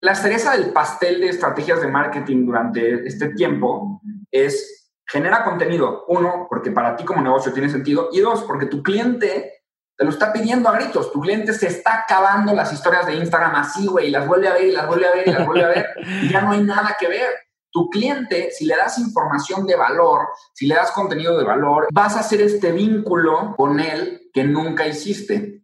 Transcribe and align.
la 0.00 0.14
cereza 0.14 0.52
del 0.52 0.72
pastel 0.72 1.20
de 1.20 1.28
estrategias 1.28 1.80
de 1.80 1.88
marketing 1.88 2.46
durante 2.46 3.06
este 3.06 3.30
tiempo 3.30 4.00
es 4.30 4.78
genera 5.06 5.44
contenido. 5.44 6.04
Uno, 6.08 6.46
porque 6.48 6.70
para 6.70 6.94
ti 6.94 7.04
como 7.04 7.22
negocio 7.22 7.52
tiene 7.52 7.70
sentido. 7.70 8.10
Y 8.12 8.20
dos, 8.20 8.42
porque 8.44 8.66
tu 8.66 8.82
cliente 8.82 9.64
te 9.96 10.04
lo 10.04 10.10
está 10.10 10.32
pidiendo 10.32 10.68
a 10.68 10.78
gritos. 10.78 11.10
Tu 11.12 11.20
cliente 11.20 11.52
se 11.52 11.66
está 11.66 12.04
acabando 12.04 12.54
las 12.54 12.72
historias 12.72 13.06
de 13.06 13.14
Instagram 13.14 13.56
así, 13.56 13.86
güey, 13.86 14.08
y 14.08 14.10
las 14.10 14.26
vuelve 14.26 14.48
a 14.48 14.54
ver 14.54 14.66
y 14.66 14.72
las 14.72 14.86
vuelve 14.86 15.06
a 15.08 15.12
ver 15.12 15.28
y 15.28 15.32
las 15.32 15.46
vuelve 15.46 15.64
a 15.64 15.68
ver 15.68 15.86
y 16.22 16.28
ya 16.28 16.42
no 16.42 16.52
hay 16.52 16.62
nada 16.62 16.96
que 16.98 17.08
ver. 17.08 17.28
Tu 17.70 17.90
cliente, 17.90 18.50
si 18.50 18.64
le 18.64 18.76
das 18.76 18.98
información 18.98 19.66
de 19.66 19.76
valor, 19.76 20.28
si 20.54 20.66
le 20.66 20.74
das 20.74 20.90
contenido 20.92 21.36
de 21.36 21.44
valor, 21.44 21.88
vas 21.92 22.16
a 22.16 22.20
hacer 22.20 22.40
este 22.40 22.72
vínculo 22.72 23.54
con 23.56 23.78
él 23.78 24.30
que 24.32 24.44
nunca 24.44 24.86
hiciste. 24.86 25.57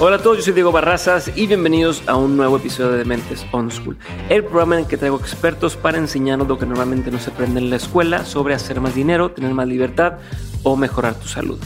Hola 0.00 0.16
a 0.16 0.18
todos, 0.18 0.38
yo 0.38 0.42
soy 0.42 0.54
Diego 0.54 0.72
Barrazas 0.72 1.30
y 1.36 1.46
bienvenidos 1.46 2.02
a 2.08 2.16
un 2.16 2.36
nuevo 2.36 2.56
episodio 2.56 2.90
de 2.90 3.04
Mentes 3.04 3.46
On 3.52 3.70
School, 3.70 3.96
el 4.28 4.42
programa 4.42 4.74
en 4.74 4.82
el 4.82 4.88
que 4.88 4.96
traigo 4.96 5.16
expertos 5.16 5.76
para 5.76 5.98
enseñarnos 5.98 6.48
lo 6.48 6.58
que 6.58 6.66
normalmente 6.66 7.12
no 7.12 7.20
se 7.20 7.30
aprende 7.30 7.60
en 7.60 7.70
la 7.70 7.76
escuela 7.76 8.24
sobre 8.24 8.54
hacer 8.54 8.80
más 8.80 8.96
dinero, 8.96 9.30
tener 9.30 9.54
más 9.54 9.68
libertad 9.68 10.14
o 10.64 10.76
mejorar 10.76 11.14
tu 11.14 11.28
salud. 11.28 11.60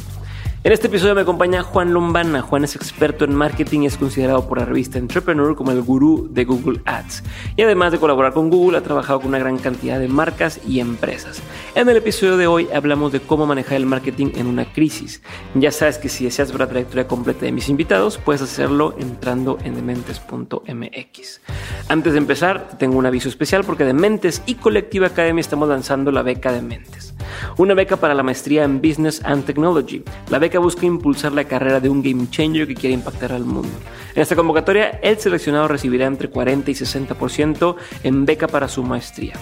En 0.65 0.73
este 0.73 0.89
episodio 0.89 1.15
me 1.15 1.21
acompaña 1.21 1.63
Juan 1.63 1.95
Lombana. 1.95 2.43
Juan 2.43 2.65
es 2.65 2.75
experto 2.75 3.25
en 3.25 3.33
marketing 3.33 3.83
y 3.83 3.87
es 3.87 3.97
considerado 3.97 4.49
por 4.49 4.59
la 4.59 4.65
revista 4.65 4.99
Entrepreneur 4.99 5.55
como 5.55 5.71
el 5.71 5.83
gurú 5.83 6.29
de 6.33 6.45
Google 6.45 6.81
Ads. 6.85 7.23
Y 7.57 7.63
además 7.63 7.93
de 7.93 8.01
colaborar 8.01 8.33
con 8.33 8.51
Google, 8.51 8.77
ha 8.77 8.83
trabajado 8.83 9.21
con 9.21 9.29
una 9.29 9.39
gran 9.39 9.59
cantidad 9.59 10.01
de 10.01 10.09
marcas 10.09 10.61
y 10.67 10.81
empresas. 10.81 11.41
En 11.77 11.89
el 11.89 11.97
episodio 11.97 12.37
de 12.37 12.49
hoy 12.49 12.69
hablamos 12.75 13.13
de 13.13 13.21
cómo 13.21 13.47
manejar 13.47 13.75
el 13.75 13.87
marketing 13.87 14.33
en 14.35 14.49
una 14.49 14.73
crisis. 14.73 15.23
Ya 15.55 15.71
sabes 15.71 15.99
que 15.99 16.09
si 16.09 16.25
deseas 16.25 16.51
ver 16.51 16.63
la 16.63 16.69
trayectoria 16.69 17.07
completa 17.07 17.45
de 17.45 17.53
mis 17.53 17.69
invitados, 17.69 18.19
puedes 18.19 18.43
hacerlo 18.43 18.97
entrando 18.99 19.59
en 19.63 19.77
dementes.mx. 19.77 21.41
Antes 21.89 22.13
de 22.13 22.19
empezar, 22.19 22.71
tengo 22.79 22.99
un 22.99 23.07
aviso 23.07 23.29
especial 23.29 23.63
porque 23.63 23.85
Dementes 23.85 24.43
y 24.45 24.57
Colectiva 24.57 25.07
Academy 25.07 25.41
estamos 25.41 25.69
lanzando 25.69 26.11
la 26.11 26.23
beca 26.23 26.51
de 26.51 26.63
Mentes. 26.63 27.15
Una 27.57 27.75
beca 27.75 27.97
para 27.97 28.15
la 28.15 28.23
maestría 28.23 28.65
en 28.65 28.81
Business 28.81 29.21
and 29.25 29.45
Technology. 29.45 30.03
La 30.31 30.39
beca 30.39 30.48
busca 30.57 30.87
impulsar 30.87 31.33
la 31.33 31.45
carrera 31.45 31.81
de 31.81 31.91
un 31.91 32.03
game 32.03 32.31
changer 32.31 32.67
que 32.67 32.75
quiere 32.75 32.95
impactar 32.95 33.33
al 33.33 33.45
mundo. 33.45 33.69
En 34.15 34.23
esta 34.23 34.35
convocatoria, 34.35 34.99
el 35.03 35.19
seleccionado 35.19 35.69
recibirá 35.69 36.07
entre 36.07 36.31
40 36.31 36.71
y 36.71 36.75
60% 36.75 37.77
en 38.05 38.25
beca 38.25 38.49
para 38.49 38.69
su 38.69 38.83
maestría. 38.83 39.35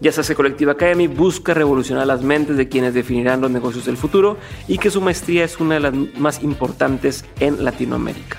Ya 0.00 0.10
se 0.12 0.22
hace 0.22 0.34
Colectiva 0.34 0.72
Academy 0.72 1.06
busca 1.06 1.52
revolucionar 1.52 2.06
las 2.06 2.22
mentes 2.22 2.56
de 2.56 2.68
quienes 2.68 2.94
definirán 2.94 3.42
los 3.42 3.50
negocios 3.50 3.84
del 3.84 3.98
futuro 3.98 4.38
y 4.66 4.78
que 4.78 4.90
su 4.90 5.02
maestría 5.02 5.44
es 5.44 5.60
una 5.60 5.74
de 5.74 5.80
las 5.80 5.94
más 6.16 6.42
importantes 6.42 7.26
en 7.40 7.62
Latinoamérica. 7.62 8.38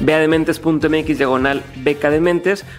Ve 0.00 0.14
a 0.14 0.18
dementes.mx 0.18 1.18
diagonal 1.18 1.62
beca 1.76 2.10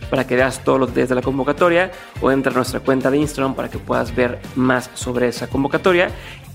para 0.09 0.28
que 0.28 0.36
veas 0.36 0.64
todos 0.64 0.80
los 0.80 0.89
detalles 0.89 1.09
de 1.09 1.16
la 1.16 1.22
convocatoria 1.22 1.92
o 2.22 2.31
entra 2.31 2.52
a 2.52 2.56
nuestra 2.56 2.80
cuenta 2.80 3.09
de 3.09 3.17
Instagram 3.17 3.56
para 3.56 3.69
que 3.69 3.78
puedas 3.78 4.16
ver 4.16 4.39
más 4.56 4.89
sobre 4.94 5.28
esa 5.28 5.47
convocatoria. 5.47 6.09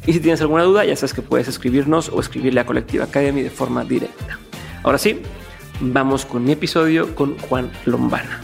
Y 0.06 0.12
si 0.12 0.20
tienes 0.20 0.40
alguna 0.40 0.62
duda, 0.64 0.84
ya 0.84 0.96
sabes 0.96 1.14
que 1.14 1.22
puedes 1.22 1.48
escribirnos 1.48 2.08
o 2.08 2.20
escribirle 2.20 2.60
a 2.60 2.66
Colectiva 2.66 3.04
Academy 3.04 3.42
de 3.42 3.50
forma 3.50 3.84
directa. 3.84 4.38
Ahora 4.82 4.98
sí, 4.98 5.22
vamos 5.80 6.24
con 6.24 6.44
mi 6.44 6.52
episodio 6.52 7.14
con 7.14 7.38
Juan 7.38 7.70
Lombana. 7.84 8.40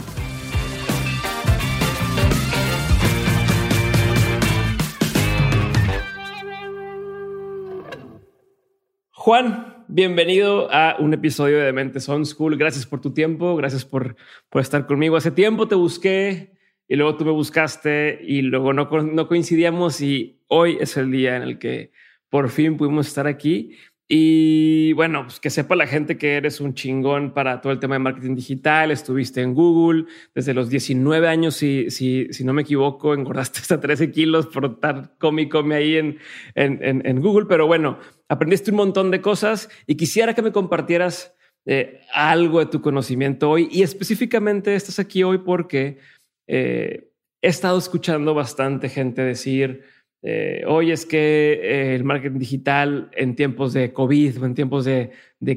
Juan, 9.25 9.74
bienvenido 9.87 10.71
a 10.71 10.95
un 10.99 11.13
episodio 11.13 11.59
de 11.59 11.71
Mentes 11.73 12.07
On 12.09 12.25
School. 12.25 12.57
Gracias 12.57 12.85
por 12.85 13.01
tu 13.01 13.13
tiempo, 13.13 13.55
gracias 13.55 13.85
por, 13.85 14.15
por 14.49 14.61
estar 14.61 14.85
conmigo. 14.85 15.15
Hace 15.15 15.31
tiempo 15.31 15.67
te 15.67 15.75
busqué 15.75 16.53
y 16.87 16.95
luego 16.95 17.17
tú 17.17 17.25
me 17.25 17.31
buscaste 17.31 18.19
y 18.23 18.41
luego 18.41 18.73
no, 18.73 18.89
no 18.89 19.27
coincidíamos 19.27 20.01
y 20.01 20.41
hoy 20.47 20.77
es 20.79 20.97
el 20.97 21.11
día 21.11 21.35
en 21.35 21.43
el 21.43 21.59
que 21.59 21.91
por 22.29 22.49
fin 22.49 22.77
pudimos 22.77 23.07
estar 23.07 23.27
aquí. 23.27 23.75
Y 24.07 24.93
bueno, 24.93 25.23
pues 25.23 25.39
que 25.39 25.49
sepa 25.49 25.75
la 25.75 25.87
gente 25.87 26.17
que 26.17 26.35
eres 26.35 26.61
un 26.61 26.75
chingón 26.75 27.33
para 27.33 27.59
todo 27.59 27.73
el 27.73 27.79
tema 27.79 27.95
de 27.95 27.99
marketing 27.99 28.35
digital. 28.35 28.91
Estuviste 28.91 29.41
en 29.41 29.55
Google 29.55 30.05
desde 30.35 30.53
los 30.53 30.69
19 30.69 31.27
años, 31.27 31.55
si, 31.55 31.89
si, 31.89 32.31
si 32.31 32.43
no 32.43 32.53
me 32.53 32.61
equivoco, 32.61 33.15
engordaste 33.15 33.59
hasta 33.61 33.79
13 33.79 34.11
kilos 34.11 34.45
por 34.45 34.65
estar 34.65 35.15
cómico 35.17 35.63
ahí 35.73 35.95
en, 35.95 36.19
en, 36.53 37.01
en, 37.03 37.21
Google. 37.21 37.47
Pero 37.49 37.65
bueno, 37.65 37.97
aprendiste 38.29 38.69
un 38.69 38.77
montón 38.77 39.09
de 39.09 39.21
cosas 39.21 39.69
y 39.87 39.95
quisiera 39.95 40.35
que 40.35 40.43
me 40.43 40.51
compartieras 40.51 41.35
eh, 41.65 42.01
algo 42.13 42.59
de 42.59 42.67
tu 42.67 42.81
conocimiento 42.81 43.49
hoy. 43.49 43.69
Y 43.71 43.81
específicamente 43.81 44.75
estás 44.75 44.99
aquí 44.99 45.23
hoy 45.23 45.39
porque 45.39 45.97
eh, 46.45 47.09
he 47.41 47.47
estado 47.47 47.79
escuchando 47.79 48.35
bastante 48.35 48.87
gente 48.87 49.23
decir 49.23 49.94
eh, 50.21 50.63
hoy 50.67 50.91
es 50.91 51.05
que 51.05 51.59
eh, 51.61 51.95
el 51.95 52.03
marketing 52.03 52.39
digital 52.39 53.09
en 53.13 53.35
tiempos 53.35 53.73
de 53.73 53.93
COVID 53.93 54.41
o 54.41 54.45
en 54.45 54.55
tiempos 54.55 54.85
de, 54.85 55.11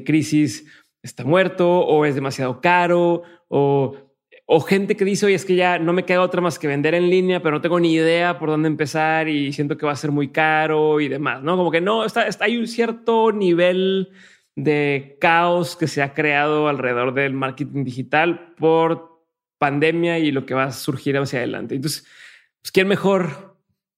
crisis 0.05 0.67
está 1.01 1.23
muerto 1.23 1.79
o 1.79 2.05
es 2.05 2.13
demasiado 2.15 2.61
caro 2.61 3.23
o, 3.47 3.95
gente 4.67 4.95
que 4.95 5.05
dice, 5.05 5.25
oye, 5.25 5.35
es 5.35 5.45
que 5.45 5.55
ya 5.55 5.79
no 5.79 5.93
me 5.93 6.05
queda 6.05 6.21
otra 6.21 6.41
más 6.41 6.57
que 6.59 6.67
vender 6.67 6.95
en 6.95 7.09
línea, 7.09 7.41
pero 7.41 7.55
no 7.55 7.61
tengo 7.61 7.79
ni 7.79 7.93
idea 7.93 8.39
por 8.39 8.49
dónde 8.49 8.67
empezar 8.67 9.27
y 9.27 9.53
siento 9.53 9.77
que 9.77 9.85
va 9.85 9.91
a 9.91 9.95
ser 9.95 10.11
muy 10.11 10.29
caro 10.29 10.99
y 10.99 11.07
demás, 11.07 11.43
¿no? 11.43 11.55
Como 11.55 11.71
que 11.71 11.81
no, 11.81 12.03
está, 12.03 12.27
está, 12.27 12.45
hay 12.45 12.57
un 12.57 12.67
cierto 12.67 13.31
nivel 13.31 14.09
de 14.55 15.17
caos 15.19 15.75
que 15.75 15.87
se 15.87 16.01
ha 16.01 16.13
creado 16.13 16.67
alrededor 16.67 17.13
del 17.13 17.33
marketing 17.33 17.83
digital 17.83 18.53
por 18.57 19.23
pandemia 19.57 20.19
y 20.19 20.31
lo 20.31 20.45
que 20.45 20.53
va 20.53 20.65
a 20.65 20.71
surgir 20.71 21.17
hacia 21.17 21.39
adelante. 21.39 21.75
Entonces, 21.75 22.07
pues, 22.61 22.71
¿quién 22.71 22.87
mejor 22.87 23.48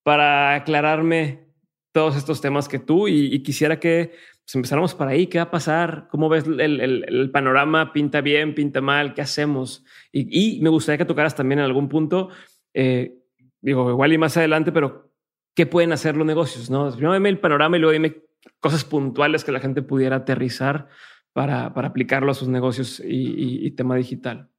para 0.04 0.56
aclararme 0.56 1.52
todos 1.92 2.16
estos 2.16 2.42
temas 2.42 2.68
que 2.68 2.80
tú 2.80 3.08
y, 3.08 3.42
quisiera 3.44 3.80
que 3.80 4.12
pues, 4.46 4.56
empezáramos 4.56 4.96
por 4.96 5.08
ahí. 5.08 5.28
¿Qué 5.28 5.38
va 5.38 5.46
a 5.46 5.52
pasar? 5.52 6.08
¿Cómo 6.10 6.30
ves 6.30 6.46
el, 6.48 7.30
panorama? 7.32 7.94
¿Pinta 7.94 8.22
bien? 8.22 8.56
¿Pinta 8.56 8.82
mal? 8.82 9.14
¿Qué 9.14 9.22
hacemos? 9.22 9.84
Y, 10.12 10.60
me 10.62 10.70
gustaría 10.70 10.98
que 10.98 11.06
tocaras 11.06 11.36
también 11.36 11.60
en 11.60 11.66
algún 11.66 11.90
punto, 11.90 12.30
eh, 12.74 13.18
digo, 13.62 13.90
igual 13.90 14.14
y 14.14 14.18
más 14.18 14.38
adelante, 14.38 14.72
pero 14.72 15.12
¿qué 15.56 15.66
pueden 15.66 15.92
hacer 15.92 16.16
los 16.16 16.26
negocios? 16.26 16.70
¿no? 16.70 16.90
Primero 16.92 17.14
dime 17.14 17.30
el 17.30 17.40
panorama 17.40 17.78
y 17.78 17.80
luego 17.80 17.94
dime 17.94 18.24
cosas 18.60 18.84
puntuales 18.84 19.44
que 19.44 19.52
la 19.52 19.60
gente 19.60 19.82
pudiera 19.82 20.18
aterrizar 20.18 20.88
para, 21.34 21.68
aplicarlo 21.68 22.32
a 22.32 22.36
sus 22.36 22.48
negocios 22.48 23.02
y, 23.04 23.70
tema 23.72 23.96
digital. 23.96 24.50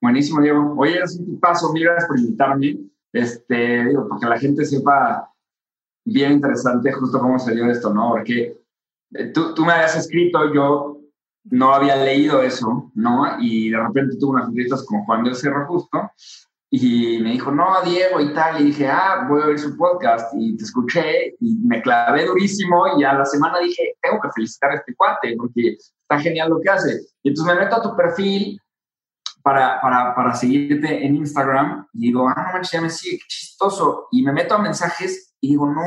Buenísimo, 0.00 0.40
Diego. 0.42 0.74
Oye, 0.76 0.98
es 0.98 1.18
un 1.18 1.38
paso. 1.38 1.72
Mil 1.72 1.84
gracias 1.84 2.08
por 2.08 2.18
invitarme. 2.18 2.78
Este, 3.12 3.84
digo, 3.84 4.08
porque 4.08 4.26
la 4.26 4.38
gente 4.38 4.64
sepa 4.64 5.30
bien 6.04 6.32
interesante 6.32 6.92
justo 6.92 7.20
cómo 7.20 7.38
salió 7.38 7.70
esto, 7.70 7.92
¿no? 7.92 8.10
Porque 8.10 8.58
eh, 9.14 9.26
tú, 9.26 9.54
tú 9.54 9.64
me 9.64 9.72
habías 9.72 9.96
escrito, 9.96 10.52
yo 10.52 10.98
no 11.44 11.74
había 11.74 11.96
leído 11.96 12.42
eso, 12.42 12.90
¿no? 12.94 13.36
Y 13.40 13.70
de 13.70 13.78
repente 13.78 14.16
tuve 14.16 14.32
unas 14.32 14.48
entrevistas 14.48 14.84
con 14.84 15.04
Juan 15.04 15.24
del 15.24 15.34
Cerro 15.34 15.66
justo 15.66 16.10
y 16.70 17.18
me 17.18 17.32
dijo, 17.32 17.50
no, 17.50 17.82
Diego 17.84 18.18
y 18.18 18.32
tal, 18.32 18.60
y 18.60 18.64
dije, 18.64 18.88
ah, 18.88 19.26
voy 19.28 19.42
a 19.42 19.46
oír 19.46 19.58
su 19.58 19.76
podcast 19.76 20.32
y 20.34 20.56
te 20.56 20.64
escuché 20.64 21.34
y 21.38 21.56
me 21.56 21.82
clavé 21.82 22.24
durísimo 22.24 22.98
y 22.98 23.04
a 23.04 23.12
la 23.12 23.26
semana 23.26 23.58
dije, 23.58 23.94
tengo 24.00 24.18
que 24.22 24.30
felicitar 24.30 24.70
a 24.70 24.76
este 24.76 24.94
cuate 24.94 25.34
porque 25.36 25.76
está 25.76 26.18
genial 26.18 26.48
lo 26.48 26.60
que 26.60 26.70
hace. 26.70 27.00
Y 27.22 27.28
entonces 27.28 27.54
me 27.54 27.60
meto 27.60 27.76
a 27.76 27.82
tu 27.82 27.94
perfil 27.94 28.58
para, 29.42 29.80
para, 29.80 30.14
para 30.14 30.34
seguirte 30.34 31.04
en 31.04 31.16
Instagram 31.16 31.86
y 31.94 32.08
digo, 32.08 32.28
ah, 32.28 32.34
no 32.36 32.52
manches, 32.52 32.72
ya 32.72 32.80
me 32.80 32.90
sigue, 32.90 33.18
qué 33.18 33.24
chistoso. 33.28 34.08
Y 34.10 34.22
me 34.22 34.32
meto 34.32 34.54
a 34.54 34.58
mensajes 34.58 35.34
y 35.40 35.50
digo, 35.50 35.68
no. 35.68 35.82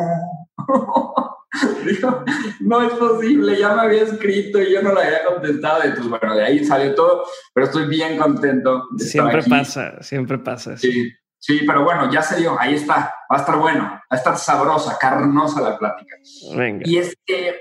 digo, 1.86 2.24
no 2.62 2.82
es 2.82 2.94
posible, 2.94 3.58
ya 3.58 3.74
me 3.76 3.82
había 3.84 4.04
escrito 4.04 4.62
y 4.62 4.74
yo 4.74 4.82
no 4.82 4.92
lo 4.92 5.00
había 5.00 5.24
contestado. 5.26 5.84
Entonces, 5.84 6.10
bueno, 6.10 6.36
de 6.36 6.44
ahí 6.44 6.66
salió 6.66 6.94
todo, 6.96 7.26
pero 7.54 7.68
estoy 7.68 7.88
bien 7.88 8.18
contento. 8.18 8.88
siempre 8.98 9.44
pasa, 9.44 10.02
siempre 10.02 10.38
pasa. 10.38 10.78
Sí, 10.78 11.12
sí, 11.40 11.62
pero 11.66 11.84
bueno, 11.84 12.12
ya 12.12 12.22
se 12.22 12.38
dio, 12.38 12.60
ahí 12.60 12.76
está, 12.76 13.14
va 13.32 13.38
a 13.38 13.40
estar 13.40 13.58
bueno, 13.58 13.84
va 13.84 14.04
a 14.10 14.16
estar 14.16 14.38
sabrosa, 14.38 14.98
carnosa 15.00 15.62
la 15.62 15.78
plática. 15.78 16.18
Venga. 16.56 16.84
Y 16.86 16.98
es 16.98 17.16
que 17.26 17.56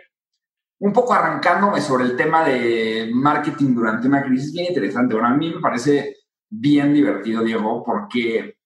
un 0.81 0.93
poco 0.93 1.15
arrancándome 1.15 1.81
sobre 1.81 2.05
el 2.05 2.17
tema 2.17 2.45
de 2.45 3.11
marketing 3.13 3.75
durante 3.75 4.09
una 4.09 4.23
crisis 4.23 4.53
bien 4.53 4.67
interesante. 4.67 5.15
Bueno, 5.15 5.29
a 5.29 5.37
mí 5.37 5.51
me 5.55 5.61
parece 5.61 6.17
bien 6.49 6.93
divertido, 6.93 7.43
Diego, 7.43 7.83
porque 7.85 8.59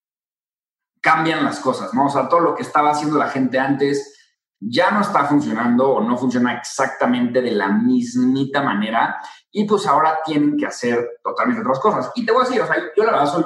cambian 1.01 1.45
las 1.45 1.61
cosas, 1.61 1.95
¿no? 1.95 2.07
O 2.07 2.11
sea, 2.11 2.29
todo 2.29 2.41
lo 2.41 2.55
que 2.55 2.63
estaba 2.63 2.91
haciendo 2.91 3.19
la 3.19 3.29
gente 3.29 3.59
antes 3.59 4.15
ya 4.61 4.91
no 4.91 5.03
está 5.03 5.25
funcionando 5.25 5.89
o 5.89 6.03
no 6.03 6.19
funciona 6.19 6.55
exactamente 6.55 7.41
de 7.41 7.53
la 7.53 7.69
mismita 7.69 8.63
manera 8.63 9.17
y 9.53 9.65
pues 9.65 9.87
ahora 9.87 10.19
tienen 10.25 10.57
que 10.57 10.67
hacer 10.67 11.21
totalmente 11.23 11.63
otras 11.63 11.79
cosas. 11.79 12.11
Y 12.17 12.27
te 12.27 12.33
voy 12.33 12.43
a 12.43 12.49
decir, 12.49 12.61
o 12.63 12.67
sea, 12.67 12.77
yo 12.97 13.05
la 13.05 13.13
verdad 13.13 13.33
soy 13.33 13.45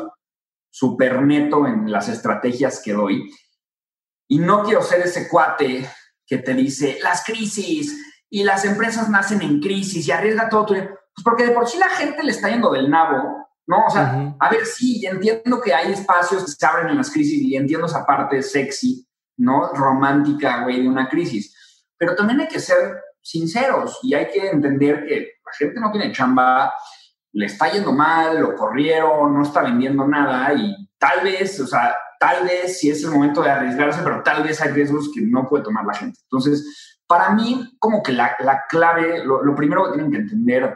súper 0.70 1.20
neto 1.23 1.67
en 1.67 1.91
las 1.93 2.08
estrategias 2.08 2.81
que 2.82 2.94
doy 2.94 3.31
y 4.26 4.38
no 4.38 4.62
quiero 4.62 4.82
ser 4.82 5.03
ese 5.03 5.29
cuate 5.29 5.87
que 6.26 6.38
te 6.38 6.55
dice 6.55 6.99
las 7.03 7.23
crisis 7.25 8.12
y 8.32 8.44
las 8.44 8.64
empresas 8.64 9.11
nacen 9.11 9.43
en 9.43 9.61
crisis 9.61 10.08
y 10.08 10.11
arriesga 10.11 10.49
todo 10.49 10.64
tu 10.64 10.73
dinero. 10.73 10.99
Pues 11.14 11.23
porque 11.23 11.44
de 11.44 11.52
por 11.52 11.69
sí 11.69 11.79
la 11.79 11.90
gente 11.90 12.23
le 12.23 12.31
está 12.31 12.49
yendo 12.49 12.73
del 12.73 12.88
nabo, 12.88 13.46
¿no? 13.67 13.84
O 13.87 13.90
sea, 13.90 14.34
a 14.40 14.50
ver, 14.50 14.64
sí, 14.64 15.05
entiendo 15.05 15.61
que 15.61 15.75
hay 15.75 15.93
espacios 15.93 16.43
que 16.43 16.50
se 16.50 16.67
abren 16.67 16.88
en 16.88 16.96
las 16.96 17.11
crisis 17.11 17.43
y 17.43 17.55
entiendo 17.56 17.87
esa 17.87 18.06
parte 18.06 18.43
sexy, 18.43 19.06
¿no? 19.37 19.69
Romántica, 19.75 20.62
güey, 20.62 20.81
de 20.81 20.88
una 20.88 21.11
crisis. 21.11 21.84
Pero 21.99 22.17
también 22.17 22.40
hay 22.40 22.49
que 22.49 22.58
ser 22.58 23.02
sinceros 23.20 23.99
y 24.02 24.14
hay 24.14 24.29
que 24.29 24.49
entender 24.49 25.05
que 25.06 25.32
la 25.44 25.52
gente 25.52 25.79
no 25.79 25.93
tiene 25.93 26.11
chamba, 26.11 26.73
le 27.32 27.44
está 27.44 27.70
yendo 27.70 27.93
mal, 27.93 28.40
lo 28.40 28.56
corrieron, 28.56 29.34
no 29.34 29.43
está 29.43 29.61
vendiendo 29.61 30.08
nada 30.08 30.55
y 30.55 30.88
tal 30.96 31.23
vez, 31.23 31.61
o 31.61 31.67
sea, 31.67 31.94
tal 32.19 32.44
vez 32.44 32.79
si 32.79 32.88
es 32.88 33.05
el 33.05 33.11
momento 33.11 33.43
de 33.43 33.50
arriesgarse, 33.50 34.00
pero 34.02 34.23
tal 34.23 34.43
vez 34.43 34.58
hay 34.62 34.70
riesgos 34.70 35.11
que 35.14 35.20
no 35.20 35.46
puede 35.46 35.64
tomar 35.64 35.84
la 35.84 35.93
gente. 35.93 36.19
Entonces, 36.23 36.92
para 37.12 37.29
mí, 37.35 37.76
como 37.79 38.03
que 38.03 38.12
la, 38.12 38.35
clave, 38.70 39.23
lo, 39.23 39.55
primero 39.55 39.85
que 39.85 39.93
tienen 39.93 40.11
que 40.11 40.17
entender 40.17 40.75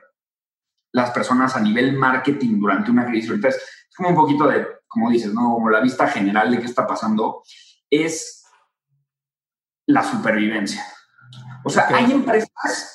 las 0.93 1.11
personas 1.11 1.57
a 1.57 1.61
nivel 1.61 1.95
marketing 1.95 2.61
durante 2.61 2.91
una 2.91 3.07
crisis, 3.07 3.31
ahorita 3.31 3.49
es, 3.49 3.87
como 3.97 4.11
un 4.11 4.15
poquito 4.15 4.47
de, 4.47 4.67
como 4.87 5.09
dices, 5.09 5.33
¿no? 5.33 5.55
Como 5.55 5.71
la 5.71 5.81
vista 5.81 6.07
general 6.09 6.51
de 6.51 6.59
qué 6.59 6.67
está 6.67 6.87
pasando, 6.87 7.43
es 7.89 8.45
la 9.87 10.03
supervivencia. 10.03 10.85
O 11.65 11.71
sea, 11.71 11.89
hay 11.89 12.13
empresas 12.13 12.95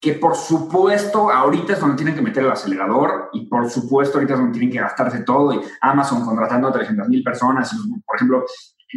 que 0.00 0.12
por 0.12 0.36
supuesto 0.36 1.32
ahorita 1.32 1.72
es 1.72 1.80
donde 1.80 1.96
tienen 1.96 2.14
que 2.14 2.22
meter 2.22 2.44
el 2.44 2.52
acelerador 2.52 3.30
y 3.32 3.48
por 3.48 3.68
supuesto 3.68 4.18
ahorita 4.18 4.34
es 4.34 4.38
donde 4.38 4.56
tienen 4.56 4.70
que 4.70 4.78
gastarse 4.78 5.24
todo 5.24 5.52
y 5.52 5.60
Amazon 5.80 6.24
contratando 6.24 6.68
a 6.68 6.72
300 6.72 7.08
mil 7.08 7.24
personas. 7.24 7.74
Por 8.06 8.14
ejemplo, 8.14 8.46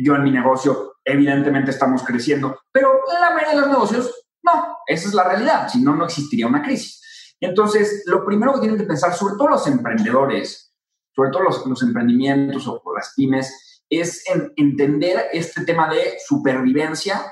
yo 0.04 0.16
en 0.16 0.22
mi 0.22 0.30
negocio 0.30 0.91
evidentemente 1.06 1.71
estamos 1.71 2.03
creciendo, 2.03 2.59
pero 2.71 2.92
en 3.13 3.21
la 3.21 3.31
mayoría 3.31 3.56
de 3.56 3.62
los 3.62 3.69
negocios 3.69 4.25
no, 4.44 4.77
esa 4.88 5.07
es 5.07 5.13
la 5.13 5.24
realidad, 5.24 5.69
si 5.69 5.81
no, 5.81 5.95
no 5.95 6.06
existiría 6.06 6.48
una 6.48 6.63
crisis. 6.63 7.36
Entonces, 7.39 8.03
lo 8.06 8.25
primero 8.25 8.53
que 8.53 8.62
tienen 8.62 8.77
que 8.77 8.86
pensar, 8.86 9.13
sobre 9.13 9.36
todo 9.36 9.50
los 9.50 9.68
emprendedores, 9.68 10.74
sobre 11.15 11.31
todo 11.31 11.44
los, 11.44 11.65
los 11.65 11.81
emprendimientos 11.83 12.68
o 12.68 12.81
las 12.95 13.13
pymes, 13.15 13.81
es 13.89 14.24
en 14.30 14.51
entender 14.56 15.27
este 15.33 15.65
tema 15.65 15.89
de 15.89 16.18
supervivencia 16.25 17.31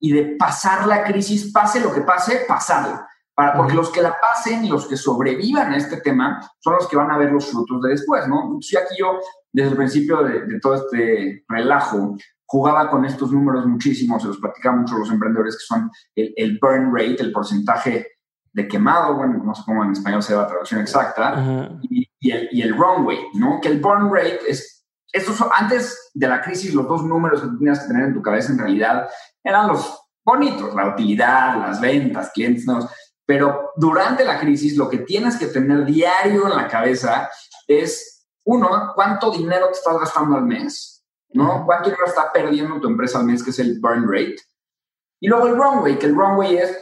y 0.00 0.12
de 0.12 0.36
pasar 0.36 0.86
la 0.86 1.04
crisis, 1.04 1.52
pase 1.52 1.80
lo 1.80 1.94
que 1.94 2.00
pase, 2.00 2.44
pasarla. 2.48 3.08
Para, 3.34 3.56
porque 3.56 3.74
los 3.74 3.90
que 3.90 4.02
la 4.02 4.16
pasen 4.20 4.64
y 4.64 4.68
los 4.68 4.86
que 4.86 4.96
sobrevivan 4.96 5.72
a 5.72 5.76
este 5.76 5.98
tema 6.02 6.40
son 6.58 6.74
los 6.74 6.88
que 6.88 6.96
van 6.96 7.10
a 7.10 7.16
ver 7.16 7.30
los 7.30 7.50
frutos 7.50 7.80
de 7.80 7.90
después, 7.90 8.28
¿no? 8.28 8.58
Sí, 8.60 8.76
aquí 8.76 8.94
yo, 8.98 9.20
desde 9.52 9.70
el 9.70 9.76
principio 9.76 10.22
de, 10.22 10.58
todo 10.60 10.74
este 10.74 11.44
relajo, 11.48 12.16
jugaba 12.52 12.90
con 12.90 13.02
estos 13.06 13.32
números 13.32 13.64
muchísimo, 13.64 14.20
se 14.20 14.26
los 14.26 14.36
platicaba 14.36 14.76
mucho 14.76 14.98
los 14.98 15.10
emprendedores, 15.10 15.56
que 15.56 15.64
son 15.64 15.90
el, 16.14 16.58
burn 16.60 16.94
rate, 16.94 17.22
el 17.22 17.32
porcentaje 17.32 18.08
de 18.52 18.68
quemado, 18.68 19.16
bueno, 19.16 19.42
no 19.42 19.54
sé 19.54 19.62
cómo 19.64 19.82
en 19.82 19.92
español 19.92 20.22
se 20.22 20.34
da 20.34 20.42
la 20.42 20.48
traducción 20.48 20.82
exacta, 20.82 21.72
y, 21.80 22.30
el, 22.30 22.50
y 22.52 22.60
el 22.60 22.76
runway, 22.76 23.18
¿no? 23.36 23.58
Que 23.58 23.68
el 23.68 23.80
burn 23.80 24.12
rate 24.12 24.40
es, 24.46 24.84
estos 25.10 25.42
antes 25.50 26.10
de 26.12 26.28
la 26.28 26.42
crisis, 26.42 26.74
los 26.74 26.86
dos 26.86 27.02
números 27.04 27.40
que 27.40 27.48
tenías 27.58 27.80
que 27.80 27.86
tener 27.86 28.08
en 28.08 28.12
tu 28.12 28.20
cabeza 28.20 28.52
en 28.52 28.58
realidad 28.58 29.08
eran 29.42 29.68
los 29.68 30.02
bonitos, 30.22 30.74
la 30.74 30.88
utilidad, 30.88 31.58
las 31.58 31.80
ventas, 31.80 32.32
clientes 32.34 32.66
nuevos. 32.66 32.90
Pero 33.24 33.70
durante 33.76 34.26
la 34.26 34.38
crisis 34.38 34.76
lo 34.76 34.90
que 34.90 34.98
tienes 34.98 35.36
que 35.36 35.46
tener 35.46 35.86
diario 35.86 36.46
en 36.46 36.54
la 36.54 36.68
cabeza 36.68 37.30
es, 37.66 38.26
uno, 38.44 38.92
cuánto 38.94 39.30
dinero 39.30 39.68
te 39.68 39.78
estás 39.78 39.98
gastando 39.98 40.36
al 40.36 40.44
mes, 40.44 41.01
¿no? 41.34 41.64
¿Cuánto 41.64 41.90
dinero 41.90 42.06
está 42.06 42.32
perdiendo 42.32 42.80
tu 42.80 42.88
empresa 42.88 43.18
al 43.18 43.26
mes, 43.26 43.42
que 43.42 43.50
es 43.50 43.58
el 43.58 43.80
burn 43.80 44.10
rate? 44.10 44.36
Y 45.20 45.28
luego 45.28 45.46
el 45.46 45.56
runway, 45.56 45.98
que 45.98 46.06
el 46.06 46.14
runway 46.14 46.56
es, 46.56 46.76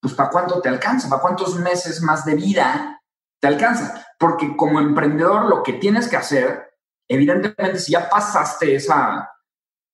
pues, 0.00 0.14
¿para 0.14 0.30
cuánto 0.30 0.60
te 0.60 0.68
alcanza? 0.68 1.08
¿Para 1.08 1.22
cuántos 1.22 1.56
meses 1.56 2.02
más 2.02 2.24
de 2.24 2.34
vida 2.34 3.02
te 3.40 3.48
alcanza? 3.48 4.06
Porque 4.18 4.56
como 4.56 4.80
emprendedor 4.80 5.46
lo 5.46 5.62
que 5.62 5.74
tienes 5.74 6.08
que 6.08 6.16
hacer, 6.16 6.74
evidentemente, 7.08 7.78
si 7.78 7.92
ya 7.92 8.08
pasaste 8.08 8.74
esa, 8.74 9.30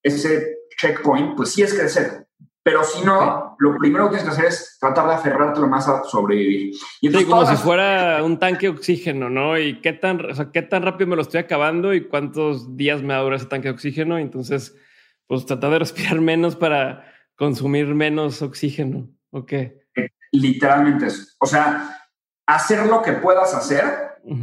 ese 0.03 0.59
checkpoint, 0.79 1.37
pues 1.37 1.53
sí 1.53 1.63
es 1.63 1.75
crecer. 1.75 2.27
Pero 2.65 2.85
si 2.85 3.05
no, 3.05 3.57
lo 3.59 3.77
primero 3.77 4.05
que 4.05 4.17
tienes 4.17 4.25
que 4.25 4.41
hacer 4.41 4.45
es 4.47 4.77
tratar 4.79 5.09
de 5.09 5.15
aferrarte 5.15 5.61
lo 5.61 5.67
más 5.67 5.89
a 5.89 6.05
sobrevivir. 6.05 6.75
Y 7.01 7.11
sí, 7.11 7.25
como 7.25 7.45
si 7.45 7.57
fuera 7.57 8.23
un 8.23 8.39
tanque 8.39 8.67
de 8.67 8.73
oxígeno, 8.73 9.29
¿no? 9.29 9.59
Y 9.59 9.81
qué 9.81 9.93
tan, 9.93 10.25
o 10.25 10.35
sea, 10.35 10.53
qué 10.53 10.63
tan 10.63 10.83
rápido 10.83 11.11
me 11.11 11.17
lo 11.17 11.23
estoy 11.23 11.41
acabando 11.41 11.93
y 11.93 12.07
cuántos 12.07 12.77
días 12.77 13.03
me 13.03 13.15
dura 13.15 13.37
ese 13.37 13.47
tanque 13.47 13.69
de 13.69 13.75
oxígeno. 13.75 14.17
Entonces, 14.17 14.77
pues 15.27 15.45
tratar 15.45 15.71
de 15.73 15.79
respirar 15.81 16.21
menos 16.21 16.55
para 16.55 17.05
consumir 17.35 17.87
menos 17.87 18.43
oxígeno. 18.43 19.09
¿Ok? 19.31 19.53
Literalmente 20.31 21.07
eso. 21.07 21.35
O 21.41 21.47
sea, 21.47 22.01
hacer 22.47 22.87
lo 22.87 23.03
que 23.03 23.13
puedas 23.13 23.55
hacer 23.55 23.85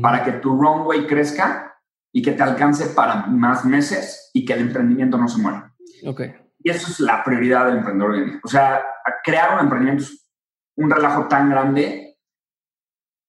para 0.01 0.25
que 0.25 0.33
tu 0.33 0.59
runway 0.61 1.07
crezca 1.07 1.79
y 2.11 2.21
que 2.21 2.33
te 2.33 2.43
alcance 2.43 2.87
para 2.87 3.27
más 3.27 3.63
meses 3.63 4.29
y 4.33 4.45
que 4.45 4.53
el 4.53 4.61
emprendimiento 4.61 5.17
no 5.17 5.27
se 5.27 5.41
muera. 5.41 5.73
Ok. 6.05 6.21
Y 6.59 6.69
eso 6.69 6.91
es 6.91 6.99
la 6.99 7.23
prioridad 7.23 7.65
del 7.65 7.77
emprendedor 7.77 8.15
O 8.43 8.47
sea, 8.47 8.83
crear 9.23 9.53
un 9.53 9.61
emprendimiento 9.61 10.03
es 10.03 10.29
un 10.75 10.89
relajo 10.89 11.27
tan 11.27 11.49
grande 11.49 12.17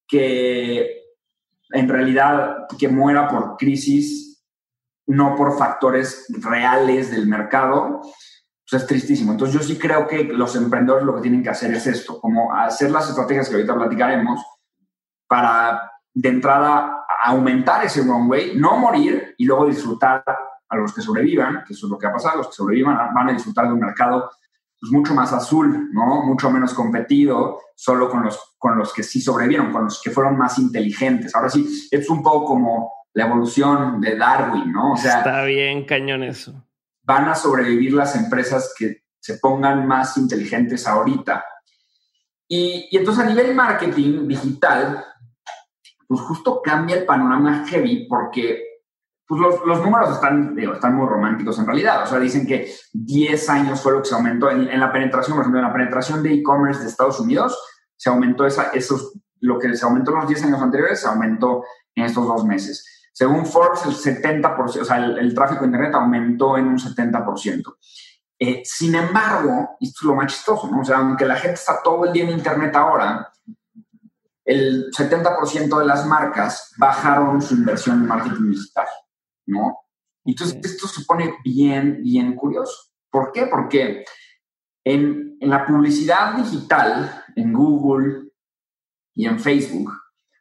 que 0.07 1.01
en 1.71 1.89
realidad 1.89 2.67
que 2.79 2.89
muera 2.89 3.29
por 3.29 3.57
crisis, 3.57 4.45
no 5.07 5.37
por 5.37 5.57
factores 5.57 6.27
reales 6.41 7.11
del 7.13 7.27
mercado, 7.27 8.01
pues 8.69 8.83
es 8.83 8.87
tristísimo. 8.87 9.33
Entonces 9.33 9.61
yo 9.61 9.67
sí 9.67 9.79
creo 9.79 10.07
que 10.07 10.25
los 10.25 10.55
emprendedores 10.57 11.05
lo 11.05 11.15
que 11.15 11.23
tienen 11.23 11.43
que 11.43 11.51
hacer 11.51 11.73
es 11.73 11.87
esto, 11.87 12.21
como 12.21 12.53
hacer 12.53 12.91
las 12.91 13.09
estrategias 13.09 13.49
que 13.49 13.57
ahorita 13.57 13.75
platicaremos 13.75 14.45
para 15.29 15.91
de 16.13 16.29
entrada 16.29 17.05
aumentar 17.23 17.85
ese 17.85 18.03
runway, 18.03 18.57
no 18.57 18.77
morir 18.77 19.35
y 19.39 19.45
luego 19.45 19.67
disfrutar 19.67 20.25
a 20.71 20.77
los 20.77 20.95
que 20.95 21.03
sobrevivan, 21.03 21.65
que 21.67 21.75
eso 21.75 21.87
es 21.87 21.91
lo 21.91 21.99
que 21.99 22.07
ha 22.07 22.13
pasado, 22.13 22.39
los 22.39 22.49
que 22.49 22.55
sobrevivan 22.55 23.13
van 23.13 23.29
a 23.29 23.33
disfrutar 23.33 23.67
de 23.67 23.75
un 23.75 23.81
mercado 23.81 24.31
pues, 24.81 24.93
mucho 24.93 25.15
más 25.15 25.33
azul, 25.33 25.91
¿no? 25.93 26.23
Mucho 26.23 26.51
menos 26.51 26.73
competido, 26.73 27.61
solo 27.75 28.09
con 28.09 28.23
los, 28.23 28.55
con 28.57 28.79
los 28.79 28.95
que 28.95 29.03
sí 29.03 29.21
sobrevivieron, 29.21 29.73
con 29.73 29.85
los 29.85 30.01
que 30.01 30.11
fueron 30.11 30.39
más 30.39 30.59
inteligentes. 30.59 31.35
Ahora 31.35 31.51
sí, 31.51 31.89
es 31.91 32.09
un 32.09 32.23
poco 32.23 32.47
como 32.47 32.93
la 33.13 33.27
evolución 33.27 34.01
de 34.01 34.17
Darwin, 34.17 34.73
¿no? 34.73 34.93
O 34.93 34.97
sea, 34.97 35.19
está 35.19 35.45
bien 35.45 35.85
cañón 35.85 36.23
eso. 36.23 36.65
Van 37.03 37.29
a 37.29 37.35
sobrevivir 37.35 37.93
las 37.93 38.15
empresas 38.15 38.73
que 38.79 39.03
se 39.19 39.39
pongan 39.39 39.87
más 39.87 40.17
inteligentes 40.17 40.87
ahorita. 40.87 41.45
Y, 42.47 42.89
y 42.91 42.97
entonces 42.97 43.25
a 43.25 43.29
nivel 43.29 43.55
marketing 43.55 44.29
digital, 44.29 45.05
pues 46.07 46.21
justo 46.23 46.63
cambia 46.63 46.97
el 46.97 47.05
panorama 47.05 47.67
heavy 47.67 48.07
porque 48.09 48.70
pues 49.31 49.41
los, 49.41 49.65
los 49.65 49.81
números 49.81 50.11
están, 50.11 50.59
están 50.59 50.97
muy 50.97 51.07
románticos 51.07 51.57
en 51.61 51.67
realidad. 51.67 52.03
O 52.03 52.07
sea, 52.07 52.19
dicen 52.19 52.45
que 52.45 52.75
10 52.93 53.49
años 53.49 53.81
fue 53.81 53.93
lo 53.93 54.03
que 54.03 54.09
se 54.09 54.17
aumentó 54.17 54.51
en, 54.51 54.81
la 54.81 54.91
penetración, 54.91 55.37
por 55.37 55.45
ejemplo, 55.45 55.61
en 55.61 55.67
la 55.69 55.73
penetración 55.73 56.21
de 56.25 56.35
e-commerce 56.35 56.83
de 56.83 56.89
Estados 56.89 57.21
Unidos, 57.21 57.57
se 57.97 58.11
aumentó 58.11 58.45
esa, 58.45 58.71
esos, 58.73 59.13
lo 59.39 59.57
que 59.57 59.77
se 59.77 59.87
aumentó 59.87 60.11
en 60.11 60.19
los 60.19 60.27
10 60.27 60.47
años 60.47 60.61
anteriores, 60.61 61.01
se 61.01 61.07
aumentó 61.07 61.63
en 61.95 62.07
estos 62.07 62.27
dos 62.27 62.45
meses. 62.45 62.85
Según 63.13 63.47
Forbes, 63.47 63.87
el 63.87 63.93
70%, 63.93 64.81
o 64.81 64.85
sea, 64.85 64.97
el, 64.97 65.33
tráfico 65.33 65.61
de 65.61 65.67
Internet 65.67 65.95
aumentó 65.95 66.59
en 66.59 66.67
un 66.67 66.79
70%. 66.79 67.77
Eh, 68.37 68.63
sin 68.65 68.97
embargo, 68.97 69.77
esto 69.79 69.99
es 70.01 70.07
lo 70.07 70.17
más 70.17 70.33
chistoso, 70.33 70.69
¿no? 70.69 70.81
O 70.81 70.85
sea, 70.85 70.97
aunque 70.97 71.25
la 71.25 71.37
gente 71.37 71.55
está 71.55 71.81
todo 71.85 72.05
el 72.05 72.13
día 72.13 72.25
en 72.25 72.31
Internet 72.31 72.75
ahora, 72.75 73.31
el 74.45 74.91
70% 74.91 75.79
de 75.79 75.87
las 75.87 76.05
marcas 76.05 76.73
bajaron 76.79 77.41
su 77.41 77.55
inversión 77.55 78.01
en 78.01 78.09
marketing 78.09 78.51
digital. 78.51 78.89
¿No? 79.51 79.79
Entonces, 80.25 80.59
esto 80.63 80.87
se 80.87 81.05
pone 81.05 81.35
bien, 81.45 82.03
bien 82.03 82.35
curioso. 82.35 82.93
¿Por 83.11 83.33
qué? 83.33 83.47
Porque 83.47 84.05
en, 84.85 85.37
en, 85.41 85.51
la 85.51 85.67
publicidad 85.67 86.37
digital, 86.37 87.25
en 87.37 87.53
Google 87.53 88.31
y 89.15 89.27
en 89.27 89.41
Facebook, 89.41 89.93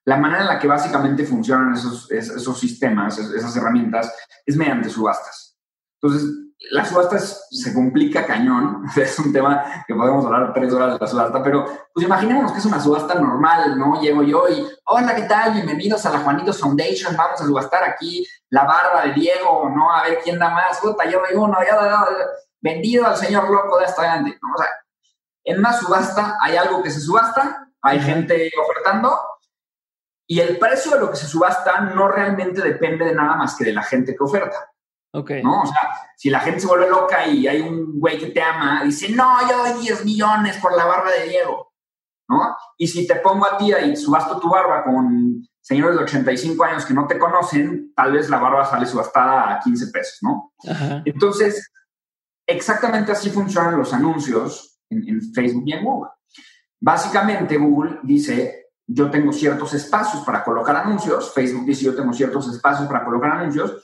la 0.05 0.17
manera 0.17 0.41
en 0.41 0.47
la 0.47 0.59
que 0.59 0.67
básicamente 0.67 1.25
funcionan 1.25 1.73
esos, 1.73 2.09
esos 2.11 2.59
sistemas, 2.59 3.17
esas 3.17 3.55
herramientas, 3.55 4.13
es 4.45 4.57
mediante 4.57 4.89
subastas. 4.89 5.57
Entonces, 6.01 6.29
la 6.71 6.85
subasta 6.85 7.17
se 7.19 7.73
complica 7.73 8.25
cañón, 8.25 8.83
es 8.95 9.17
un 9.19 9.31
tema 9.31 9.83
que 9.87 9.95
podemos 9.95 10.25
hablar 10.25 10.53
tres 10.53 10.73
horas 10.73 10.93
de 10.93 10.99
la 10.99 11.07
subasta, 11.07 11.41
pero 11.41 11.65
pues 11.93 12.05
imaginémonos 12.05 12.51
que 12.51 12.59
es 12.59 12.65
una 12.65 12.79
subasta 12.79 13.15
normal, 13.15 13.77
¿no? 13.77 14.01
Llego 14.01 14.23
yo 14.23 14.47
y, 14.49 14.67
hola, 14.85 15.15
¿qué 15.15 15.23
tal? 15.23 15.53
Bienvenidos 15.53 16.05
a 16.05 16.11
la 16.11 16.19
Juanitos 16.19 16.59
Foundation, 16.59 17.15
vamos 17.15 17.41
a 17.41 17.45
subastar 17.45 17.83
aquí 17.83 18.25
la 18.49 18.65
barba 18.65 19.03
de 19.05 19.13
Diego, 19.13 19.69
¿no? 19.73 19.93
A 19.93 20.03
ver 20.03 20.19
quién 20.23 20.37
da 20.37 20.49
más, 20.49 20.79
puta, 20.79 21.09
yo 21.09 21.19
doy 21.19 21.35
uno, 21.35 21.57
ya, 21.65 21.81
ya, 21.81 22.07
vendido 22.61 23.05
al 23.05 23.15
señor 23.15 23.49
loco 23.49 23.79
de 23.79 23.85
hasta 23.85 24.01
adelante, 24.01 24.37
¿no? 24.41 24.53
O 24.53 24.57
sea, 24.57 24.67
en 25.45 25.59
una 25.59 25.73
subasta 25.73 26.37
hay 26.41 26.57
algo 26.57 26.83
que 26.83 26.91
se 26.91 26.99
subasta, 26.99 27.69
hay 27.81 28.01
gente 28.01 28.51
ofertando, 28.61 29.17
y 30.27 30.41
el 30.41 30.59
precio 30.59 30.91
de 30.91 30.99
lo 30.99 31.09
que 31.09 31.15
se 31.15 31.25
subasta 31.25 31.79
no 31.79 32.09
realmente 32.09 32.61
depende 32.61 33.05
de 33.05 33.15
nada 33.15 33.35
más 33.35 33.55
que 33.55 33.63
de 33.63 33.73
la 33.73 33.81
gente 33.81 34.15
que 34.15 34.23
oferta. 34.23 34.69
Okay. 35.11 35.41
¿No? 35.41 35.63
O 35.63 35.65
sea, 35.65 35.89
si 36.15 36.29
la 36.29 36.39
gente 36.39 36.59
se 36.59 36.67
vuelve 36.67 36.89
loca 36.89 37.25
y 37.27 37.47
hay 37.47 37.61
un 37.61 37.99
güey 37.99 38.19
que 38.19 38.27
te 38.27 38.41
ama, 38.41 38.83
dice, 38.83 39.09
no, 39.09 39.49
yo 39.49 39.57
doy 39.57 39.81
10 39.81 40.05
millones 40.05 40.57
por 40.57 40.75
la 40.75 40.85
barba 40.85 41.11
de 41.11 41.29
Diego, 41.29 41.73
¿no? 42.27 42.55
Y 42.77 42.87
si 42.87 43.07
te 43.07 43.15
pongo 43.15 43.45
a 43.45 43.57
ti 43.57 43.73
y 43.73 43.95
subasto 43.95 44.39
tu 44.39 44.49
barba 44.49 44.83
con 44.83 45.47
señores 45.61 45.97
de 45.97 46.03
85 46.03 46.63
años 46.63 46.85
que 46.85 46.93
no 46.93 47.07
te 47.07 47.17
conocen, 47.17 47.93
tal 47.95 48.11
vez 48.11 48.29
la 48.29 48.37
barba 48.37 48.65
sale 48.65 48.85
subastada 48.85 49.53
a 49.53 49.59
15 49.59 49.87
pesos, 49.87 50.19
¿no? 50.21 50.53
Entonces, 51.05 51.71
exactamente 52.45 53.11
así 53.11 53.29
funcionan 53.29 53.77
los 53.77 53.93
anuncios 53.93 54.79
en, 54.89 55.07
en 55.07 55.21
Facebook 55.33 55.63
y 55.65 55.73
en 55.73 55.83
Google. 55.83 56.11
Básicamente, 56.79 57.57
Google 57.57 57.99
dice, 58.03 58.69
yo 58.87 59.11
tengo 59.11 59.31
ciertos 59.31 59.73
espacios 59.73 60.23
para 60.23 60.43
colocar 60.43 60.75
anuncios, 60.75 61.33
Facebook 61.33 61.65
dice, 61.65 61.85
yo 61.85 61.95
tengo 61.95 62.13
ciertos 62.13 62.47
espacios 62.47 62.87
para 62.87 63.05
colocar 63.05 63.31
anuncios, 63.31 63.83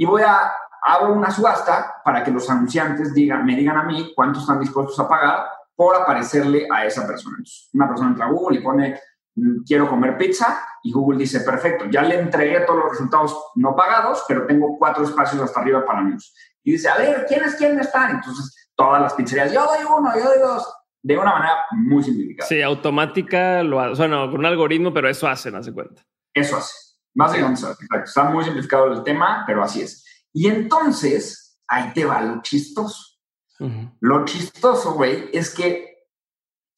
y 0.00 0.06
voy 0.06 0.22
a 0.22 0.50
abro 0.82 1.12
una 1.12 1.30
subasta 1.30 1.96
para 2.02 2.24
que 2.24 2.30
los 2.30 2.48
anunciantes 2.48 3.12
digan, 3.12 3.44
me 3.44 3.54
digan 3.54 3.76
a 3.76 3.82
mí 3.82 4.14
cuánto 4.16 4.40
están 4.40 4.58
dispuestos 4.58 4.98
a 4.98 5.06
pagar 5.06 5.46
por 5.76 5.94
aparecerle 5.94 6.66
a 6.72 6.86
esa 6.86 7.06
persona. 7.06 7.36
una 7.74 7.86
persona 7.86 8.08
entra 8.08 8.24
a 8.24 8.30
Google 8.30 8.58
y 8.58 8.62
pone, 8.62 8.98
mm, 9.34 9.62
quiero 9.66 9.90
comer 9.90 10.16
pizza, 10.16 10.58
y 10.82 10.90
Google 10.90 11.18
dice, 11.18 11.40
perfecto, 11.40 11.84
ya 11.90 12.00
le 12.00 12.18
entregué 12.18 12.60
todos 12.60 12.78
los 12.78 12.92
resultados 12.92 13.50
no 13.56 13.76
pagados, 13.76 14.24
pero 14.26 14.46
tengo 14.46 14.78
cuatro 14.78 15.04
espacios 15.04 15.42
hasta 15.42 15.60
arriba 15.60 15.84
para 15.84 15.98
anuncios. 15.98 16.34
Y 16.64 16.72
dice, 16.72 16.88
a 16.88 16.96
ver, 16.96 17.26
¿quiénes 17.28 17.56
quieren 17.56 17.78
estar? 17.80 18.10
Entonces, 18.10 18.70
todas 18.74 19.02
las 19.02 19.12
pizzerías, 19.12 19.52
yo 19.52 19.66
doy 19.66 19.84
uno, 19.84 20.14
yo 20.16 20.24
doy 20.24 20.38
dos, 20.38 20.66
de 21.02 21.18
una 21.18 21.32
manera 21.32 21.56
muy 21.72 22.02
simplificada. 22.02 22.48
Sí, 22.48 22.62
automática, 22.62 23.62
lo 23.62 23.78
hace, 23.80 23.98
bueno, 23.98 24.30
con 24.30 24.40
un 24.40 24.46
algoritmo, 24.46 24.94
pero 24.94 25.10
eso 25.10 25.28
hace, 25.28 25.54
hace 25.54 25.74
cuenta. 25.74 26.00
Eso 26.32 26.56
hace. 26.56 26.89
Básicamente, 27.14 27.62
está 28.04 28.24
muy 28.24 28.44
simplificado 28.44 28.92
el 28.92 29.02
tema, 29.02 29.44
pero 29.46 29.62
así 29.62 29.82
es. 29.82 30.04
Y 30.32 30.48
entonces, 30.48 31.60
ahí 31.66 31.92
te 31.92 32.04
va 32.04 32.20
lo 32.22 32.40
chistoso. 32.42 33.18
Lo 34.00 34.24
chistoso, 34.24 34.94
güey, 34.94 35.28
es 35.32 35.54
que 35.54 36.06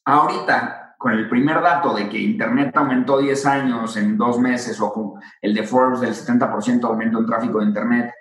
ahorita, 0.04 0.96
con 0.98 1.12
el 1.12 1.28
primer 1.28 1.60
dato 1.60 1.94
de 1.94 2.08
que 2.08 2.18
Internet 2.18 2.76
aumentó 2.76 3.18
10 3.18 3.46
años 3.46 3.96
en 3.96 4.16
dos 4.16 4.38
meses, 4.38 4.80
o 4.80 4.92
con 4.92 5.12
el 5.40 5.54
de 5.54 5.62
Forbes 5.62 6.00
del 6.00 6.14
70% 6.14 6.84
aumento 6.84 7.18
en 7.18 7.26
tráfico 7.26 7.60
de 7.60 7.66
Internet, 7.66 8.12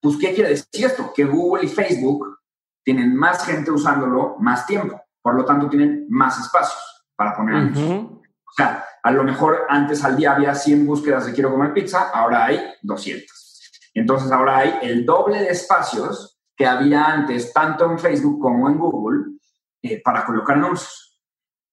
pues, 0.00 0.16
¿qué 0.16 0.34
quiere 0.34 0.50
decir 0.50 0.86
esto? 0.86 1.12
Que 1.14 1.24
Google 1.24 1.64
y 1.64 1.68
Facebook 1.68 2.38
tienen 2.84 3.14
más 3.14 3.44
gente 3.44 3.70
usándolo 3.70 4.36
más 4.38 4.66
tiempo. 4.66 5.00
Por 5.22 5.34
lo 5.34 5.44
tanto, 5.44 5.68
tienen 5.68 6.06
más 6.08 6.38
espacios 6.38 7.06
para 7.14 7.36
poner 7.36 7.72
O 7.76 8.52
sea, 8.56 8.84
a 9.02 9.10
lo 9.10 9.24
mejor 9.24 9.66
antes 9.68 10.04
al 10.04 10.16
día 10.16 10.32
había 10.32 10.54
100 10.54 10.86
búsquedas 10.86 11.26
de 11.26 11.32
quiero 11.32 11.50
comer 11.50 11.72
pizza, 11.72 12.10
ahora 12.10 12.44
hay 12.44 12.60
200. 12.82 13.90
Entonces 13.94 14.30
ahora 14.30 14.58
hay 14.58 14.78
el 14.82 15.04
doble 15.04 15.40
de 15.40 15.48
espacios 15.48 16.38
que 16.56 16.66
había 16.66 17.04
antes, 17.04 17.52
tanto 17.52 17.90
en 17.90 17.98
Facebook 17.98 18.40
como 18.40 18.68
en 18.68 18.78
Google, 18.78 19.38
eh, 19.82 20.02
para 20.02 20.24
colocar 20.24 20.56
anuncios. 20.56 21.20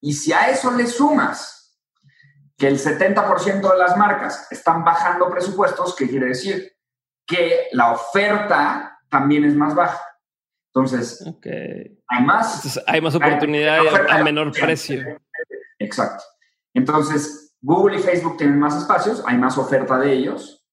Y 0.02 0.14
si 0.14 0.32
a 0.32 0.50
eso 0.50 0.72
le 0.72 0.86
sumas 0.86 1.80
que 2.58 2.68
el 2.68 2.80
70% 2.80 3.72
de 3.72 3.78
las 3.78 3.98
marcas 3.98 4.48
están 4.52 4.84
bajando 4.84 5.30
presupuestos, 5.30 5.96
¿qué 5.96 6.08
quiere 6.08 6.28
decir? 6.28 6.72
Que 7.26 7.68
la 7.72 7.92
oferta 7.92 9.00
también 9.10 9.44
es 9.44 9.56
más 9.56 9.74
baja. 9.74 10.00
Entonces, 10.74 11.24
hay 12.08 12.24
más. 12.24 12.80
hay 12.86 13.02
más 13.02 13.16
oportunidad 13.16 13.80
a 14.10 14.24
menor 14.24 14.52
precio. 14.52 15.20
Exacto. 15.80 16.24
Entonces, 16.76 17.56
Google 17.62 17.98
y 17.98 18.02
Facebook 18.02 18.38
tienen 18.38 18.60
más 18.60 18.78
espacios, 18.78 19.24
hay 19.26 19.38
más 19.38 19.58
oferta 19.58 19.98
de 19.98 20.14
ellos 20.14 20.64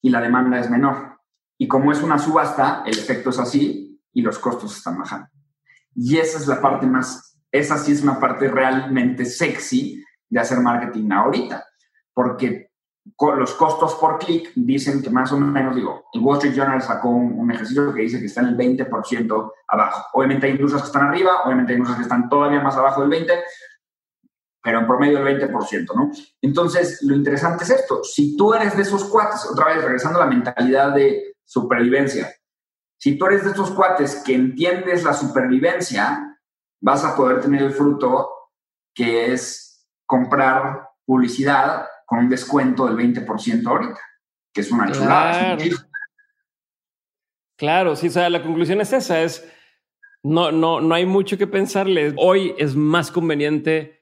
y 0.00 0.08
la 0.08 0.22
demanda 0.22 0.58
es 0.58 0.70
menor. 0.70 1.18
Y 1.58 1.68
como 1.68 1.92
es 1.92 2.02
una 2.02 2.18
subasta, 2.18 2.82
el 2.86 2.98
efecto 2.98 3.30
es 3.30 3.38
así 3.38 4.00
y 4.12 4.22
los 4.22 4.38
costos 4.38 4.76
están 4.76 4.98
bajando. 4.98 5.28
Y 5.94 6.16
esa 6.18 6.38
es 6.38 6.46
la 6.46 6.60
parte 6.60 6.86
más, 6.86 7.38
esa 7.50 7.76
sí 7.76 7.92
es 7.92 8.02
una 8.02 8.20
parte 8.20 8.48
realmente 8.48 9.24
sexy 9.24 10.02
de 10.28 10.40
hacer 10.40 10.60
marketing 10.60 11.10
ahorita, 11.10 11.64
porque 12.14 12.70
los 13.36 13.54
costos 13.54 13.94
por 13.94 14.18
clic 14.18 14.52
dicen 14.54 15.02
que 15.02 15.10
más 15.10 15.32
o 15.32 15.38
menos, 15.38 15.74
digo, 15.74 16.04
el 16.12 16.20
Wall 16.20 16.38
Street 16.38 16.54
Journal 16.54 16.82
sacó 16.82 17.08
un, 17.08 17.50
ejercicio 17.50 17.92
que 17.92 18.02
dice 18.02 18.20
que 18.20 18.26
está 18.26 18.42
en 18.42 18.48
el 18.48 18.56
20% 18.56 19.52
abajo. 19.68 20.06
Obviamente 20.12 20.46
hay 20.46 20.52
industrias 20.52 20.82
que 20.82 20.86
están 20.86 21.08
arriba, 21.08 21.42
obviamente 21.44 21.72
hay 21.72 21.78
industrias 21.78 21.98
que 21.98 22.14
están 22.14 22.28
todavía 22.28 22.60
más 22.60 22.76
abajo 22.76 23.06
del 23.06 23.26
20%, 23.26 23.28
pero 24.66 24.80
en 24.80 24.86
promedio 24.88 25.24
el 25.24 25.40
20%, 25.40 25.94
¿no? 25.94 26.10
Entonces, 26.42 27.00
lo 27.04 27.14
interesante 27.14 27.62
es 27.62 27.70
esto, 27.70 28.02
si 28.02 28.36
tú 28.36 28.52
eres 28.52 28.76
de 28.76 28.82
esos 28.82 29.04
cuates, 29.04 29.46
otra 29.48 29.66
vez 29.66 29.84
regresando 29.84 30.20
a 30.20 30.24
la 30.24 30.30
mentalidad 30.30 30.92
de 30.92 31.36
supervivencia, 31.44 32.34
si 32.98 33.16
tú 33.16 33.26
eres 33.26 33.44
de 33.44 33.52
esos 33.52 33.70
cuates 33.70 34.24
que 34.26 34.34
entiendes 34.34 35.04
la 35.04 35.12
supervivencia, 35.12 36.36
vas 36.80 37.04
a 37.04 37.14
poder 37.14 37.40
tener 37.40 37.62
el 37.62 37.70
fruto 37.70 38.28
que 38.92 39.32
es 39.32 39.86
comprar 40.04 40.88
publicidad 41.04 41.86
con 42.04 42.18
un 42.18 42.28
descuento 42.28 42.86
del 42.86 42.96
20% 42.96 43.68
ahorita, 43.68 44.00
que 44.52 44.62
es 44.62 44.72
una 44.72 44.90
chulada. 44.90 45.56
Claro, 47.56 47.94
sí, 47.94 48.08
o 48.08 48.10
sea, 48.10 48.28
la 48.28 48.42
conclusión 48.42 48.80
es 48.80 48.92
esa, 48.92 49.22
es 49.22 49.48
no, 50.24 50.50
no, 50.50 50.80
no 50.80 50.92
hay 50.92 51.06
mucho 51.06 51.38
que 51.38 51.46
pensarle. 51.46 52.14
Hoy 52.16 52.52
es 52.58 52.74
más 52.74 53.12
conveniente 53.12 53.95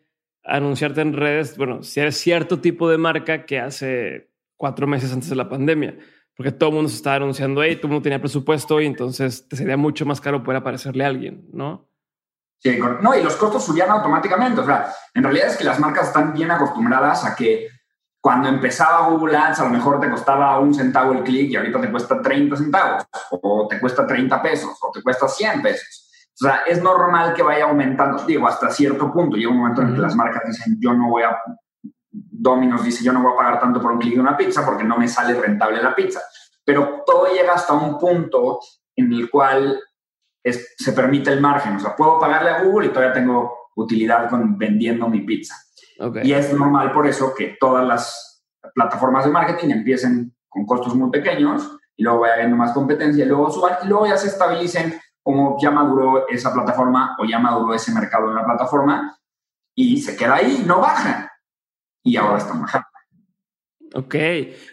anunciarte 0.44 1.00
en 1.00 1.14
redes, 1.14 1.56
bueno, 1.56 1.82
si 1.82 2.00
eres 2.00 2.16
cierto 2.18 2.60
tipo 2.60 2.88
de 2.88 2.98
marca 2.98 3.46
que 3.46 3.58
hace 3.58 4.30
cuatro 4.56 4.86
meses 4.86 5.12
antes 5.12 5.30
de 5.30 5.36
la 5.36 5.48
pandemia, 5.48 5.96
porque 6.36 6.52
todo 6.52 6.70
el 6.70 6.74
mundo 6.76 6.90
se 6.90 6.96
estaba 6.96 7.16
anunciando 7.16 7.60
ahí, 7.60 7.76
todo 7.76 7.86
el 7.86 7.92
mundo 7.92 8.02
tenía 8.02 8.20
presupuesto 8.20 8.80
y 8.80 8.86
entonces 8.86 9.48
te 9.48 9.56
sería 9.56 9.76
mucho 9.76 10.04
más 10.04 10.20
caro 10.20 10.42
poder 10.42 10.60
aparecerle 10.60 11.04
a 11.04 11.08
alguien, 11.08 11.48
¿no? 11.52 11.88
Sí, 12.58 12.78
no, 13.02 13.14
y 13.14 13.22
los 13.22 13.36
costos 13.36 13.64
subían 13.64 13.90
automáticamente. 13.90 14.60
O 14.62 14.64
sea, 14.64 14.90
en 15.12 15.22
realidad 15.22 15.48
es 15.48 15.56
que 15.56 15.64
las 15.64 15.78
marcas 15.78 16.08
están 16.08 16.32
bien 16.32 16.50
acostumbradas 16.50 17.24
a 17.26 17.36
que 17.36 17.68
cuando 18.22 18.48
empezaba 18.48 19.06
Google 19.08 19.36
Ads 19.36 19.60
a 19.60 19.64
lo 19.64 19.70
mejor 19.70 20.00
te 20.00 20.08
costaba 20.08 20.58
un 20.58 20.72
centavo 20.72 21.12
el 21.12 21.22
clic 21.22 21.50
y 21.50 21.56
ahorita 21.56 21.78
te 21.78 21.90
cuesta 21.90 22.22
30 22.22 22.56
centavos, 22.56 23.04
o 23.30 23.68
te 23.68 23.78
cuesta 23.78 24.06
30 24.06 24.42
pesos, 24.42 24.78
o 24.80 24.90
te 24.90 25.02
cuesta 25.02 25.28
100 25.28 25.60
pesos. 25.60 26.03
O 26.34 26.44
sea, 26.44 26.62
es 26.66 26.82
normal 26.82 27.32
que 27.32 27.42
vaya 27.42 27.64
aumentando, 27.64 28.24
digo, 28.24 28.48
hasta 28.48 28.68
cierto 28.70 29.12
punto. 29.12 29.36
Llega 29.36 29.50
un 29.50 29.58
momento 29.58 29.82
en 29.82 29.94
que 29.94 30.00
las 30.00 30.16
marcas 30.16 30.42
dicen, 30.46 30.76
yo 30.80 30.92
no 30.92 31.08
voy 31.08 31.22
a, 31.22 31.38
Domino's 32.10 32.82
dice, 32.82 33.04
yo 33.04 33.12
no 33.12 33.22
voy 33.22 33.32
a 33.32 33.36
pagar 33.36 33.60
tanto 33.60 33.80
por 33.80 33.92
un 33.92 33.98
clic 33.98 34.14
de 34.14 34.20
una 34.20 34.36
pizza 34.36 34.64
porque 34.64 34.82
no 34.82 34.98
me 34.98 35.06
sale 35.06 35.34
rentable 35.40 35.80
la 35.80 35.94
pizza. 35.94 36.20
Pero 36.64 37.02
todo 37.06 37.32
llega 37.32 37.54
hasta 37.54 37.72
un 37.72 37.98
punto 37.98 38.58
en 38.96 39.12
el 39.12 39.30
cual 39.30 39.80
se 40.42 40.92
permite 40.92 41.30
el 41.30 41.40
margen. 41.40 41.76
O 41.76 41.80
sea, 41.80 41.94
puedo 41.94 42.18
pagarle 42.18 42.50
a 42.50 42.62
Google 42.64 42.88
y 42.88 42.90
todavía 42.90 43.12
tengo 43.12 43.70
utilidad 43.76 44.28
con 44.28 44.58
vendiendo 44.58 45.08
mi 45.08 45.20
pizza. 45.20 45.54
Y 46.22 46.32
es 46.32 46.52
normal 46.52 46.90
por 46.92 47.06
eso 47.06 47.32
que 47.34 47.56
todas 47.60 47.86
las 47.86 48.44
plataformas 48.74 49.24
de 49.24 49.30
marketing 49.30 49.70
empiecen 49.70 50.34
con 50.48 50.66
costos 50.66 50.94
muy 50.94 51.10
pequeños 51.10 51.78
y 51.96 52.02
luego 52.02 52.20
vaya 52.20 52.34
habiendo 52.34 52.56
más 52.56 52.72
competencia 52.72 53.24
y 53.24 53.28
luego 53.28 53.50
suban 53.50 53.76
y 53.84 53.86
luego 53.86 54.06
ya 54.06 54.16
se 54.16 54.28
estabilicen 54.28 55.00
como 55.24 55.56
ya 55.60 55.70
maduró 55.70 56.28
esa 56.28 56.52
plataforma 56.52 57.16
o 57.18 57.24
ya 57.24 57.38
maduró 57.38 57.74
ese 57.74 57.92
mercado 57.92 58.28
en 58.28 58.36
la 58.36 58.44
plataforma 58.44 59.18
y 59.74 60.00
se 60.00 60.16
queda 60.16 60.36
ahí, 60.36 60.62
no 60.66 60.80
baja. 60.80 61.32
Y 62.04 62.16
ahora 62.16 62.38
está 62.38 62.52
bajando. 62.52 62.86
Ok, 63.94 64.14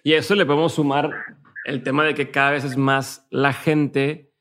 y 0.04 0.14
a 0.14 0.18
eso 0.18 0.36
le 0.36 0.46
podemos 0.46 0.74
sumar 0.74 1.10
el 1.66 1.84
tema 1.84 2.04
de 2.04 2.14
que 2.14 2.32
cada 2.32 2.52
vez 2.52 2.66
es 2.66 2.76
más 2.76 3.26
la 3.32 3.54
gente 3.54 4.34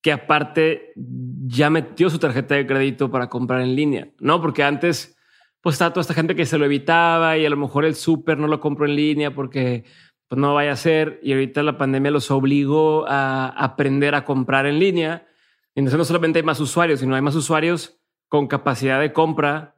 que 0.00 0.12
aparte 0.12 0.92
ya 0.96 1.70
metió 1.70 2.08
su 2.08 2.18
tarjeta 2.18 2.54
de 2.54 2.66
crédito 2.66 3.10
para 3.10 3.28
comprar 3.28 3.62
en 3.62 3.74
línea, 3.74 4.08
¿no? 4.20 4.40
Porque 4.40 4.62
antes 4.62 5.16
pues 5.60 5.74
estaba 5.74 5.92
toda 5.92 6.02
esta 6.02 6.14
gente 6.14 6.36
que 6.36 6.46
se 6.46 6.58
lo 6.58 6.64
evitaba 6.64 7.36
y 7.36 7.46
a 7.46 7.50
lo 7.50 7.56
mejor 7.56 7.84
el 7.84 7.94
súper 7.94 8.38
no 8.38 8.48
lo 8.48 8.60
compro 8.60 8.84
en 8.84 8.96
línea 8.96 9.34
porque 9.34 9.84
pues 10.28 10.40
no 10.40 10.54
vaya 10.54 10.72
a 10.72 10.76
ser 10.76 11.20
y 11.22 11.32
ahorita 11.32 11.62
la 11.62 11.78
pandemia 11.78 12.10
los 12.10 12.30
obligó 12.30 13.06
a 13.08 13.48
aprender 13.48 14.14
a 14.14 14.24
comprar 14.24 14.66
en 14.66 14.78
línea 14.78 15.26
entonces 15.74 15.98
no 15.98 16.04
solamente 16.04 16.38
hay 16.38 16.44
más 16.44 16.60
usuarios, 16.60 17.00
sino 17.00 17.14
hay 17.14 17.22
más 17.22 17.34
usuarios 17.34 17.98
con 18.28 18.46
capacidad 18.46 19.00
de 19.00 19.12
compra 19.12 19.74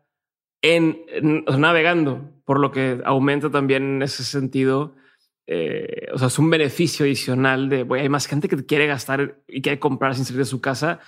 en, 0.63 1.05
navegando, 1.59 2.31
por 2.45 2.59
lo 2.59 2.73
que 2.73 3.01
aumenta 3.05 3.51
también 3.51 3.97
en 3.97 4.03
ese 4.03 4.25
sentido. 4.25 4.95
Eh, 5.47 6.09
o 6.13 6.19
sea, 6.19 6.29
es 6.29 6.39
un 6.39 6.49
beneficio 6.49 7.05
adicional 7.05 7.69
de 7.69 7.87
hay 7.99 8.09
más 8.09 8.27
gente 8.27 8.49
que 8.49 8.65
quiere 8.65 8.87
gastar 8.87 9.43
y 9.47 9.61
quiere 9.61 9.79
comprar 9.79 10.15
sin 10.15 10.25
salir 10.25 10.41
de 10.41 10.47
su 10.47 10.61
casa. 10.61 11.01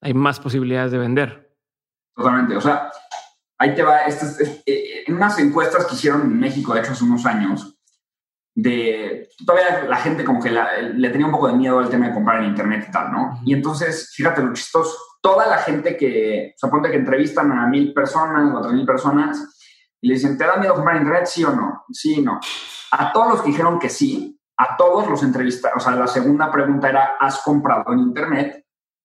Hay 0.00 0.14
más 0.14 0.40
posibilidades 0.40 0.92
de 0.92 0.98
vender. 0.98 1.54
Totalmente. 2.14 2.56
O 2.56 2.60
sea, 2.60 2.90
ahí 3.58 3.74
te 3.74 3.82
va. 3.82 4.06
Eh, 4.06 5.04
en 5.06 5.14
unas 5.14 5.38
encuestas 5.38 5.86
que 5.86 5.94
hicieron 5.94 6.22
en 6.22 6.38
México, 6.38 6.74
de 6.74 6.80
hecho, 6.80 6.92
hace 6.92 7.04
unos 7.04 7.26
años, 7.26 7.73
de 8.54 9.28
todavía 9.44 9.84
la 9.84 9.96
gente 9.96 10.24
como 10.24 10.40
que 10.40 10.50
le 10.50 11.10
tenía 11.10 11.26
un 11.26 11.32
poco 11.32 11.48
de 11.48 11.54
miedo 11.54 11.78
al 11.80 11.88
tema 11.88 12.08
de 12.08 12.14
comprar 12.14 12.40
en 12.40 12.50
internet 12.50 12.86
y 12.88 12.92
tal, 12.92 13.12
¿no? 13.12 13.40
Y 13.44 13.52
entonces, 13.52 14.12
fíjate 14.14 14.42
lo 14.42 14.52
chistoso, 14.52 14.96
toda 15.20 15.46
la 15.46 15.58
gente 15.58 15.96
que, 15.96 16.54
se 16.56 16.68
que 16.90 16.96
entrevistan 16.96 17.50
a 17.52 17.66
mil 17.66 17.92
personas 17.92 18.54
o 18.54 18.58
a 18.58 18.62
tres 18.62 18.74
mil 18.74 18.86
personas 18.86 19.58
y 20.00 20.08
le 20.08 20.14
dicen, 20.14 20.38
¿te 20.38 20.44
da 20.44 20.56
miedo 20.56 20.74
comprar 20.74 20.96
en 20.96 21.02
internet? 21.02 21.26
Sí 21.26 21.42
o 21.44 21.50
no, 21.50 21.84
sí 21.90 22.20
o 22.20 22.22
no. 22.22 22.40
A 22.92 23.12
todos 23.12 23.28
los 23.28 23.42
que 23.42 23.48
dijeron 23.48 23.78
que 23.78 23.88
sí, 23.88 24.38
a 24.56 24.76
todos 24.76 25.08
los 25.08 25.22
entrevistados, 25.22 25.78
o 25.78 25.80
sea, 25.80 25.98
la 25.98 26.06
segunda 26.06 26.50
pregunta 26.50 26.88
era, 26.88 27.16
¿has 27.18 27.42
comprado 27.42 27.92
en 27.92 28.00
Internet? 28.00 28.64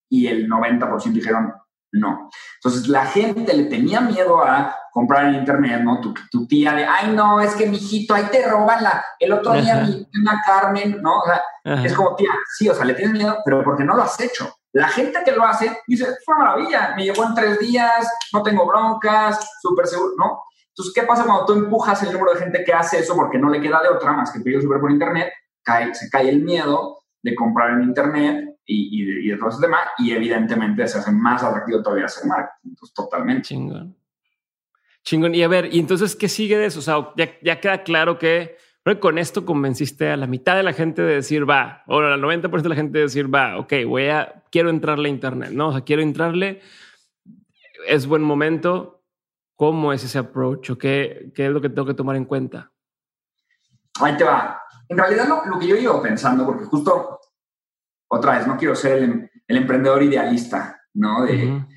Y 0.09 0.27
el 0.27 0.47
90% 0.47 1.11
dijeron, 1.11 1.53
no. 1.91 2.29
Entonces 2.55 2.87
la 2.87 3.05
gente 3.05 3.53
le 3.53 3.65
tenía 3.65 4.01
miedo 4.01 4.43
a 4.43 4.75
comprar 4.91 5.25
en 5.25 5.35
internet, 5.35 5.81
¿no? 5.83 5.99
Tu, 6.01 6.13
tu 6.31 6.47
tía 6.47 6.73
de, 6.73 6.85
ay, 6.85 7.11
no, 7.13 7.41
es 7.41 7.55
que 7.55 7.67
mijito, 7.67 8.13
ahí 8.13 8.25
te 8.31 8.47
roban 8.47 8.83
la. 8.83 9.03
El 9.19 9.33
otro 9.33 9.53
día 9.53 9.75
mi 9.81 10.05
tía 10.05 10.41
Carmen, 10.45 11.01
¿no? 11.01 11.19
O 11.19 11.25
sea, 11.25 11.83
es 11.83 11.93
como, 11.93 12.15
tía, 12.15 12.31
sí, 12.57 12.69
o 12.69 12.75
sea, 12.75 12.85
le 12.85 12.93
tienes 12.93 13.13
miedo, 13.13 13.37
pero 13.45 13.63
porque 13.63 13.83
no 13.83 13.95
lo 13.95 14.03
has 14.03 14.19
hecho. 14.19 14.53
La 14.71 14.87
gente 14.87 15.19
que 15.25 15.31
lo 15.31 15.43
hace 15.45 15.79
dice, 15.87 16.05
fue 16.23 16.35
una 16.35 16.45
maravilla, 16.45 16.93
me 16.95 17.03
llegó 17.03 17.25
en 17.25 17.33
tres 17.33 17.59
días, 17.59 18.07
no 18.33 18.43
tengo 18.43 18.67
broncas, 18.67 19.39
súper 19.61 19.87
seguro, 19.87 20.13
¿no? 20.17 20.43
Entonces, 20.67 20.93
¿qué 20.93 21.03
pasa 21.03 21.25
cuando 21.25 21.45
tú 21.45 21.53
empujas 21.53 22.01
el 22.03 22.13
número 22.13 22.33
de 22.33 22.39
gente 22.39 22.63
que 22.63 22.71
hace 22.71 22.99
eso 22.99 23.15
porque 23.15 23.39
no 23.39 23.49
le 23.49 23.59
queda 23.59 23.81
de 23.81 23.89
otra 23.89 24.13
más 24.13 24.31
que 24.31 24.39
pedir 24.39 24.61
súper 24.61 24.79
por 24.79 24.91
internet? 24.91 25.31
Cae, 25.63 25.93
se 25.93 26.09
cae 26.09 26.29
el 26.29 26.41
miedo 26.41 26.99
de 27.21 27.35
comprar 27.35 27.71
en 27.71 27.83
internet 27.83 28.48
y, 28.69 29.01
y, 29.01 29.25
y 29.25 29.29
de 29.29 29.37
todo 29.37 29.49
ese 29.49 29.61
tema, 29.61 29.79
y 29.97 30.11
evidentemente 30.11 30.87
se 30.87 30.99
hace 30.99 31.11
más 31.11 31.43
atractivo 31.43 31.81
todavía 31.81 32.05
hacer 32.05 32.27
marketing. 32.27 32.69
Entonces, 32.69 32.93
totalmente. 32.93 33.41
Chingón. 33.41 33.95
Chingón. 35.03 35.33
Y 35.33 35.41
a 35.41 35.47
ver, 35.47 35.73
¿y 35.73 35.79
entonces 35.79 36.15
qué 36.15 36.29
sigue 36.29 36.57
de 36.57 36.67
eso? 36.67 36.79
O 36.79 36.83
sea, 36.83 37.09
ya, 37.17 37.31
ya 37.41 37.59
queda 37.59 37.83
claro 37.83 38.19
que 38.19 38.57
con 38.99 39.17
esto 39.17 39.45
convenciste 39.45 40.09
a 40.09 40.17
la 40.17 40.25
mitad 40.27 40.55
de 40.55 40.63
la 40.63 40.73
gente 40.73 41.01
de 41.01 41.15
decir 41.15 41.47
va, 41.47 41.83
o 41.87 41.99
al 41.99 42.21
90% 42.21 42.61
de 42.61 42.69
la 42.69 42.75
gente 42.75 42.97
de 42.97 43.03
decir 43.03 43.33
va, 43.33 43.59
ok, 43.59 43.73
voy 43.87 44.07
a, 44.07 44.43
quiero 44.51 44.69
entrarle 44.69 45.09
a 45.09 45.11
Internet, 45.11 45.51
¿no? 45.51 45.69
O 45.69 45.71
sea, 45.71 45.81
quiero 45.81 46.01
entrarle, 46.01 46.61
es 47.87 48.07
buen 48.07 48.21
momento. 48.21 49.03
¿Cómo 49.55 49.91
es 49.91 50.03
ese 50.05 50.17
approach? 50.17 50.69
¿O 50.69 50.77
qué, 50.77 51.31
qué 51.35 51.47
es 51.47 51.51
lo 51.51 51.59
que 51.59 51.67
tengo 51.67 51.85
que 51.85 51.93
tomar 51.93 52.15
en 52.15 52.23
cuenta? 52.23 52.71
Ahí 53.99 54.15
te 54.15 54.23
va. 54.23 54.61
En 54.87 54.97
realidad, 54.97 55.27
lo, 55.27 55.45
lo 55.45 55.59
que 55.59 55.67
yo 55.67 55.75
iba 55.75 56.01
pensando, 56.01 56.45
porque 56.45 56.63
justo 56.63 57.18
otra 58.09 58.37
vez, 58.37 58.47
no 58.47 58.57
quiero 58.57 58.75
ser 58.75 58.97
el, 59.03 59.31
el 59.47 59.57
emprendedor 59.57 60.01
idealista, 60.03 60.81
¿no? 60.93 61.23
De, 61.25 61.33
uh 61.45 61.49
-huh. 61.49 61.67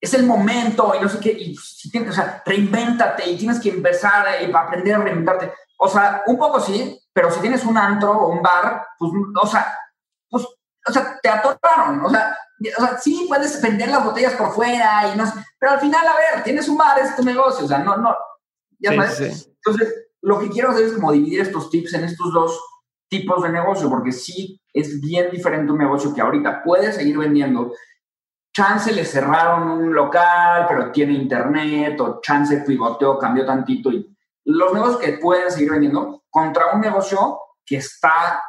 Es 0.00 0.14
el 0.14 0.24
momento 0.26 0.94
y 0.96 1.02
no 1.02 1.08
sé 1.08 1.18
qué, 1.18 1.32
y 1.32 1.56
si 1.56 1.90
tienes, 1.90 2.10
o 2.10 2.12
sea, 2.12 2.40
reinvéntate 2.46 3.28
y 3.28 3.36
tienes 3.36 3.58
que 3.58 3.70
empezar 3.70 4.26
a 4.28 4.58
aprender 4.60 4.94
a 4.94 4.98
reinventarte. 4.98 5.52
O 5.76 5.88
sea, 5.88 6.22
un 6.26 6.38
poco 6.38 6.60
sí, 6.60 6.96
pero 7.12 7.30
si 7.32 7.40
tienes 7.40 7.64
un 7.64 7.76
antro 7.76 8.12
o 8.12 8.28
un 8.28 8.40
bar, 8.40 8.86
pues, 8.96 9.10
o 9.42 9.46
sea, 9.46 9.76
pues, 10.30 10.44
o 10.88 10.92
sea, 10.92 11.18
te 11.20 11.28
atoraron, 11.28 12.04
o 12.04 12.10
sea, 12.10 12.36
o 12.78 12.80
sea, 12.80 12.96
sí 12.98 13.24
puedes 13.28 13.60
vender 13.60 13.88
las 13.88 14.04
botellas 14.04 14.34
por 14.34 14.52
fuera 14.52 15.10
y 15.12 15.16
no 15.16 15.26
sé, 15.26 15.32
pero 15.58 15.72
al 15.72 15.80
final, 15.80 16.06
a 16.06 16.14
ver, 16.14 16.44
tienes 16.44 16.68
un 16.68 16.76
bar, 16.76 16.98
es 17.00 17.16
tu 17.16 17.24
negocio, 17.24 17.64
o 17.64 17.68
sea, 17.68 17.78
no, 17.78 17.96
no, 17.96 18.14
ya 18.78 18.90
Sí, 18.92 18.96
sabes. 18.96 19.16
sí. 19.16 19.56
Entonces, 19.64 19.94
lo 20.22 20.38
que 20.38 20.48
quiero 20.48 20.70
hacer 20.70 20.84
es 20.86 20.92
como 20.92 21.10
dividir 21.10 21.40
estos 21.40 21.70
tips 21.70 21.94
en 21.94 22.04
estos 22.04 22.32
dos 22.32 22.60
tipos 23.08 23.42
de 23.42 23.50
negocio, 23.50 23.88
porque 23.88 24.12
sí 24.12 24.60
es 24.72 25.00
bien 25.00 25.30
diferente 25.30 25.72
un 25.72 25.78
negocio 25.78 26.14
que 26.14 26.20
ahorita 26.20 26.62
puede 26.62 26.92
seguir 26.92 27.18
vendiendo. 27.18 27.72
Chance 28.52 28.92
le 28.92 29.04
cerraron 29.04 29.70
un 29.70 29.94
local, 29.94 30.66
pero 30.68 30.90
tiene 30.90 31.14
internet, 31.14 32.00
o 32.00 32.20
chance 32.20 32.64
pivoteó, 32.66 33.18
cambió 33.18 33.44
tantito. 33.46 33.90
Y 33.90 34.16
los 34.44 34.72
negocios 34.72 35.00
que 35.00 35.12
pueden 35.18 35.50
seguir 35.50 35.70
vendiendo 35.70 36.24
contra 36.30 36.72
un 36.74 36.80
negocio 36.80 37.38
que 37.64 37.76
está 37.76 38.42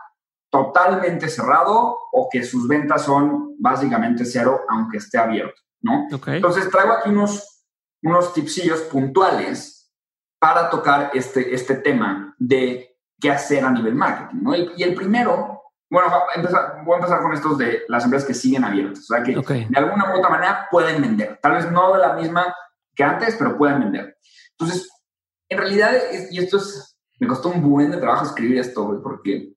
totalmente 0.50 1.30
cerrado 1.30 1.98
o 2.12 2.28
que 2.32 2.44
sus 2.44 2.68
ventas 2.68 3.04
son 3.04 3.56
básicamente 3.60 4.26
cero, 4.26 4.62
aunque 4.68 4.98
esté 4.98 5.18
abierto, 5.18 5.62
¿no? 5.82 6.08
Ok. 6.12 6.30
Entonces 6.30 6.70
traigo 6.70 6.94
aquí 6.94 7.10
unos, 7.10 7.66
unos 8.02 8.34
tipsillos 8.34 8.82
puntuales 8.82 9.92
para 10.40 10.70
tocar 10.70 11.12
este, 11.14 11.54
este 11.54 11.76
tema 11.76 12.34
de 12.40 12.89
qué 13.20 13.32
hacer 13.32 13.64
a 13.66 13.72
nivel 13.72 13.96
marketing, 13.96 14.44
¿no? 14.44 14.56
Y, 14.56 14.72
y 14.78 14.84
el 14.84 14.96
primero, 14.96 15.62
bueno, 15.90 16.10
va 16.10 16.18
a 16.34 16.36
empezar, 16.36 16.82
voy 16.86 16.94
a 16.96 16.98
empezar 16.98 17.22
con 17.22 17.34
estos 17.34 17.58
de 17.58 17.82
las 17.88 18.04
empresas 18.04 18.28
que 18.28 18.34
siguen 18.34 18.64
abiertas, 18.64 19.00
o 19.10 19.14
sea, 19.16 19.24
que 19.24 19.38
Ok. 19.38 19.50
de 19.52 19.78
alguna 19.78 20.14
u 20.14 20.18
otra 20.20 20.30
manera 20.30 20.68
pueden 20.72 21.02
vender, 21.02 21.40
tal 21.42 21.54
vez 21.54 21.72
no 21.72 21.94
de 21.94 22.00
la 22.00 22.14
misma 22.14 22.54
que 22.96 23.04
antes, 23.04 23.36
pero 23.38 23.58
pueden 23.58 23.80
vender. 23.80 24.18
Entonces, 24.52 24.90
en 25.50 25.58
realidad, 25.58 25.96
es- 25.96 26.32
y 26.32 26.40
esto 26.40 26.58
es, 26.58 26.98
me 27.20 27.28
costó 27.28 27.50
un 27.50 27.62
buen 27.62 27.92
de 27.92 27.98
trabajo 27.98 28.26
escribir 28.26 28.60
esto, 28.60 28.86
güey, 28.86 29.00
porque 29.02 29.54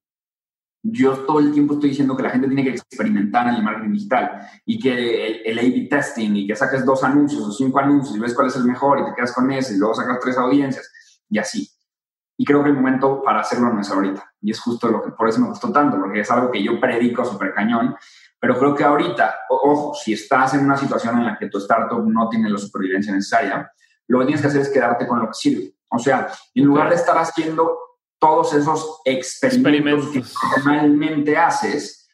yo 0.84 1.18
todo 1.26 1.38
el 1.38 1.52
tiempo 1.52 1.74
estoy 1.74 1.90
diciendo 1.90 2.16
que 2.16 2.24
la 2.24 2.30
gente 2.30 2.48
tiene 2.48 2.64
que 2.64 2.70
experimentar 2.70 3.46
en 3.46 3.54
el 3.54 3.62
marketing 3.62 3.92
digital 3.92 4.48
y 4.66 4.80
que 4.80 5.26
el, 5.26 5.42
el 5.46 5.58
A-B 5.60 5.86
testing 5.88 6.34
y 6.34 6.46
que 6.48 6.56
saques 6.56 6.84
dos 6.84 7.04
anuncios 7.04 7.40
o 7.42 7.52
cinco 7.52 7.78
anuncios 7.78 8.16
y 8.16 8.18
ves 8.20 8.34
cuál 8.34 8.48
es 8.48 8.56
el 8.56 8.64
mejor 8.64 8.98
y 8.98 9.04
te 9.04 9.14
quedas 9.14 9.32
con 9.32 9.48
ese 9.52 9.74
y 9.74 9.78
luego 9.78 9.94
sacas 9.94 10.18
tres 10.20 10.36
audiencias 10.38 10.90
y 11.30 11.38
así. 11.38 11.68
Y 12.42 12.44
creo 12.44 12.60
que 12.64 12.70
el 12.70 12.74
momento 12.74 13.22
para 13.22 13.38
hacerlo 13.38 13.72
no 13.72 13.80
es 13.80 13.88
ahorita. 13.88 14.32
Y 14.40 14.50
es 14.50 14.58
justo 14.58 14.88
lo 14.88 15.00
que 15.00 15.12
por 15.12 15.28
eso 15.28 15.40
me 15.40 15.46
costó 15.46 15.70
tanto, 15.70 15.96
porque 15.96 16.22
es 16.22 16.30
algo 16.32 16.50
que 16.50 16.60
yo 16.60 16.80
predico 16.80 17.24
súper 17.24 17.54
cañón. 17.54 17.94
Pero 18.40 18.58
creo 18.58 18.74
que 18.74 18.82
ahorita, 18.82 19.42
ojo, 19.48 19.94
si 19.94 20.14
estás 20.14 20.52
en 20.54 20.64
una 20.64 20.76
situación 20.76 21.18
en 21.18 21.26
la 21.26 21.38
que 21.38 21.48
tu 21.48 21.58
startup 21.58 22.04
no 22.04 22.28
tiene 22.28 22.50
la 22.50 22.58
supervivencia 22.58 23.14
necesaria, 23.14 23.70
lo 24.08 24.18
que 24.18 24.24
tienes 24.24 24.42
que 24.42 24.48
hacer 24.48 24.60
es 24.62 24.70
quedarte 24.70 25.06
con 25.06 25.20
lo 25.20 25.28
que 25.28 25.34
sirve. 25.34 25.76
O 25.88 26.00
sea, 26.00 26.32
en 26.52 26.64
lugar 26.64 26.88
de 26.88 26.96
estar 26.96 27.16
haciendo 27.16 27.78
todos 28.18 28.52
esos 28.54 29.02
experimentos, 29.04 30.08
que 30.08 30.18
Experimentos. 30.18 30.66
normalmente 30.66 31.36
haces, 31.36 32.08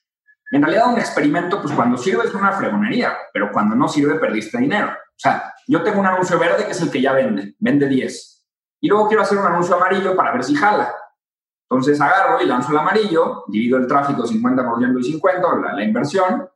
en 0.53 0.61
realidad 0.61 0.93
un 0.93 0.99
experimento, 0.99 1.63
pues 1.63 1.73
cuando 1.73 1.97
sirve 1.97 2.27
es 2.27 2.35
una 2.35 2.53
fregonería, 2.53 3.17
pero 3.33 3.51
cuando 3.51 3.75
no 3.75 3.89
sirve 3.89 4.17
perdiste 4.17 4.59
dinero. 4.59 4.89
O 4.89 5.17
sea, 5.17 5.55
yo 5.67 5.83
tengo 5.83 6.01
un 6.01 6.07
anuncio 6.07 6.39
verde 6.39 6.67
que 6.67 6.73
es 6.73 6.83
el 6.83 6.91
que 6.91 7.01
ya 7.01 7.15
vende, 7.15 7.55
vende 7.59 7.89
10. 7.89 8.38
Y 8.81 8.89
luego 8.89 9.09
quiero 9.09 9.23
hacer 9.23 9.39
un 9.39 9.47
anuncio 9.47 9.75
amarillo 9.77 10.15
para 10.17 10.33
ver 10.33 10.45
si 10.45 10.55
jala. 10.55 10.95
Entonces 11.71 12.01
agarro 12.01 12.41
y 12.41 12.47
lanzo 12.47 12.73
el 12.73 12.79
amarillo, 12.79 13.45
divido 13.49 13.77
el 13.79 13.87
tráfico 13.87 14.23
50% 14.23 14.99
y 15.05 15.21
50%, 15.21 15.63
la, 15.65 15.73
la 15.75 15.85
inversión, 15.85 16.49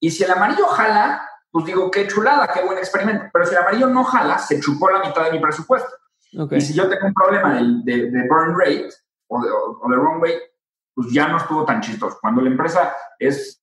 y 0.00 0.10
si 0.10 0.22
el 0.22 0.30
amarillo 0.30 0.66
jala, 0.66 1.28
pues 1.50 1.64
digo, 1.66 1.90
qué 1.90 2.06
chulada, 2.06 2.48
qué 2.52 2.62
buen 2.64 2.78
experimento. 2.78 3.24
Pero 3.32 3.46
si 3.46 3.52
el 3.54 3.60
amarillo 3.62 3.88
no 3.88 4.04
jala, 4.04 4.38
se 4.38 4.60
chupó 4.60 4.90
la 4.90 5.00
mitad 5.00 5.24
de 5.24 5.32
mi 5.32 5.40
presupuesto. 5.40 5.90
Ok. 6.38 6.52
Y 6.52 6.60
si 6.60 6.74
yo 6.74 6.88
tengo 6.88 7.06
un 7.06 7.14
problema 7.14 7.54
de, 7.54 7.62
de, 7.84 8.10
de 8.10 8.28
burn 8.28 8.58
rate 8.58 8.88
o 9.28 9.42
de, 9.42 9.50
o, 9.50 9.88
de 9.90 10.40
pues 10.94 11.08
ya 11.12 11.26
no 11.28 11.38
estuvo 11.38 11.64
tan 11.64 11.80
chistoso. 11.80 12.18
Cuando 12.20 12.42
la 12.42 12.50
empresa 12.50 12.94
es 13.18 13.60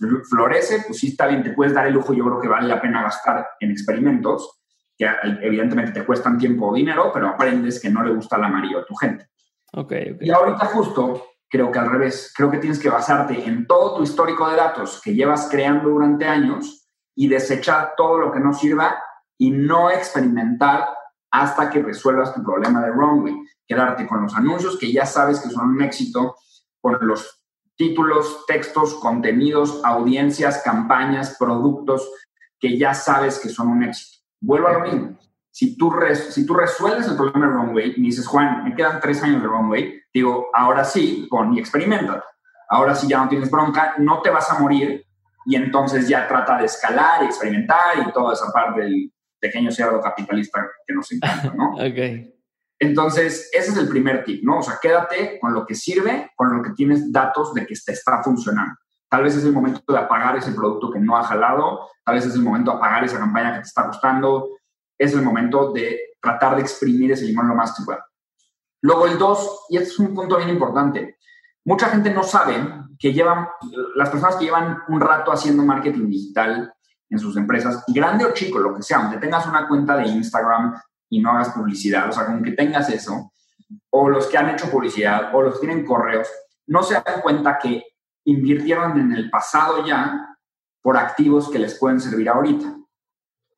fl- 0.00 0.24
florece, 0.24 0.84
pues 0.86 0.98
sí 0.98 1.08
está 1.08 1.26
bien, 1.26 1.42
te 1.42 1.50
puedes 1.50 1.74
dar 1.74 1.86
el 1.86 1.92
lujo, 1.94 2.12
yo 2.12 2.24
creo 2.24 2.40
que 2.40 2.48
vale 2.48 2.66
la 2.68 2.80
pena 2.80 3.02
gastar 3.02 3.50
en 3.60 3.70
experimentos 3.70 4.61
que 5.02 5.46
evidentemente 5.46 5.92
te 5.92 6.06
cuestan 6.06 6.38
tiempo 6.38 6.68
o 6.68 6.74
dinero, 6.74 7.10
pero 7.12 7.28
aprendes 7.28 7.80
que 7.80 7.90
no 7.90 8.02
le 8.02 8.14
gusta 8.14 8.36
el 8.36 8.44
amarillo 8.44 8.78
a 8.78 8.84
tu 8.84 8.94
gente. 8.94 9.28
Y 10.20 10.30
ahorita 10.30 10.66
justo 10.66 11.24
creo 11.48 11.70
que 11.70 11.78
al 11.78 11.90
revés, 11.90 12.32
creo 12.36 12.50
que 12.50 12.58
tienes 12.58 12.78
que 12.78 12.88
basarte 12.88 13.46
en 13.46 13.66
todo 13.66 13.96
tu 13.96 14.02
histórico 14.02 14.48
de 14.48 14.56
datos 14.56 15.00
que 15.02 15.14
llevas 15.14 15.48
creando 15.50 15.88
durante 15.88 16.24
años 16.24 16.88
y 17.14 17.28
desechar 17.28 17.94
todo 17.96 18.18
lo 18.18 18.32
que 18.32 18.40
no 18.40 18.54
sirva 18.54 19.02
y 19.38 19.50
no 19.50 19.90
experimentar 19.90 20.88
hasta 21.30 21.68
que 21.68 21.82
resuelvas 21.82 22.34
tu 22.34 22.42
problema 22.42 22.82
de 22.82 22.92
runway. 22.92 23.34
Quedarte 23.66 24.06
con 24.06 24.22
los 24.22 24.34
anuncios 24.34 24.78
que 24.78 24.92
ya 24.92 25.04
sabes 25.04 25.40
que 25.40 25.50
son 25.50 25.70
un 25.70 25.82
éxito, 25.82 26.36
con 26.80 26.98
los 27.00 27.42
títulos, 27.76 28.44
textos, 28.46 28.94
contenidos, 28.94 29.80
audiencias, 29.84 30.62
campañas, 30.62 31.36
productos 31.38 32.08
que 32.58 32.78
ya 32.78 32.94
sabes 32.94 33.38
que 33.40 33.48
son 33.48 33.68
un 33.68 33.82
éxito. 33.82 34.21
Vuelvo 34.42 34.68
a 34.68 34.72
lo 34.74 34.80
mismo. 34.80 35.18
Si 35.50 35.76
tú, 35.76 35.90
res- 35.90 36.32
si 36.34 36.44
tú 36.46 36.54
resuelves 36.54 37.06
el 37.08 37.16
problema 37.16 37.46
de 37.46 37.52
runway 37.52 37.94
y 37.96 38.02
dices, 38.02 38.26
Juan, 38.26 38.64
me 38.64 38.74
quedan 38.74 39.00
tres 39.00 39.22
años 39.22 39.40
de 39.42 39.48
runway, 39.48 40.00
digo, 40.12 40.48
ahora 40.52 40.84
sí, 40.84 41.26
pon 41.30 41.54
y 41.54 41.60
experimenta. 41.60 42.24
Ahora 42.68 42.94
sí 42.94 43.06
ya 43.06 43.18
no 43.22 43.28
tienes 43.28 43.50
bronca, 43.50 43.94
no 43.98 44.20
te 44.22 44.30
vas 44.30 44.50
a 44.50 44.58
morir 44.58 45.04
y 45.44 45.56
entonces 45.56 46.08
ya 46.08 46.26
trata 46.26 46.58
de 46.58 46.64
escalar 46.66 47.22
y 47.22 47.26
experimentar 47.26 47.98
y 47.98 48.12
toda 48.12 48.32
esa 48.34 48.50
parte 48.52 48.80
del 48.82 49.12
pequeño 49.38 49.70
cerdo 49.70 50.00
capitalista 50.00 50.66
que 50.86 50.94
nos 50.94 51.10
encanta, 51.12 51.52
¿no? 51.54 51.72
Ok. 51.76 52.28
Entonces, 52.78 53.48
ese 53.52 53.70
es 53.70 53.76
el 53.76 53.88
primer 53.88 54.24
tip, 54.24 54.42
¿no? 54.42 54.58
O 54.58 54.62
sea, 54.62 54.78
quédate 54.82 55.38
con 55.40 55.54
lo 55.54 55.64
que 55.64 55.74
sirve, 55.76 56.32
con 56.34 56.56
lo 56.56 56.62
que 56.64 56.70
tienes 56.70 57.12
datos 57.12 57.54
de 57.54 57.64
que 57.64 57.74
te 57.86 57.92
está 57.92 58.22
funcionando. 58.24 58.74
Tal 59.12 59.24
vez 59.24 59.36
es 59.36 59.44
el 59.44 59.52
momento 59.52 59.92
de 59.92 59.98
apagar 59.98 60.38
ese 60.38 60.52
producto 60.52 60.90
que 60.90 60.98
no 60.98 61.18
ha 61.18 61.22
jalado, 61.22 61.90
tal 62.02 62.14
vez 62.14 62.24
es 62.24 62.34
el 62.34 62.40
momento 62.40 62.70
de 62.70 62.78
apagar 62.78 63.04
esa 63.04 63.18
campaña 63.18 63.52
que 63.52 63.58
te 63.58 63.66
está 63.66 63.86
gustando, 63.86 64.56
es 64.98 65.12
el 65.12 65.20
momento 65.20 65.70
de 65.70 66.14
tratar 66.18 66.56
de 66.56 66.62
exprimir 66.62 67.12
ese 67.12 67.26
limón 67.26 67.46
lo 67.46 67.54
más 67.54 67.76
que 67.76 67.84
pueda. 67.84 68.06
Luego 68.80 69.06
el 69.06 69.18
dos, 69.18 69.66
y 69.68 69.76
este 69.76 69.90
es 69.90 69.98
un 69.98 70.14
punto 70.14 70.38
bien 70.38 70.48
importante, 70.48 71.18
mucha 71.62 71.90
gente 71.90 72.08
no 72.08 72.22
sabe 72.22 72.56
que 72.98 73.12
llevan, 73.12 73.48
las 73.96 74.08
personas 74.08 74.36
que 74.36 74.46
llevan 74.46 74.78
un 74.88 74.98
rato 74.98 75.30
haciendo 75.30 75.62
marketing 75.62 76.08
digital 76.08 76.72
en 77.10 77.18
sus 77.18 77.36
empresas, 77.36 77.84
grande 77.88 78.24
o 78.24 78.32
chico, 78.32 78.60
lo 78.60 78.74
que 78.74 78.82
sea, 78.82 79.00
aunque 79.00 79.18
tengas 79.18 79.46
una 79.46 79.68
cuenta 79.68 79.94
de 79.94 80.06
Instagram 80.08 80.80
y 81.10 81.20
no 81.20 81.32
hagas 81.32 81.50
publicidad, 81.50 82.08
o 82.08 82.12
sea, 82.12 82.24
con 82.24 82.42
que 82.42 82.52
tengas 82.52 82.88
eso, 82.88 83.30
o 83.90 84.08
los 84.08 84.26
que 84.28 84.38
han 84.38 84.48
hecho 84.48 84.70
publicidad, 84.70 85.34
o 85.34 85.42
los 85.42 85.60
que 85.60 85.66
tienen 85.66 85.84
correos, 85.84 86.28
no 86.66 86.82
se 86.82 86.94
dan 86.94 87.20
cuenta 87.20 87.58
que 87.58 87.91
invirtieron 88.24 88.98
en 89.00 89.12
el 89.12 89.30
pasado 89.30 89.84
ya 89.84 90.36
por 90.82 90.96
activos 90.96 91.50
que 91.50 91.58
les 91.58 91.78
pueden 91.78 92.00
servir 92.00 92.28
ahorita 92.28 92.74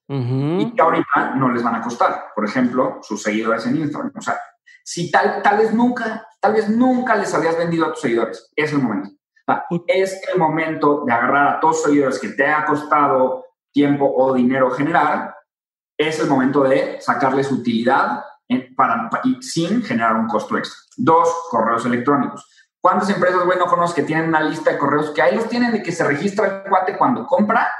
y 0.07 0.15
Ujú. 0.15 0.75
que 0.75 0.83
ahorita 0.83 1.35
no 1.37 1.51
les 1.51 1.63
van 1.63 1.77
a 1.77 1.83
costar. 1.83 2.27
Por 2.35 2.45
ejemplo, 2.45 2.99
sus 3.03 3.23
seguidores 3.23 3.67
en 3.67 3.77
Instagram. 3.77 4.13
O 4.17 4.21
sea, 4.21 4.39
Si 4.83 5.11
tal, 5.11 5.41
tal 5.43 5.59
vez 5.59 5.73
nunca, 5.73 6.27
tal 6.41 6.53
vez 6.53 6.69
nunca 6.69 7.15
les 7.17 7.33
habías 7.33 7.57
vendido 7.57 7.87
a 7.87 7.93
tus 7.93 8.03
seguidores, 8.03 8.51
es 8.55 8.73
el 8.73 8.81
momento. 8.81 9.11
es 9.87 10.21
el 10.33 10.39
momento 10.39 11.05
de 11.07 11.13
agarrar 11.13 11.49
a 11.57 11.61
todos 11.61 11.77
los 11.77 11.83
seguidores 11.85 12.19
que 12.19 12.29
te 12.29 12.47
ha 12.47 12.65
costado 12.67 13.45
tiempo 13.73 14.05
o 14.15 14.35
dinero 14.35 14.71
generar, 14.71 15.35
es 15.99 16.21
el 16.21 16.29
momento 16.29 16.63
de 16.65 16.99
sacarles 17.01 17.51
utilidad 17.51 18.25
para, 18.77 19.09
sin 19.41 19.83
generar 19.83 20.17
un 20.17 20.29
costo 20.29 20.59
extra. 20.59 20.79
Dos, 20.97 21.29
correos 21.51 21.87
electrónicos. 21.87 22.47
¿Cuántas 22.85 23.09
empresas, 23.09 23.47
bueno, 23.47 23.65
conozco 23.65 23.97
que 23.97 24.03
tienen 24.03 24.29
una 24.29 24.43
lista 24.43 24.71
de 24.71 24.77
correos 24.77 25.11
que 25.13 25.23
ahí 25.23 25.35
los 25.35 25.49
tienen 25.49 25.73
de 25.73 25.83
que 25.83 25.91
se 25.91 26.05
registra 26.05 26.47
el 26.47 26.69
cuate 26.69 26.99
cuando 26.99 27.27
compra 27.27 27.75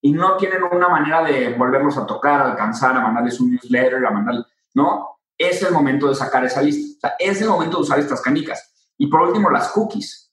y 0.00 0.10
no 0.10 0.36
tienen 0.36 0.64
una 0.64 0.88
manera 0.88 1.22
de 1.22 1.54
volverlos 1.54 1.96
a 1.98 2.04
tocar, 2.04 2.40
alcanzar, 2.40 2.96
a 2.96 3.00
mandarles 3.00 3.38
un 3.38 3.52
newsletter, 3.52 4.04
a 4.04 4.10
mandarles, 4.10 4.46
¿no? 4.74 5.20
Es 5.38 5.62
el 5.62 5.72
momento 5.72 6.08
de 6.08 6.16
sacar 6.16 6.44
esa 6.44 6.62
lista. 6.62 6.96
O 6.96 7.10
sea, 7.10 7.16
es 7.20 7.40
el 7.42 7.48
momento 7.48 7.76
de 7.76 7.82
usar 7.84 8.00
estas 8.00 8.20
canicas. 8.20 8.90
Y 8.98 9.06
por 9.06 9.22
último, 9.22 9.50
las 9.50 9.68
cookies. 9.68 10.32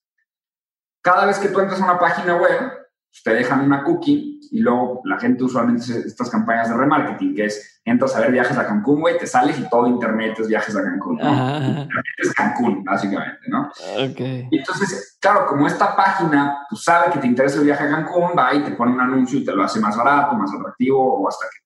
Cada 1.04 1.28
vez 1.28 1.38
que 1.38 1.50
tú 1.50 1.60
entras 1.60 1.80
a 1.80 1.84
una 1.84 2.00
página 2.00 2.38
web, 2.38 2.81
pues, 3.12 3.24
te 3.24 3.34
dejan 3.34 3.62
una 3.62 3.84
cookie 3.84 4.40
y 4.52 4.60
luego 4.62 5.02
la 5.04 5.20
gente 5.20 5.44
usualmente 5.44 5.84
hace 5.84 6.00
estas 6.00 6.30
campañas 6.30 6.70
de 6.70 6.78
remarketing, 6.78 7.36
que 7.36 7.46
es 7.46 7.82
entras 7.84 8.16
a 8.16 8.22
ver 8.22 8.32
viajes 8.32 8.58
a 8.58 8.66
Cancún, 8.66 9.02
güey, 9.02 9.18
te 9.18 9.28
sales 9.28 9.60
y 9.60 9.68
todo 9.70 9.88
internet 9.88 10.38
es 10.40 10.48
viajes 10.48 10.76
a 10.76 10.84
Cancún. 10.84 11.18
¿no? 11.18 11.88
Es 12.18 12.34
Cancún, 12.34 12.84
básicamente, 12.86 13.50
¿no? 13.50 13.70
Okay. 14.12 14.48
Y 14.50 14.60
entonces, 14.60 15.18
claro, 15.20 15.46
como 15.48 15.68
esta 15.68 15.94
página 15.96 16.66
pues, 16.70 16.84
sabe 16.84 17.12
que 17.12 17.20
te 17.20 17.28
interesa 17.28 17.60
el 17.60 17.66
viaje 17.66 17.84
a 17.84 17.90
Cancún, 17.90 18.32
va 18.38 18.54
y 18.54 18.64
te 18.64 18.72
pone 18.72 18.94
un 18.94 19.02
anuncio 19.02 19.40
y 19.40 19.46
te 19.46 19.54
lo 19.54 19.64
hace 19.64 19.80
más 19.82 19.98
barato, 19.98 20.36
más 20.36 20.54
atractivo 20.54 21.22
o 21.22 21.28
hasta 21.28 21.46
que, 21.46 21.58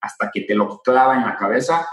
hasta 0.00 0.30
que 0.32 0.42
te 0.42 0.54
lo 0.54 0.80
clava 0.82 1.16
en 1.16 1.22
la 1.22 1.36
cabeza 1.36 1.84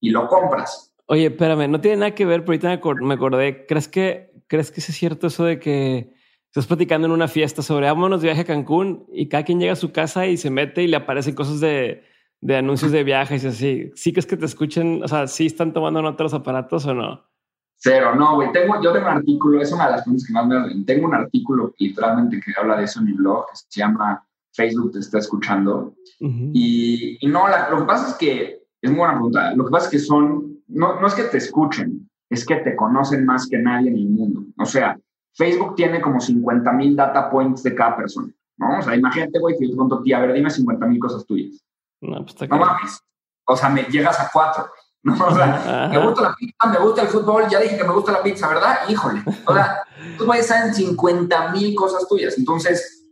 y 0.00 0.10
lo 0.10 0.26
compras. 0.26 0.94
Oye, 1.06 1.26
espérame, 1.26 1.70
no 1.70 1.82
tiene 1.82 1.98
nada 1.98 2.14
que 2.14 2.24
ver, 2.24 2.46
pero 2.46 2.52
ahorita 2.52 2.94
me 3.02 3.14
acordé. 3.14 3.66
¿Crees 3.66 3.88
que, 3.88 4.32
¿crees 4.46 4.70
que 4.70 4.80
es 4.80 4.86
cierto 4.86 5.26
eso 5.26 5.44
de 5.44 5.58
que 5.58 6.13
estás 6.54 6.68
platicando 6.68 7.08
en 7.08 7.12
una 7.12 7.26
fiesta 7.26 7.62
sobre 7.62 7.86
vámonos 7.86 8.22
de 8.22 8.28
viaje 8.28 8.42
a 8.42 8.44
Cancún 8.44 9.04
y 9.12 9.28
cada 9.28 9.42
quien 9.42 9.58
llega 9.58 9.72
a 9.72 9.76
su 9.76 9.90
casa 9.90 10.28
y 10.28 10.36
se 10.36 10.50
mete 10.50 10.84
y 10.84 10.86
le 10.86 10.94
aparecen 10.96 11.34
cosas 11.34 11.58
de, 11.58 12.04
de 12.40 12.56
anuncios 12.56 12.92
de 12.92 13.02
viajes 13.02 13.42
y 13.42 13.48
así. 13.48 13.90
¿Sí 13.96 14.12
que 14.12 14.20
es 14.20 14.26
que 14.26 14.36
te 14.36 14.46
escuchen? 14.46 15.02
O 15.02 15.08
sea, 15.08 15.26
¿sí 15.26 15.46
están 15.46 15.72
tomando 15.72 16.00
nota 16.00 16.22
los 16.22 16.32
aparatos 16.32 16.86
o 16.86 16.94
no? 16.94 17.24
Cero, 17.74 18.14
no, 18.14 18.36
güey. 18.36 18.52
Tengo, 18.52 18.80
yo 18.80 18.92
tengo 18.92 19.08
un 19.08 19.14
artículo, 19.14 19.60
es 19.60 19.72
una 19.72 19.86
de 19.86 19.90
las 19.96 20.04
cosas 20.04 20.24
que 20.24 20.32
más 20.32 20.46
me 20.46 20.84
Tengo 20.84 21.08
un 21.08 21.16
artículo 21.16 21.74
literalmente 21.76 22.40
que 22.40 22.52
habla 22.56 22.76
de 22.76 22.84
eso 22.84 23.00
en 23.00 23.06
mi 23.06 23.12
blog, 23.14 23.46
que 23.46 23.56
se 23.56 23.80
llama 23.80 24.24
Facebook 24.52 24.92
te 24.92 25.00
está 25.00 25.18
escuchando. 25.18 25.96
y, 26.20 27.18
y, 27.20 27.26
no, 27.26 27.46
lo 27.48 27.78
que 27.78 27.84
pasa 27.84 28.10
es 28.10 28.14
que, 28.14 28.62
es 28.80 28.90
muy 28.90 29.00
buena 29.00 29.14
pregunta, 29.14 29.52
lo 29.56 29.64
que 29.64 29.72
pasa 29.72 29.86
es 29.86 29.90
que 29.90 29.98
son, 29.98 30.60
no, 30.68 31.00
no 31.00 31.06
es 31.08 31.14
que 31.14 31.24
te 31.24 31.38
escuchen, 31.38 32.08
es 32.30 32.46
que 32.46 32.54
te 32.56 32.76
conocen 32.76 33.26
más 33.26 33.48
que 33.48 33.58
nadie 33.58 33.90
en 33.90 33.96
el 33.96 34.08
mundo. 34.08 34.44
O 34.56 34.66
sea, 34.66 34.96
Facebook 35.34 35.74
tiene 35.74 36.00
como 36.00 36.20
50 36.20 36.72
mil 36.72 36.96
data 36.96 37.30
points 37.30 37.62
de 37.62 37.74
cada 37.74 37.96
persona, 37.96 38.32
¿no? 38.56 38.78
O 38.78 38.82
sea, 38.82 38.94
imagínate, 38.94 39.38
güey, 39.38 39.56
que 39.58 39.66
yo 39.66 39.72
te 39.72 39.76
conto, 39.76 40.02
tía, 40.02 40.18
a 40.18 40.20
ver, 40.20 40.32
dime 40.32 40.50
50 40.50 40.86
mil 40.86 40.98
cosas 40.98 41.26
tuyas. 41.26 41.62
No, 42.00 42.16
pues 42.18 42.30
está 42.30 42.46
no 42.46 42.58
mames. 42.58 43.00
O 43.46 43.56
sea, 43.56 43.68
me 43.68 43.82
llegas 43.84 44.18
a 44.20 44.30
cuatro. 44.32 44.70
¿no? 45.04 45.12
O 45.12 45.34
sea, 45.34 45.88
me 45.90 45.98
gusta 45.98 46.22
la 46.22 46.34
pizza, 46.34 46.66
me 46.66 46.78
gusta 46.78 47.02
el 47.02 47.08
fútbol, 47.08 47.44
ya 47.48 47.60
dije 47.60 47.76
que 47.76 47.84
me 47.84 47.92
gusta 47.92 48.12
la 48.12 48.22
pizza, 48.22 48.48
¿verdad? 48.48 48.88
Híjole. 48.88 49.22
O 49.44 49.52
sea, 49.52 49.82
tú 50.16 50.24
vas 50.26 50.50
a 50.50 50.66
en 50.66 50.74
50 50.74 51.52
mil 51.52 51.74
cosas 51.74 52.08
tuyas. 52.08 52.38
Entonces, 52.38 53.06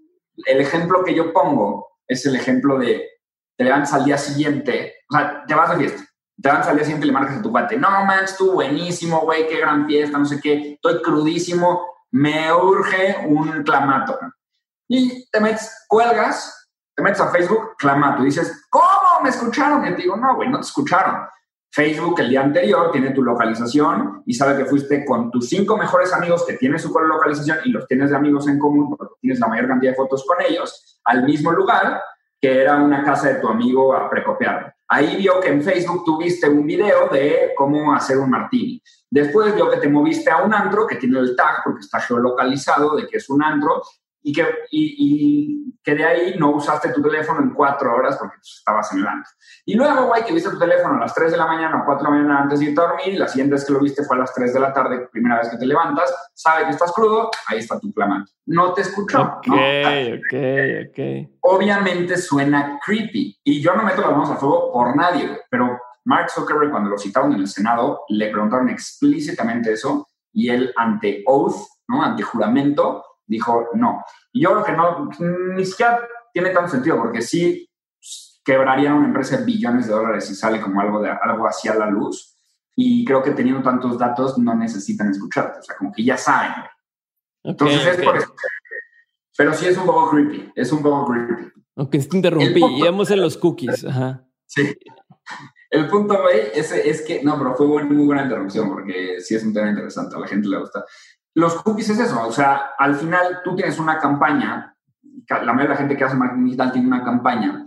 el 0.47 0.61
ejemplo 0.61 1.05
que 1.05 1.15
yo 1.15 1.33
pongo 1.33 1.99
es 2.09 2.25
el 2.25 2.35
ejemplo 2.35 2.79
de 2.79 3.09
te 3.57 3.65
levantas 3.65 3.93
al 3.93 4.05
día 4.05 4.17
siguiente, 4.17 4.95
o 5.11 5.17
sea, 5.17 5.45
te 5.47 5.55
vas 5.55 5.71
de 5.71 5.77
fiesta, 5.77 6.03
te 6.41 6.49
levantas 6.49 6.69
al 6.71 6.77
día 6.77 6.85
siguiente 6.85 7.07
y 7.07 7.11
le 7.11 7.13
marcas 7.13 7.39
a 7.39 7.43
tu 7.43 7.51
cuate, 7.51 7.77
no 7.77 7.91
manches, 8.07 8.37
tú 8.39 8.53
buenísimo, 8.53 9.21
güey, 9.21 9.47
qué 9.47 9.59
gran 9.59 9.87
fiesta, 9.87 10.19
no 10.19 10.25
sé 10.25 10.41
qué, 10.41 10.73
estoy 10.73 11.03
crudísimo, 11.03 11.87
me 12.12 12.53
urge 12.53 13.16
un 13.27 13.62
clamato. 13.62 14.18
Y 14.88 15.29
te 15.31 15.40
metes, 15.40 15.87
cuelgas, 15.88 16.68
te 16.94 17.03
metes 17.03 17.20
a 17.20 17.31
Facebook, 17.31 17.77
clamato, 17.79 18.22
y 18.22 18.27
dices, 18.27 18.66
¿cómo 18.70 19.22
me 19.22 19.31
escucharon? 19.31 19.85
Y 19.87 19.94
te 19.94 20.03
digo, 20.03 20.16
no, 20.16 20.37
güey, 20.37 20.48
no 20.48 20.59
te 20.59 20.66
escucharon. 20.66 21.27
Facebook 21.70 22.20
el 22.20 22.29
día 22.29 22.42
anterior 22.42 22.90
tiene 22.92 23.12
tu 23.12 23.22
localización 23.22 24.22
y 24.27 24.35
sabe 24.35 24.59
que 24.59 24.66
fuiste 24.66 25.07
con 25.07 25.31
tus 25.31 25.48
cinco 25.48 25.79
mejores 25.79 26.12
amigos 26.12 26.44
que 26.46 26.59
tienen 26.59 26.79
su 26.79 26.92
localización 26.92 27.61
y 27.64 27.70
los 27.70 27.87
tienes 27.87 28.11
de 28.11 28.16
amigos 28.16 28.46
en 28.46 28.59
común 28.59 28.94
porque 28.94 29.14
tienes 29.22 29.40
la 29.40 29.48
mayor 29.48 29.68
cantidad 29.68 29.92
de 29.92 29.96
fotos 29.96 30.22
con 30.27 30.37
ellos 30.42 31.01
al 31.05 31.25
mismo 31.25 31.51
lugar 31.51 32.03
que 32.38 32.61
era 32.61 32.77
una 32.77 33.03
casa 33.03 33.29
de 33.29 33.35
tu 33.37 33.48
amigo 33.48 33.94
a 33.94 34.11
precopiar. 34.11 34.75
Ahí 34.94 35.16
vio 35.16 35.40
que 35.40 35.48
en 35.48 35.62
Facebook 35.62 36.05
tuviste 36.05 36.46
un 36.50 36.66
video 36.66 37.09
de 37.09 37.55
cómo 37.57 37.94
hacer 37.94 38.18
un 38.18 38.28
martini. 38.28 38.78
Después 39.11 39.55
vio 39.55 39.70
que 39.70 39.78
te 39.78 39.88
moviste 39.88 40.31
a 40.31 40.42
un 40.42 40.52
antro 40.52 40.87
que 40.87 40.96
tiene 40.96 41.18
el 41.18 41.35
tag 41.35 41.62
porque 41.64 41.81
está 41.81 41.98
geolocalizado 41.98 42.94
de 42.96 43.07
que 43.07 43.16
es 43.16 43.31
un 43.31 43.42
antro 43.42 43.83
y 44.23 44.33
que, 44.33 44.47
y, 44.71 45.75
que 45.83 45.95
de 45.95 46.05
ahí 46.05 46.35
no 46.39 46.51
usaste 46.51 46.93
tu 46.93 47.03
teléfono 47.03 47.41
en 47.41 47.51
cuatro 47.51 47.95
horas 47.95 48.17
porque 48.17 48.37
pues, 48.37 48.57
estabas 48.59 48.93
en 48.93 49.07
antro. 49.07 49.33
Y 49.67 49.75
luego, 49.75 50.07
güey, 50.07 50.25
que 50.25 50.33
viste 50.33 50.51
tu 50.51 50.59
teléfono 50.59 50.95
a 50.97 51.01
las 51.01 51.15
3 51.15 51.33
de 51.33 51.37
la 51.37 51.47
mañana 51.47 51.83
o 51.83 51.85
4 51.85 52.05
de 52.05 52.11
la 52.11 52.17
mañana 52.17 52.41
antes 52.43 52.61
de 52.61 52.67
irte 52.67 52.81
a 52.81 52.85
dormir 52.85 53.09
y 53.09 53.17
la 53.17 53.27
siguiente 53.27 53.55
vez 53.55 53.65
que 53.65 53.73
lo 53.73 53.81
viste 53.81 54.05
fue 54.05 54.17
a 54.17 54.21
las 54.21 54.33
3 54.33 54.55
de 54.55 54.61
la 54.61 54.73
tarde, 54.73 55.09
primera 55.11 55.39
vez 55.39 55.49
que 55.49 55.57
te 55.57 55.67
levantas, 55.67 56.15
sabe 56.35 56.65
que 56.65 56.71
estás 56.71 56.93
crudo, 56.93 57.31
ahí 57.49 57.59
está 57.59 57.81
tu 57.81 57.93
clamante. 57.93 58.31
No 58.47 58.73
te 58.73 58.83
escuchó. 58.83 59.23
Ok, 59.23 59.47
¿no? 59.49 59.55
ok, 59.57 60.89
ok. 60.89 61.31
Obviamente 61.41 62.17
suena 62.17 62.79
creepy 62.85 63.41
y 63.43 63.61
yo 63.61 63.75
no 63.75 63.83
meto 63.83 64.03
las 64.03 64.13
manos 64.13 64.31
a 64.31 64.37
fuego 64.37 64.73
por 64.73 64.97
nadie, 64.97 65.41
pero 65.51 65.79
Mark 66.05 66.31
Zuckerberg 66.31 66.71
cuando 66.71 66.91
lo 66.91 66.99
citaron 66.99 67.33
en 67.33 67.41
el 67.41 67.49
Senado 67.49 68.05
le 68.09 68.31
preguntaron 68.31 68.69
explícitamente 68.69 69.73
eso 69.73 70.09
y 70.33 70.49
él 70.49 70.73
ante 70.77 71.23
oath, 71.27 71.57
¿no? 71.89 72.03
Ante 72.03 72.23
juramento, 72.23 73.05
dijo 73.33 73.68
no. 73.75 74.05
Y 74.33 74.42
yo 74.42 74.51
creo 74.53 74.64
que 74.64 74.73
no, 74.73 75.11
ni 75.55 75.64
siquiera 75.64 76.01
tiene 76.33 76.51
tanto 76.51 76.71
sentido, 76.71 76.97
porque 76.99 77.23
sí 77.23 77.68
quebrarían 78.45 78.95
una 78.95 79.07
empresa 79.07 79.37
de 79.37 79.45
billones 79.45 79.87
de 79.87 79.92
dólares 79.92 80.27
si 80.27 80.35
sale 80.35 80.61
como 80.61 80.81
algo, 80.81 81.01
de, 81.01 81.11
algo 81.11 81.47
así 81.47 81.68
a 81.68 81.75
la 81.75 81.87
luz. 81.87 82.37
Y 82.75 83.05
creo 83.05 83.23
que 83.23 83.33
teniendo 83.33 83.62
tantos 83.62 83.99
datos 83.99 84.38
no 84.38 84.55
necesitan 84.55 85.11
escucharte, 85.11 85.59
o 85.59 85.62
sea, 85.62 85.77
como 85.77 85.92
que 85.92 86.05
ya 86.05 86.16
saben. 86.16 86.53
Entonces 87.42 87.87
es 87.87 88.05
por 88.05 88.16
eso. 88.16 88.35
Pero 89.37 89.55
sí 89.55 89.66
es 89.66 89.77
un 89.77 89.87
poco 89.87 90.11
creepy, 90.11 90.53
es 90.55 90.73
un 90.73 90.83
poco 90.83 91.11
creepy. 91.11 91.53
Aunque 91.77 91.99
te 91.99 92.16
interrumpí, 92.16 92.62
íbamos 92.77 93.11
en 93.11 93.21
los 93.21 93.37
cookies. 93.37 93.85
Ajá. 93.85 94.25
Sí. 94.47 94.77
El 95.71 95.88
punto, 95.88 96.21
güey, 96.21 96.51
es, 96.55 96.71
es 96.71 97.01
que, 97.01 97.23
no, 97.23 97.38
pero 97.38 97.55
fue 97.55 97.66
muy 97.66 98.05
buena 98.05 98.25
interrupción 98.25 98.68
porque 98.68 99.21
sí 99.21 99.35
es 99.35 99.42
un 99.42 99.55
tema 99.55 99.71
interesante, 99.71 100.14
a 100.14 100.18
la 100.18 100.29
gente 100.29 100.47
le 100.49 100.59
gusta. 100.59 100.85
Los 101.35 101.62
cookies 101.62 101.90
es 101.90 101.99
eso, 102.01 102.27
o 102.27 102.33
sea, 102.33 102.73
al 102.79 102.95
final 102.95 103.40
tú 103.42 103.57
tienes 103.57 103.79
una 103.79 103.99
campaña, 103.99 104.77
la 105.29 105.53
mayoría 105.53 105.62
de 105.62 105.68
la 105.68 105.77
gente 105.77 105.97
que 105.97 106.05
hace 106.05 106.16
marketing 106.16 106.45
digital 106.45 106.73
tiene 106.73 106.88
una 106.88 107.03
campaña 107.03 107.66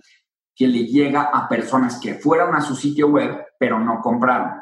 que 0.55 0.67
le 0.67 0.85
llega 0.85 1.21
a 1.33 1.49
personas 1.49 1.99
que 1.99 2.15
fueron 2.15 2.55
a 2.55 2.61
su 2.61 2.75
sitio 2.75 3.09
web, 3.09 3.45
pero 3.59 3.79
no 3.79 4.01
compraron. 4.01 4.61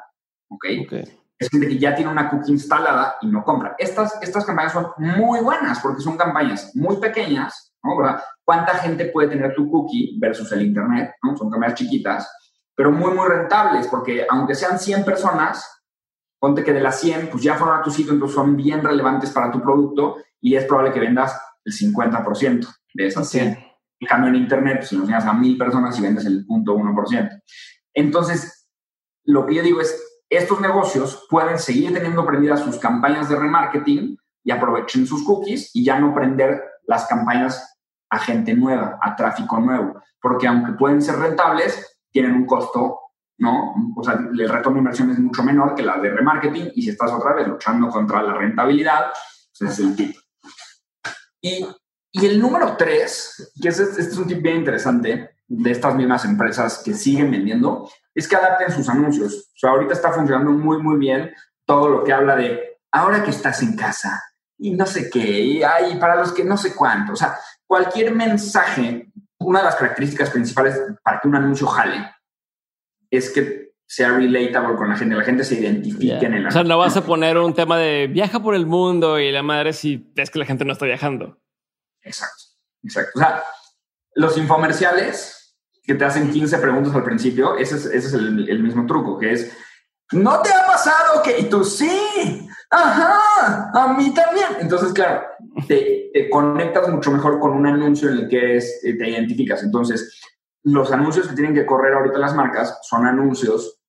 ¿Ok? 0.50 0.66
okay. 0.86 1.20
Es 1.38 1.50
gente 1.50 1.68
que 1.68 1.78
ya 1.78 1.94
tiene 1.94 2.12
una 2.12 2.30
cookie 2.30 2.52
instalada 2.52 3.16
y 3.22 3.28
no 3.28 3.44
compra. 3.44 3.76
Estas, 3.78 4.22
estas 4.22 4.46
campañas 4.46 4.74
son 4.74 4.88
muy 4.98 5.42
buenas 5.42 5.80
porque 5.80 6.02
son 6.02 6.16
campañas 6.16 6.72
muy 6.76 6.98
pequeñas, 6.98 7.76
¿no? 7.84 7.98
¿verdad? 7.98 8.24
¿Cuánta 8.44 8.76
gente 8.76 9.06
puede 9.06 9.30
tener 9.30 9.54
tu 9.54 9.70
cookie 9.70 10.18
versus 10.20 10.52
el 10.52 10.62
Internet? 10.62 11.16
¿no? 11.22 11.36
Son 11.36 11.50
campañas 11.50 11.76
chiquitas, 11.76 12.32
pero 12.76 12.92
muy, 12.92 13.13
muy 13.13 13.28
rentables 13.28 13.88
porque 13.88 14.26
aunque 14.30 14.56
sean 14.56 14.80
100 14.80 15.04
personas, 15.04 15.83
ponte 16.44 16.62
que 16.62 16.74
de 16.74 16.82
las 16.82 17.00
100, 17.00 17.30
pues 17.30 17.42
ya 17.42 17.56
fueron 17.56 17.80
a 17.80 17.82
tu 17.82 17.90
sitio, 17.90 18.12
entonces 18.12 18.36
son 18.36 18.58
bien 18.58 18.84
relevantes 18.84 19.32
para 19.32 19.50
tu 19.50 19.62
producto 19.62 20.18
y 20.42 20.58
es 20.58 20.66
probable 20.66 20.92
que 20.92 21.00
vendas 21.00 21.42
el 21.64 21.72
50% 21.72 22.68
de 22.96 23.08
esas 23.08 23.30
100. 23.30 23.48
En 24.02 24.08
cambio, 24.10 24.28
en 24.28 24.36
Internet, 24.36 24.80
pues, 24.80 24.90
si 24.90 24.98
lo 24.98 25.04
enseñas 25.04 25.26
a 25.26 25.32
mil 25.32 25.58
personas 25.58 25.98
y 25.98 26.02
vendes 26.02 26.26
el 26.26 26.46
0.1%. 26.46 27.42
Entonces, 27.94 28.68
lo 29.24 29.46
que 29.46 29.56
yo 29.56 29.64
digo 29.64 29.80
es, 29.80 29.98
estos 30.30 30.60
negocios 30.60 31.26
pueden 31.30 31.58
seguir 31.58 31.94
teniendo 31.94 32.26
prendidas 32.26 32.60
sus 32.60 32.78
campañas 32.78 33.30
de 33.30 33.38
remarketing 33.38 34.18
y 34.44 34.52
aprovechen 34.52 35.08
sus 35.08 35.24
cookies 35.24 35.74
y 35.74 35.86
ya 35.86 35.98
no 35.98 36.14
prender 36.14 36.62
las 36.88 37.08
campañas 37.08 37.80
a 38.10 38.20
gente 38.20 38.54
nueva, 38.54 39.00
a 39.02 39.16
tráfico 39.16 39.62
nuevo, 39.62 39.94
porque 40.22 40.48
aunque 40.48 40.74
pueden 40.74 41.02
ser 41.02 41.16
rentables, 41.16 42.02
tienen 42.12 42.34
un 42.34 42.46
costo 42.46 43.00
¿no? 43.38 43.74
O 43.96 44.04
sea, 44.04 44.13
el 44.13 44.50
retorno 44.50 44.76
de 44.76 44.80
inversión 44.80 45.12
es 45.12 45.19
mucho 45.19 45.43
menor 45.43 45.76
que 45.76 45.84
la 45.84 45.98
de 45.98 46.10
remarketing 46.10 46.72
y 46.76 46.82
si 46.82 46.89
estás 46.89 47.12
otra 47.12 47.34
vez 47.34 47.48
luchando 47.48 47.89
contra 47.89 48.22
la 48.22 48.34
rentabilidad, 48.34 49.12
pues 49.58 49.72
es 49.72 49.80
el 49.80 49.96
tip. 49.96 50.15
Y, 51.41 51.65
y 52.12 52.26
el 52.26 52.39
número 52.39 52.76
tres, 52.78 53.52
que 53.62 53.69
es, 53.69 53.80
este 53.80 54.02
es 54.02 54.17
un 54.17 54.28
tip 54.28 54.41
bien 54.41 54.58
interesante 54.58 55.38
de 55.48 55.72
estas 55.72 55.96
mismas 55.96 56.26
empresas 56.26 56.82
que 56.84 56.93
siguen 56.93 57.32
vendiendo, 57.32 57.89
es 58.15 58.28
que 58.28 58.36
adapten 58.36 58.72
sus 58.72 58.88
anuncios. 58.89 59.52
O 59.56 59.58
sea, 59.58 59.72
ahorita 59.72 59.93
está 59.93 60.12
funcionando 60.12 60.52
muy, 60.52 60.82
muy 60.82 60.98
bien 60.98 61.32
todo 61.65 61.89
lo 61.89 62.04
que 62.04 62.13
habla 62.13 62.36
de 62.36 62.80
ahora 62.91 63.24
que 63.24 63.32
estás 63.32 63.62
en 63.62 63.76
casa 63.76 64.22
y 64.58 64.72
no 64.72 64.86
sé 64.86 65.10
qué, 65.10 65.19
y 65.19 65.63
hay 65.63 65.98
para 65.98 66.15
los 66.15 66.32
que 66.32 66.43
no 66.43 66.56
sé 66.56 66.76
cuánto. 66.76 67.13
O 67.13 67.15
sea, 67.15 67.36
cualquier 67.65 68.13
mensaje, 68.13 69.12
una 69.39 69.60
de 69.60 69.65
las 69.65 69.76
características 69.76 70.30
principales 70.30 70.80
para 71.04 71.19
que 71.19 71.28
un 71.28 71.36
anuncio 71.36 71.67
jale 71.67 72.06
es 73.17 73.30
que 73.30 73.73
sea 73.86 74.10
relatable 74.10 74.76
con 74.76 74.89
la 74.89 74.95
gente, 74.95 75.15
la 75.15 75.23
gente 75.23 75.43
se 75.43 75.56
identifique 75.56 76.26
en 76.26 76.34
el... 76.34 76.47
O 76.47 76.52
sea, 76.52 76.63
no 76.63 76.78
vas 76.78 76.97
a 76.97 77.06
poner 77.06 77.38
un 77.38 77.54
tema 77.54 77.78
de 77.78 78.08
viaja 78.08 78.41
por 78.41 78.56
el 78.56 78.65
mundo 78.65 79.19
y 79.19 79.32
la 79.32 79.43
madre 79.43 79.73
si 79.73 80.12
es 80.15 80.30
que 80.32 80.39
la 80.39 80.45
gente 80.45 80.65
no 80.65 80.73
está 80.73 80.86
viajando. 80.86 81.38
Exacto, 82.02 82.43
exacto. 82.84 83.12
O 83.15 83.19
sea, 83.19 83.43
los 84.15 84.38
infomerciales 84.38 85.56
que 85.84 85.95
te 85.95 86.06
hacen 86.06 86.32
15 86.32 86.58
preguntas 86.58 86.95
al 86.95 87.04
principio, 87.04 87.58
ese 87.58 87.76
es, 87.76 87.86
ese 87.86 88.08
es 88.08 88.13
el, 88.13 88.49
el 88.49 88.63
mismo 88.63 88.86
truco, 88.88 89.19
que 89.19 89.34
es, 89.34 89.52
¿no 90.12 90.41
te 90.41 90.52
ha 90.52 90.65
pasado 90.65 91.21
que 91.21 91.39
y 91.39 91.43
tú 91.43 91.63
sí? 91.63 92.49
Ajá, 92.69 93.69
a 93.73 93.93
mí 93.93 94.12
también. 94.13 94.47
Entonces, 94.60 94.93
claro, 94.93 95.23
te, 95.67 96.10
te, 96.12 96.30
conectas 96.30 96.89
mucho 96.89 97.12
mejor 97.12 97.39
con 97.39 97.52
un 97.52 97.67
anuncio 97.67 98.10
en 98.10 98.17
el 98.17 98.28
que 98.28 98.58
eh, 98.58 98.97
te 98.97 99.10
identificas. 99.10 99.62
Entonces, 99.62 100.19
los 100.63 100.91
anuncios 100.91 101.28
que 101.28 101.36
tienen 101.36 101.54
que 101.54 101.65
correr 101.65 101.93
ahorita 101.93 102.17
las 102.17 102.36
marcas 102.36 102.80
son 102.84 103.06
anuncios 103.06 103.80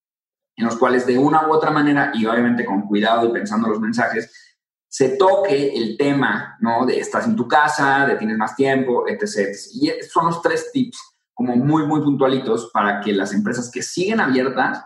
en 0.56 0.66
los 0.66 0.76
cuales 0.76 1.06
de 1.06 1.18
una 1.18 1.48
u 1.48 1.52
otra 1.52 1.70
manera, 1.70 2.12
y 2.14 2.26
obviamente 2.26 2.64
con 2.64 2.82
cuidado 2.82 3.28
y 3.28 3.32
pensando 3.32 3.68
los 3.68 3.80
mensajes, 3.80 4.32
se 4.88 5.16
toque 5.16 5.74
el 5.74 5.96
tema, 5.96 6.56
¿no? 6.60 6.86
De 6.86 7.00
estás 7.00 7.26
en 7.26 7.34
tu 7.34 7.48
casa, 7.48 8.06
de 8.06 8.14
tienes 8.14 8.38
más 8.38 8.54
tiempo, 8.54 9.04
etc. 9.08 9.56
Y 9.74 9.90
son 10.08 10.26
los 10.26 10.40
tres 10.40 10.70
tips 10.72 10.96
como 11.32 11.56
muy, 11.56 11.84
muy 11.84 12.00
puntualitos 12.00 12.70
para 12.72 13.00
que 13.00 13.12
las 13.12 13.32
empresas 13.34 13.70
que 13.72 13.82
siguen 13.82 14.20
abiertas 14.20 14.84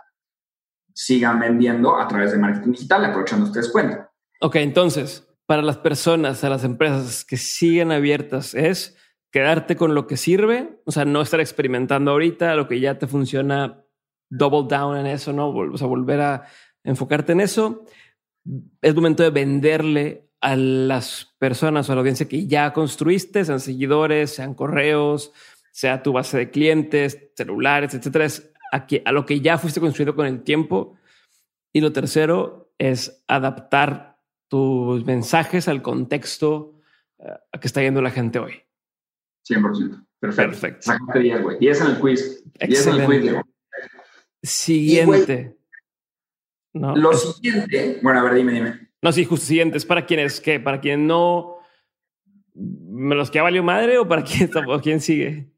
sigan 0.95 1.39
vendiendo 1.39 2.01
a 2.01 2.09
través 2.09 2.33
de 2.33 2.39
marketing 2.39 2.73
digital, 2.73 3.05
aprovechando 3.05 3.47
este 3.47 3.61
descuento. 3.61 3.99
Ok, 4.41 4.57
entonces, 4.57 5.29
para 5.47 5.63
las 5.63 5.77
personas, 5.77 6.43
a 6.43 6.49
las 6.49 6.65
empresas 6.65 7.25
que 7.25 7.37
siguen 7.37 7.93
abiertas, 7.93 8.55
es 8.55 8.97
quedarte 9.31 9.77
con 9.77 9.95
lo 9.95 10.07
que 10.07 10.17
sirve, 10.17 10.81
o 10.85 10.93
sea, 10.93 11.05
no 11.05 11.21
estar 11.21 11.41
experimentando 11.41 12.11
ahorita, 12.11 12.55
lo 12.55 12.69
que 12.69 12.81
ya 12.81 12.99
te 12.99 13.07
funciona, 13.07 13.85
double 14.31 14.67
down 14.69 14.97
en 14.97 15.07
eso, 15.07 15.33
¿no? 15.33 15.51
O 15.51 15.77
sea, 15.77 15.87
volver 15.87 16.21
a 16.21 16.45
enfocarte 16.85 17.33
en 17.33 17.41
eso. 17.41 17.85
Es 18.81 18.95
momento 18.95 19.23
de 19.23 19.31
venderle 19.31 20.31
a 20.41 20.57
las 20.57 21.35
personas 21.39 21.89
o 21.89 21.93
a 21.93 21.95
la 21.97 22.01
audiencia 22.01 22.29
que 22.29 22.47
ya 22.47 22.73
construiste, 22.73 23.45
sean 23.45 23.61
seguidores, 23.61 24.35
sean 24.35 24.55
correos, 24.55 25.33
sea 25.71 26.03
tu 26.03 26.13
base 26.13 26.39
de 26.39 26.51
clientes, 26.51 27.31
celulares, 27.35 27.95
etcétera. 27.95 28.25
Es 28.25 28.51
a, 28.73 29.13
lo 29.13 29.27
que 29.27 29.41
ya 29.41 29.59
fuiste 29.59 29.81
construido 29.81 30.15
con 30.15 30.27
el 30.27 30.43
tiempo. 30.43 30.97
Y 31.73 31.81
lo 31.81 31.93
tercero 31.93 32.73
es 32.79 33.25
adaptar 33.29 34.19
tus 34.49 35.05
mensajes 35.05 35.69
al 35.69 35.83
contexto 35.83 36.81
a 37.53 37.61
que 37.61 37.67
está 37.67 37.83
yendo 37.83 38.01
la 38.01 38.11
gente 38.11 38.39
hoy. 38.39 38.63
100%. 39.49 40.07
Perfecto. 40.21 40.51
Perfecto. 40.51 40.93
10, 41.19 41.43
güey. 41.43 41.59
10 41.59 41.81
en 41.81 41.87
el 41.87 41.99
quiz. 41.99 42.45
10 42.61 42.87
en 42.87 42.95
el 42.95 43.07
quiz, 43.07 43.33
Siguiente. 44.43 45.57
No, 46.73 46.95
lo 46.95 47.13
siguiente, 47.13 47.99
bueno, 48.03 48.21
a 48.21 48.23
ver, 48.25 48.35
dime, 48.35 48.53
dime. 48.53 48.91
No, 49.03 49.11
sí, 49.11 49.25
justo 49.25 49.47
siguiente. 49.47 49.79
¿Es 49.79 49.87
para 49.87 50.07
quienes 50.07 50.41
qué? 50.41 50.61
¿Para 50.61 50.81
quien 50.81 51.07
no 51.07 51.59
me 52.55 53.15
los 53.15 53.31
que 53.31 53.39
ha 53.39 53.43
valido 53.43 53.65
madre 53.65 53.99
o 53.99 54.07
para 54.07 54.23
quién, 54.23 54.51
o 54.69 54.81
quién 54.81 55.01
sigue? 55.01 55.51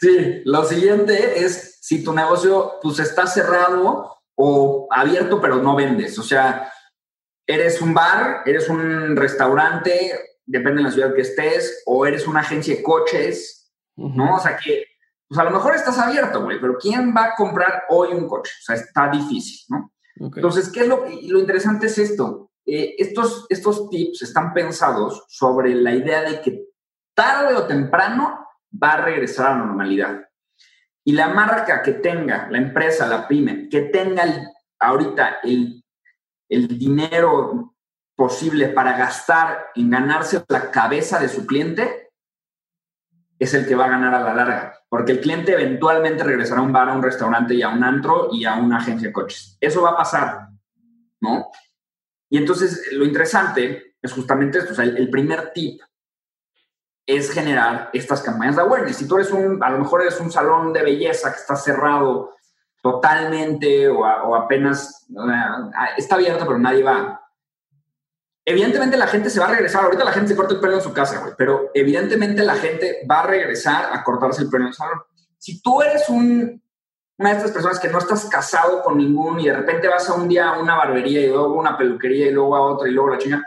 Sí, 0.00 0.42
lo 0.44 0.64
siguiente 0.64 1.44
es 1.44 1.78
si 1.80 2.02
tu 2.02 2.12
negocio 2.12 2.72
pues 2.82 2.98
está 2.98 3.26
cerrado 3.26 4.18
o 4.34 4.88
abierto 4.90 5.40
pero 5.40 5.62
no 5.62 5.76
vendes. 5.76 6.18
O 6.18 6.22
sea, 6.22 6.72
eres 7.46 7.80
un 7.80 7.94
bar, 7.94 8.42
eres 8.44 8.68
un 8.68 9.16
restaurante, 9.16 10.12
depende 10.46 10.78
de 10.78 10.88
la 10.88 10.90
ciudad 10.90 11.14
que 11.14 11.22
estés, 11.22 11.82
o 11.86 12.06
eres 12.06 12.26
una 12.26 12.40
agencia 12.40 12.76
de 12.76 12.82
coches, 12.82 13.72
uh 13.96 14.08
-huh. 14.08 14.14
¿no? 14.14 14.36
O 14.36 14.40
sea 14.40 14.56
que, 14.56 14.84
pues 15.28 15.38
a 15.38 15.44
lo 15.44 15.50
mejor 15.50 15.74
estás 15.74 15.98
abierto, 15.98 16.44
güey, 16.44 16.60
pero 16.60 16.76
¿quién 16.78 17.14
va 17.14 17.24
a 17.26 17.34
comprar 17.34 17.84
hoy 17.88 18.12
un 18.12 18.28
coche? 18.28 18.52
O 18.60 18.64
sea, 18.64 18.76
está 18.76 19.10
difícil, 19.10 19.60
¿no? 19.68 19.92
Okay. 20.26 20.40
Entonces, 20.40 20.70
¿qué 20.70 20.80
es 20.80 20.88
lo, 20.88 21.04
lo 21.06 21.38
interesante 21.38 21.86
es 21.86 21.98
esto? 21.98 22.50
Eh, 22.66 22.94
estos, 22.98 23.46
estos 23.48 23.88
tips 23.88 24.22
están 24.22 24.52
pensados 24.52 25.24
sobre 25.28 25.74
la 25.74 25.94
idea 25.94 26.22
de 26.22 26.40
que 26.40 26.66
tarde 27.14 27.54
o 27.54 27.66
temprano 27.66 28.46
va 28.82 28.92
a 28.92 29.04
regresar 29.04 29.46
a 29.46 29.50
la 29.50 29.64
normalidad. 29.64 30.28
Y 31.04 31.12
la 31.12 31.28
marca 31.28 31.82
que 31.82 31.94
tenga, 31.94 32.48
la 32.50 32.58
empresa, 32.58 33.06
la 33.06 33.26
pyme, 33.26 33.68
que 33.68 33.82
tenga 33.82 34.22
el, 34.22 34.46
ahorita 34.78 35.38
el, 35.42 35.84
el 36.48 36.78
dinero 36.78 37.71
posible 38.14 38.68
para 38.68 38.96
gastar 38.96 39.66
en 39.74 39.90
ganarse 39.90 40.44
la 40.48 40.70
cabeza 40.70 41.18
de 41.18 41.28
su 41.28 41.46
cliente, 41.46 42.10
es 43.38 43.54
el 43.54 43.66
que 43.66 43.74
va 43.74 43.86
a 43.86 43.90
ganar 43.90 44.14
a 44.14 44.20
la 44.20 44.34
larga. 44.34 44.78
Porque 44.88 45.12
el 45.12 45.20
cliente 45.20 45.52
eventualmente 45.52 46.22
regresará 46.22 46.60
a 46.60 46.64
un 46.64 46.72
bar, 46.72 46.88
a 46.88 46.94
un 46.94 47.02
restaurante 47.02 47.54
y 47.54 47.62
a 47.62 47.70
un 47.70 47.82
antro 47.82 48.28
y 48.30 48.44
a 48.44 48.54
una 48.54 48.76
agencia 48.76 49.08
de 49.08 49.12
coches. 49.12 49.56
Eso 49.60 49.82
va 49.82 49.90
a 49.90 49.96
pasar, 49.96 50.48
¿no? 51.20 51.50
Y 52.28 52.38
entonces 52.38 52.88
lo 52.92 53.04
interesante 53.04 53.96
es 54.00 54.12
justamente 54.12 54.58
esto. 54.58 54.72
O 54.72 54.76
sea, 54.76 54.84
el, 54.84 54.96
el 54.96 55.10
primer 55.10 55.52
tip 55.52 55.80
es 57.04 57.32
generar 57.32 57.90
estas 57.92 58.22
campañas 58.22 58.56
de 58.56 58.62
awareness. 58.62 58.96
Si 58.96 59.08
tú 59.08 59.16
eres 59.16 59.30
un, 59.32 59.62
a 59.62 59.70
lo 59.70 59.78
mejor 59.78 60.02
eres 60.02 60.20
un 60.20 60.30
salón 60.30 60.72
de 60.72 60.82
belleza 60.82 61.32
que 61.32 61.40
está 61.40 61.56
cerrado 61.56 62.36
totalmente 62.80 63.88
o, 63.88 64.04
a, 64.04 64.24
o 64.24 64.36
apenas 64.36 65.06
uh, 65.10 65.70
está 65.96 66.14
abierto, 66.14 66.46
pero 66.46 66.58
nadie 66.58 66.82
va. 66.82 67.21
Evidentemente 68.44 68.96
la 68.96 69.06
gente 69.06 69.30
se 69.30 69.38
va 69.38 69.46
a 69.46 69.50
regresar. 69.50 69.84
Ahorita 69.84 70.04
la 70.04 70.12
gente 70.12 70.28
se 70.28 70.36
corta 70.36 70.54
el 70.54 70.60
pelo 70.60 70.74
en 70.74 70.82
su 70.82 70.92
casa, 70.92 71.20
güey, 71.20 71.34
pero 71.38 71.70
evidentemente 71.74 72.42
la 72.42 72.56
gente 72.56 73.06
va 73.08 73.20
a 73.20 73.26
regresar 73.26 73.90
a 73.92 74.02
cortarse 74.02 74.42
el 74.42 74.50
pelo 74.50 74.64
en 74.64 74.68
el 74.68 74.74
salón. 74.74 75.00
Si 75.38 75.62
tú 75.62 75.82
eres 75.82 76.08
un, 76.08 76.62
una 77.18 77.30
de 77.30 77.36
estas 77.36 77.52
personas 77.52 77.78
que 77.78 77.88
no 77.88 77.98
estás 77.98 78.24
casado 78.26 78.82
con 78.82 78.98
ningún 78.98 79.38
y 79.40 79.46
de 79.46 79.54
repente 79.54 79.88
vas 79.88 80.08
a 80.08 80.14
un 80.14 80.28
día 80.28 80.48
a 80.48 80.60
una 80.60 80.76
barbería 80.76 81.20
y 81.20 81.28
luego 81.28 81.44
a 81.44 81.60
una 81.60 81.78
peluquería 81.78 82.26
y 82.26 82.32
luego 82.32 82.56
a 82.56 82.72
otra 82.72 82.88
y 82.88 82.92
luego 82.92 83.10
a 83.10 83.12
la 83.12 83.18
chinga, 83.18 83.44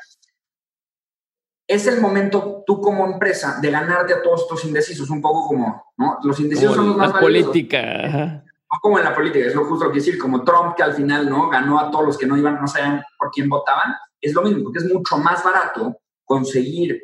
es 1.68 1.88
el 1.88 2.00
momento 2.00 2.64
tú 2.66 2.80
como 2.80 3.06
empresa 3.06 3.60
de 3.60 3.72
ganarte 3.72 4.14
a 4.14 4.22
todos 4.22 4.44
estos 4.44 4.64
indecisos, 4.66 5.10
un 5.10 5.22
poco 5.22 5.48
como, 5.48 5.94
¿no? 5.98 6.20
Los 6.24 6.40
indecisos 6.40 6.76
como 6.76 6.82
son 6.82 6.88
los 6.90 6.98
más 6.98 7.14
la 7.14 7.20
política. 7.20 8.44
No 8.72 8.80
como 8.82 8.98
en 8.98 9.06
la 9.06 9.16
política, 9.16 9.48
es 9.48 9.56
lo 9.56 9.66
justo 9.66 9.86
lo 9.86 9.92
que 9.92 10.00
decir, 10.00 10.18
como 10.18 10.44
Trump 10.44 10.76
que 10.76 10.84
al 10.84 10.94
final, 10.94 11.30
¿no? 11.30 11.50
Ganó 11.50 11.80
a 11.80 11.90
todos 11.90 12.06
los 12.06 12.18
que 12.18 12.28
no 12.28 12.38
iban, 12.38 12.60
no 12.60 12.68
sabían 12.68 13.04
por 13.18 13.32
quién 13.32 13.50
votaban, 13.50 13.96
es 14.26 14.34
lo 14.34 14.42
mismo, 14.42 14.64
porque 14.64 14.80
es 14.80 14.92
mucho 14.92 15.18
más 15.18 15.44
barato 15.44 15.98
conseguir, 16.24 17.02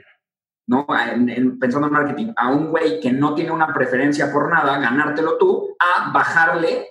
¿no? 0.67 0.85
En, 1.11 1.29
en, 1.29 1.59
pensando 1.59 1.87
en 1.87 1.93
marketing, 1.93 2.33
a 2.35 2.49
un 2.49 2.69
güey 2.69 2.99
que 2.99 3.11
no 3.11 3.35
tiene 3.35 3.51
una 3.51 3.73
preferencia 3.73 4.31
por 4.31 4.49
nada, 4.49 4.79
ganártelo 4.79 5.37
tú, 5.37 5.75
a 5.79 6.11
bajarle 6.11 6.87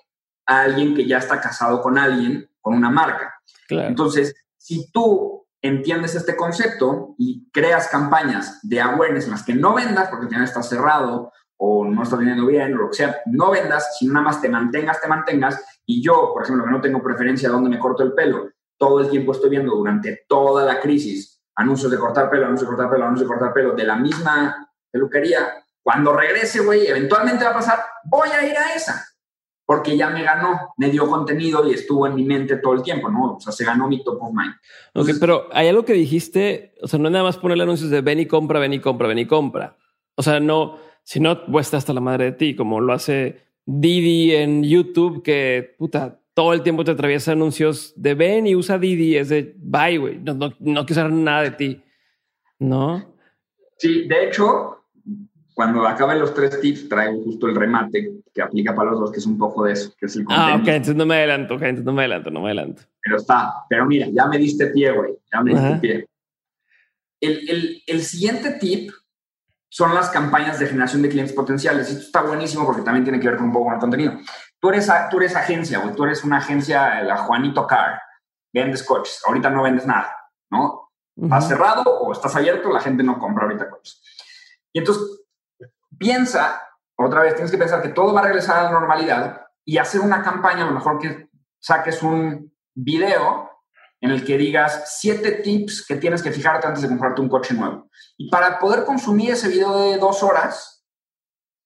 a 0.46 0.62
alguien 0.62 0.94
que 0.94 1.06
ya 1.06 1.18
está 1.18 1.40
casado 1.40 1.80
con 1.82 1.98
alguien, 1.98 2.48
con 2.60 2.74
una 2.74 2.90
marca. 2.90 3.34
Claro. 3.66 3.88
Entonces, 3.88 4.34
si 4.56 4.90
tú 4.90 5.46
entiendes 5.62 6.14
este 6.14 6.36
concepto 6.36 7.14
y 7.18 7.50
creas 7.50 7.88
campañas 7.88 8.60
de 8.62 8.80
awareness 8.80 9.24
en 9.24 9.32
las 9.32 9.42
que 9.42 9.54
no 9.54 9.74
vendas 9.74 10.08
porque 10.08 10.26
final 10.26 10.44
está 10.44 10.62
cerrado 10.62 11.32
o 11.58 11.84
no 11.84 12.02
estás 12.02 12.18
vendiendo 12.18 12.46
bien 12.46 12.72
o 12.74 12.78
lo 12.78 12.88
que 12.88 12.96
sea, 12.96 13.18
no 13.26 13.50
vendas, 13.50 13.98
sino 13.98 14.14
nada 14.14 14.24
más 14.24 14.40
te 14.40 14.48
mantengas, 14.48 15.00
te 15.00 15.08
mantengas. 15.08 15.62
Y 15.84 16.02
yo, 16.02 16.30
por 16.32 16.42
ejemplo, 16.42 16.64
que 16.64 16.70
no 16.70 16.80
tengo 16.80 17.02
preferencia 17.02 17.48
de 17.48 17.54
dónde 17.54 17.68
me 17.68 17.78
corto 17.78 18.02
el 18.02 18.14
pelo, 18.14 18.48
todo 18.80 19.00
el 19.00 19.10
tiempo 19.10 19.32
estoy 19.32 19.50
viendo 19.50 19.74
durante 19.76 20.24
toda 20.26 20.64
la 20.64 20.80
crisis 20.80 21.42
anuncios 21.54 21.92
de 21.92 21.98
cortar 21.98 22.30
pelo, 22.30 22.46
anuncios 22.46 22.68
de 22.68 22.74
cortar 22.74 22.90
pelo, 22.90 23.04
anuncios 23.04 23.28
de 23.28 23.34
cortar 23.34 23.52
pelo 23.52 23.72
de 23.72 23.84
la 23.84 23.96
misma 23.96 24.72
peluquería. 24.90 25.62
Cuando 25.82 26.14
regrese, 26.14 26.60
güey, 26.60 26.86
eventualmente 26.86 27.44
va 27.44 27.50
a 27.50 27.54
pasar, 27.54 27.78
voy 28.04 28.30
a 28.30 28.48
ir 28.48 28.56
a 28.56 28.74
esa 28.74 29.06
porque 29.66 29.96
ya 29.96 30.10
me 30.10 30.24
ganó, 30.24 30.74
me 30.78 30.90
dio 30.90 31.06
contenido 31.08 31.64
y 31.68 31.74
estuvo 31.74 32.04
en 32.04 32.16
mi 32.16 32.24
mente 32.24 32.56
todo 32.56 32.74
el 32.74 32.82
tiempo, 32.82 33.08
¿no? 33.08 33.34
O 33.34 33.40
sea, 33.40 33.52
se 33.52 33.64
ganó 33.64 33.86
mi 33.86 34.02
top 34.02 34.20
of 34.20 34.32
mind. 34.32 34.54
Entonces, 34.88 35.14
ok, 35.14 35.20
pero 35.20 35.48
hay 35.52 35.68
algo 35.68 35.84
que 35.84 35.92
dijiste, 35.92 36.74
o 36.82 36.88
sea, 36.88 36.98
no 36.98 37.06
es 37.06 37.12
nada 37.12 37.22
más 37.22 37.36
ponerle 37.36 37.62
anuncios 37.62 37.88
de 37.88 38.00
ven 38.00 38.18
y 38.18 38.26
compra, 38.26 38.58
ven 38.58 38.72
y 38.72 38.80
compra, 38.80 39.06
ven 39.06 39.20
y 39.20 39.26
compra. 39.26 39.76
O 40.16 40.24
sea, 40.24 40.40
no, 40.40 40.78
si 41.04 41.20
no, 41.20 41.42
vuestra 41.46 41.78
hasta 41.78 41.92
la 41.92 42.00
madre 42.00 42.24
de 42.24 42.32
ti, 42.32 42.56
como 42.56 42.80
lo 42.80 42.92
hace 42.92 43.44
Didi 43.64 44.34
en 44.34 44.64
YouTube, 44.64 45.22
que 45.22 45.76
puta, 45.78 46.19
todo 46.40 46.54
el 46.54 46.62
tiempo 46.62 46.84
te 46.84 46.92
atraviesa 46.92 47.32
anuncios 47.32 47.92
de 47.96 48.14
ven 48.14 48.46
y 48.46 48.56
usa 48.56 48.78
Didi, 48.78 49.14
es 49.14 49.28
de 49.28 49.54
bye, 49.58 49.98
güey, 49.98 50.18
no, 50.20 50.32
no, 50.32 50.54
no 50.58 50.86
quiero 50.86 51.02
saber 51.02 51.12
nada 51.12 51.42
de 51.42 51.50
ti, 51.50 51.82
¿no? 52.58 53.14
Sí, 53.76 54.08
de 54.08 54.24
hecho, 54.24 54.86
cuando 55.52 55.86
acaben 55.86 56.18
los 56.18 56.32
tres 56.32 56.58
tips, 56.58 56.88
traigo 56.88 57.22
justo 57.24 57.46
el 57.46 57.54
remate 57.54 58.22
que 58.32 58.40
aplica 58.40 58.74
para 58.74 58.92
los 58.92 59.00
dos, 59.00 59.12
que 59.12 59.18
es 59.18 59.26
un 59.26 59.36
poco 59.36 59.64
de 59.64 59.74
eso, 59.74 59.92
que 60.00 60.06
es 60.06 60.16
el 60.16 60.24
contenido. 60.24 60.56
Ah, 60.56 60.62
ok, 60.62 60.68
entonces 60.68 60.96
no 60.96 61.04
me 61.04 61.16
adelanto, 61.16 61.56
ok, 61.56 61.60
entonces 61.60 61.84
no 61.84 61.92
me 61.92 62.00
adelanto, 62.00 62.30
no 62.30 62.40
me 62.40 62.46
adelanto. 62.46 62.82
Pero 63.02 63.16
está, 63.18 63.52
pero 63.68 63.84
mira, 63.84 64.06
ya 64.10 64.24
me 64.24 64.38
diste 64.38 64.68
pie, 64.68 64.92
güey, 64.92 65.12
ya 65.30 65.42
me 65.42 65.50
diste 65.50 65.68
Ajá. 65.68 65.80
pie. 65.82 66.06
El, 67.20 67.50
el, 67.50 67.82
el, 67.86 68.00
siguiente 68.00 68.52
tip 68.52 68.90
son 69.68 69.94
las 69.94 70.08
campañas 70.08 70.58
de 70.58 70.68
generación 70.68 71.02
de 71.02 71.10
clientes 71.10 71.34
potenciales. 71.34 71.90
Esto 71.90 72.00
está 72.00 72.22
buenísimo 72.22 72.64
porque 72.64 72.80
también 72.80 73.04
tiene 73.04 73.20
que 73.20 73.28
ver 73.28 73.36
con 73.36 73.48
un 73.48 73.52
poco 73.52 73.66
con 73.66 73.74
el 73.74 73.80
contenido. 73.80 74.14
Tú 74.60 74.68
eres, 74.68 74.90
tú 75.10 75.18
eres 75.18 75.34
agencia, 75.34 75.78
güey, 75.78 75.94
tú 75.94 76.04
eres 76.04 76.22
una 76.22 76.38
agencia, 76.38 77.02
la 77.02 77.16
Juanito 77.16 77.66
Car, 77.66 78.00
vendes 78.52 78.82
coches, 78.82 79.22
ahorita 79.26 79.48
no 79.50 79.62
vendes 79.62 79.86
nada, 79.86 80.14
¿no? 80.50 80.90
Uh 81.16 81.22
-huh. 81.22 81.24
¿Estás 81.24 81.48
cerrado 81.48 81.82
o 82.00 82.12
estás 82.12 82.36
abierto? 82.36 82.70
La 82.70 82.80
gente 82.80 83.02
no 83.02 83.18
compra 83.18 83.44
ahorita 83.44 83.70
coches. 83.70 84.02
Y 84.72 84.80
entonces 84.80 85.02
piensa, 85.98 86.62
otra 86.96 87.22
vez 87.22 87.34
tienes 87.34 87.50
que 87.50 87.58
pensar 87.58 87.82
que 87.82 87.88
todo 87.88 88.12
va 88.12 88.20
a 88.20 88.24
regresar 88.24 88.58
a 88.58 88.62
la 88.64 88.70
normalidad 88.70 89.46
y 89.64 89.78
hacer 89.78 90.00
una 90.00 90.22
campaña, 90.22 90.64
a 90.64 90.66
lo 90.66 90.74
mejor 90.74 90.98
que 90.98 91.30
saques 91.58 92.02
un 92.02 92.52
video 92.74 93.50
en 94.00 94.10
el 94.10 94.24
que 94.24 94.38
digas 94.38 94.98
siete 94.98 95.32
tips 95.32 95.86
que 95.86 95.96
tienes 95.96 96.22
que 96.22 96.32
fijarte 96.32 96.66
antes 96.66 96.82
de 96.82 96.88
comprarte 96.88 97.20
un 97.20 97.28
coche 97.28 97.54
nuevo. 97.54 97.90
Y 98.16 98.30
para 98.30 98.58
poder 98.58 98.84
consumir 98.84 99.32
ese 99.32 99.48
video 99.48 99.78
de 99.78 99.98
dos 99.98 100.22
horas, 100.22 100.84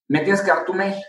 me 0.09 0.21
tienes 0.21 0.43
que 0.43 0.51
dar 0.51 0.65
tu 0.65 0.75
mail. 0.75 1.01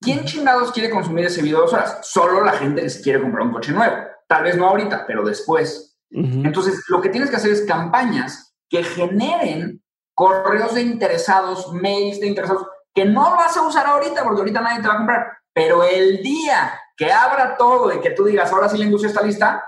¿Quién 0.00 0.24
chingados 0.24 0.72
quiere 0.72 0.90
consumir 0.90 1.26
ese 1.26 1.42
video 1.42 1.58
de 1.58 1.62
dos 1.62 1.72
horas? 1.72 1.98
Solo 2.02 2.44
la 2.44 2.52
gente 2.52 2.82
que 2.82 2.90
se 2.90 3.02
quiere 3.02 3.20
comprar 3.20 3.46
un 3.46 3.52
coche 3.52 3.72
nuevo. 3.72 3.96
Tal 4.28 4.44
vez 4.44 4.56
no 4.56 4.68
ahorita, 4.68 5.06
pero 5.06 5.24
después. 5.24 5.98
Entonces, 6.10 6.84
lo 6.88 7.00
que 7.00 7.08
tienes 7.08 7.30
que 7.30 7.36
hacer 7.36 7.52
es 7.52 7.62
campañas 7.62 8.54
que 8.68 8.82
generen 8.84 9.82
correos 10.14 10.74
de 10.74 10.82
interesados, 10.82 11.72
mails 11.72 12.20
de 12.20 12.28
interesados, 12.28 12.66
que 12.94 13.04
no 13.04 13.36
vas 13.36 13.56
a 13.56 13.62
usar 13.62 13.86
ahorita 13.86 14.22
porque 14.24 14.40
ahorita 14.40 14.60
nadie 14.60 14.82
te 14.82 14.88
va 14.88 14.94
a 14.94 14.98
comprar. 14.98 15.26
Pero 15.52 15.82
el 15.82 16.22
día 16.22 16.78
que 16.96 17.12
abra 17.12 17.56
todo 17.56 17.92
y 17.92 18.00
que 18.00 18.10
tú 18.10 18.24
digas, 18.24 18.52
ahora 18.52 18.68
sí 18.68 18.78
la 18.78 18.84
industria 18.84 19.10
está 19.10 19.22
lista, 19.22 19.64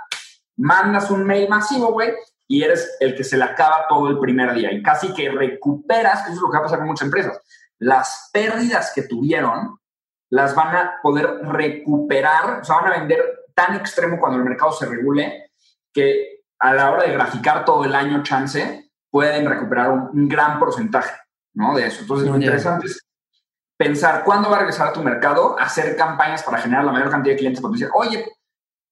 mandas 0.57 1.11
un 1.11 1.25
mail 1.25 1.49
masivo, 1.49 1.93
güey, 1.93 2.13
y 2.47 2.63
eres 2.63 2.97
el 3.01 3.15
que 3.15 3.25
se 3.25 3.37
le 3.37 3.45
acaba 3.45 3.87
todo 3.89 4.09
el 4.09 4.19
primer 4.19 4.55
día. 4.55 4.73
Y 4.73 4.83
casi 4.83 5.13
que 5.13 5.31
recuperas, 5.31 6.23
que 6.23 6.33
eso 6.33 6.35
es 6.35 6.43
lo 6.43 6.51
que 6.51 6.57
va 6.57 6.61
a 6.61 6.63
pasar 6.65 6.79
con 6.79 6.89
muchas 6.89 7.07
empresas, 7.07 7.41
las 7.79 8.31
pérdidas 8.33 8.93
que 8.95 9.03
tuvieron 9.03 9.80
las 10.31 10.55
van 10.55 10.77
a 10.77 11.01
poder 11.03 11.27
recuperar, 11.43 12.61
o 12.61 12.65
sea, 12.65 12.77
van 12.77 12.93
a 12.93 12.99
vender 12.99 13.47
tan 13.55 13.75
extremo 13.75 14.19
cuando 14.19 14.39
el 14.39 14.45
mercado 14.45 14.73
se 14.73 14.87
regule 14.87 15.51
que 15.93 16.45
a 16.59 16.75
la 16.75 16.91
hora 16.91 17.05
de 17.05 17.13
graficar 17.13 17.65
todo 17.65 17.85
el 17.85 17.95
año 17.95 18.23
chance, 18.23 18.91
pueden 19.11 19.49
recuperar 19.49 19.91
un, 19.91 20.29
gran 20.29 20.59
porcentaje 20.59 21.15
¿no? 21.55 21.75
de 21.75 21.87
eso. 21.87 22.03
Entonces, 22.03 22.29
lo 22.29 22.37
interesante 22.37 22.87
es 22.87 23.01
pensar 23.77 24.25
cuándo 24.25 24.51
va 24.51 24.57
a 24.57 24.59
regresar 24.61 24.89
a 24.89 24.93
tu 24.93 25.03
mercado, 25.03 25.59
hacer 25.59 25.97
campañas 25.97 26.43
para 26.43 26.59
generar 26.59 26.85
la 26.85 26.93
mayor 26.93 27.11
cantidad 27.11 27.35
de 27.35 27.39
clientes 27.39 27.63
potenciales. 27.63 27.95
Oye, 27.97 28.27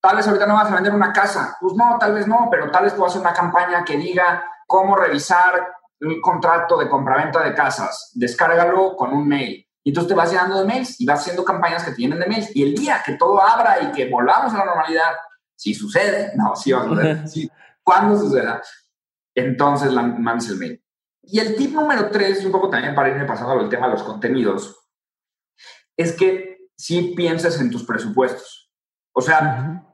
tal 0.00 0.16
vez 0.16 0.26
ahorita 0.26 0.46
no 0.46 0.54
vas 0.54 0.70
a 0.72 0.74
vender 0.74 0.94
una 0.94 1.12
casa. 1.12 1.56
Pues 1.60 1.74
no, 1.74 1.98
tal 2.00 2.14
vez 2.14 2.26
no, 2.26 2.48
pero 2.50 2.70
tal 2.70 2.84
vez 2.84 2.96
tú 2.96 3.04
hacer 3.04 3.20
una 3.20 3.34
campaña 3.34 3.84
que 3.84 3.98
diga 3.98 4.44
cómo 4.66 4.96
revisar 4.96 5.74
un 6.00 6.20
contrato 6.22 6.78
de 6.78 6.88
compraventa 6.88 7.44
de 7.44 7.54
casas. 7.54 8.12
Descárgalo 8.14 8.96
con 8.96 9.12
un 9.12 9.28
mail. 9.28 9.67
Y 9.88 9.90
entonces 9.90 10.08
te 10.08 10.14
vas 10.14 10.30
llenando 10.30 10.58
de 10.58 10.66
mails 10.66 11.00
y 11.00 11.06
vas 11.06 11.20
haciendo 11.20 11.42
campañas 11.42 11.82
que 11.82 11.92
te 11.92 12.02
llenen 12.02 12.18
de 12.18 12.26
mails. 12.26 12.54
Y 12.54 12.62
el 12.62 12.74
día 12.74 13.02
que 13.02 13.14
todo 13.14 13.42
abra 13.42 13.80
y 13.80 13.92
que 13.92 14.10
volvamos 14.10 14.52
a 14.52 14.58
la 14.58 14.66
normalidad, 14.66 15.16
si 15.54 15.72
sucede, 15.72 16.32
no, 16.36 16.54
si 16.54 16.72
va 16.72 16.82
a 16.82 16.84
suceder, 16.84 17.24
cuando 17.82 18.18
suceda, 18.18 18.60
entonces 19.34 19.90
mandes 19.90 20.50
el 20.50 20.58
mail. 20.58 20.84
Y 21.22 21.38
el 21.38 21.56
tip 21.56 21.72
número 21.72 22.10
tres, 22.10 22.44
un 22.44 22.52
poco 22.52 22.68
también 22.68 22.94
para 22.94 23.08
irme 23.08 23.24
pasando 23.24 23.54
al 23.54 23.70
tema 23.70 23.86
de 23.86 23.94
los 23.94 24.02
contenidos, 24.02 24.76
es 25.96 26.12
que 26.12 26.68
si 26.76 27.14
pienses 27.14 27.58
en 27.58 27.70
tus 27.70 27.84
presupuestos. 27.84 28.70
O 29.14 29.22
sea, 29.22 29.86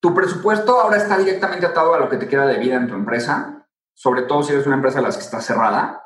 tu 0.00 0.14
presupuesto 0.14 0.80
ahora 0.80 0.98
está 0.98 1.18
directamente 1.18 1.66
atado 1.66 1.94
a 1.94 1.98
lo 1.98 2.08
que 2.08 2.16
te 2.16 2.28
queda 2.28 2.46
de 2.46 2.60
vida 2.60 2.76
en 2.76 2.86
tu 2.86 2.94
empresa, 2.94 3.66
sobre 3.92 4.22
todo 4.22 4.44
si 4.44 4.52
eres 4.52 4.68
una 4.68 4.76
empresa 4.76 4.98
de 4.98 5.06
las 5.06 5.16
que 5.16 5.24
está 5.24 5.40
cerrada. 5.40 6.05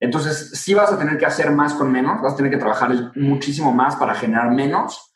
Entonces, 0.00 0.52
sí 0.52 0.74
vas 0.74 0.92
a 0.92 0.98
tener 0.98 1.18
que 1.18 1.26
hacer 1.26 1.50
más 1.50 1.74
con 1.74 1.90
menos, 1.90 2.22
vas 2.22 2.34
a 2.34 2.36
tener 2.36 2.52
que 2.52 2.58
trabajar 2.58 3.12
muchísimo 3.16 3.72
más 3.72 3.96
para 3.96 4.14
generar 4.14 4.50
menos 4.52 5.12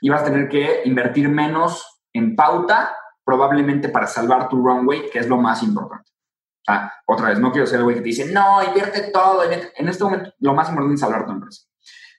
y 0.00 0.08
vas 0.08 0.22
a 0.22 0.24
tener 0.24 0.48
que 0.48 0.82
invertir 0.84 1.28
menos 1.28 2.02
en 2.12 2.34
pauta, 2.34 2.96
probablemente 3.24 3.88
para 3.88 4.06
salvar 4.06 4.48
tu 4.48 4.56
runway, 4.56 5.08
que 5.10 5.20
es 5.20 5.28
lo 5.28 5.36
más 5.36 5.62
importante. 5.62 6.10
O 6.66 6.72
sea, 6.72 6.92
otra 7.06 7.28
vez, 7.28 7.38
no 7.38 7.52
quiero 7.52 7.66
ser 7.66 7.78
el 7.78 7.84
güey 7.84 7.96
que 7.96 8.02
te 8.02 8.08
dice, 8.08 8.32
no, 8.32 8.62
invierte 8.62 9.10
todo. 9.12 9.42
En 9.44 9.88
este 9.88 10.04
momento, 10.04 10.32
lo 10.38 10.54
más 10.54 10.68
importante 10.68 10.94
es 10.94 11.00
salvar 11.00 11.26
tu 11.26 11.32
empresa. 11.32 11.62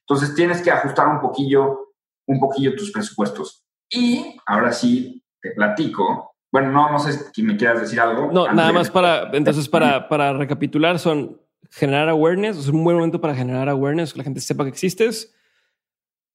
Entonces, 0.08 0.36
tienes 0.36 0.62
que 0.62 0.72
ajustar 0.72 1.08
un 1.08 1.20
poquillo, 1.20 1.94
un 2.28 2.40
poquillo 2.40 2.76
tus 2.76 2.92
presupuestos. 2.92 3.66
Y 3.90 4.38
ahora 4.46 4.72
sí, 4.72 5.24
te 5.42 5.52
platico. 5.52 6.36
Bueno, 6.52 6.72
no, 6.72 6.92
no 6.92 7.00
sé 7.00 7.14
si 7.34 7.44
me 7.44 7.58
quieras 7.58 7.82
decir 7.82 8.00
algo. 8.00 8.32
No, 8.32 8.52
nada 8.54 8.72
más 8.72 8.90
para, 8.90 9.30
entonces, 9.34 9.68
para, 9.68 10.08
para 10.08 10.34
recapitular, 10.34 11.00
son 11.00 11.42
generar 11.76 12.08
awareness, 12.08 12.58
es 12.58 12.70
un 12.70 12.84
buen 12.86 12.96
momento 12.96 13.20
para 13.20 13.36
generar 13.36 13.68
awareness, 13.68 14.14
que 14.14 14.20
la 14.20 14.24
gente 14.24 14.40
sepa 14.40 14.64
que 14.64 14.70
existes, 14.70 15.36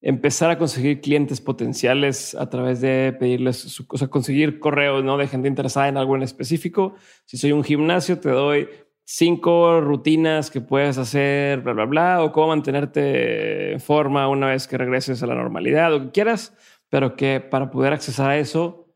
empezar 0.02 0.50
a 0.50 0.58
conseguir 0.58 1.00
clientes 1.00 1.40
potenciales 1.40 2.34
a 2.34 2.50
través 2.50 2.82
de 2.82 3.16
pedirles, 3.18 3.80
o 3.88 3.96
sea, 3.96 4.08
conseguir 4.08 4.60
correos 4.60 5.02
¿no? 5.02 5.16
de 5.16 5.28
gente 5.28 5.48
interesada 5.48 5.88
en 5.88 5.96
algo 5.96 6.14
en 6.14 6.22
específico. 6.22 6.94
Si 7.24 7.38
soy 7.38 7.52
un 7.52 7.64
gimnasio, 7.64 8.20
te 8.20 8.28
doy 8.28 8.68
cinco 9.04 9.80
rutinas 9.80 10.50
que 10.50 10.60
puedes 10.60 10.98
hacer, 10.98 11.62
bla, 11.62 11.72
bla, 11.72 11.86
bla, 11.86 12.22
o 12.22 12.32
cómo 12.32 12.48
mantenerte 12.48 13.72
en 13.72 13.80
forma 13.80 14.28
una 14.28 14.48
vez 14.48 14.68
que 14.68 14.76
regreses 14.76 15.22
a 15.22 15.26
la 15.26 15.34
normalidad, 15.34 15.90
lo 15.90 16.02
que 16.02 16.10
quieras, 16.10 16.54
pero 16.90 17.16
que 17.16 17.40
para 17.40 17.70
poder 17.70 17.94
accesar 17.94 18.28
a 18.28 18.38
eso 18.38 18.94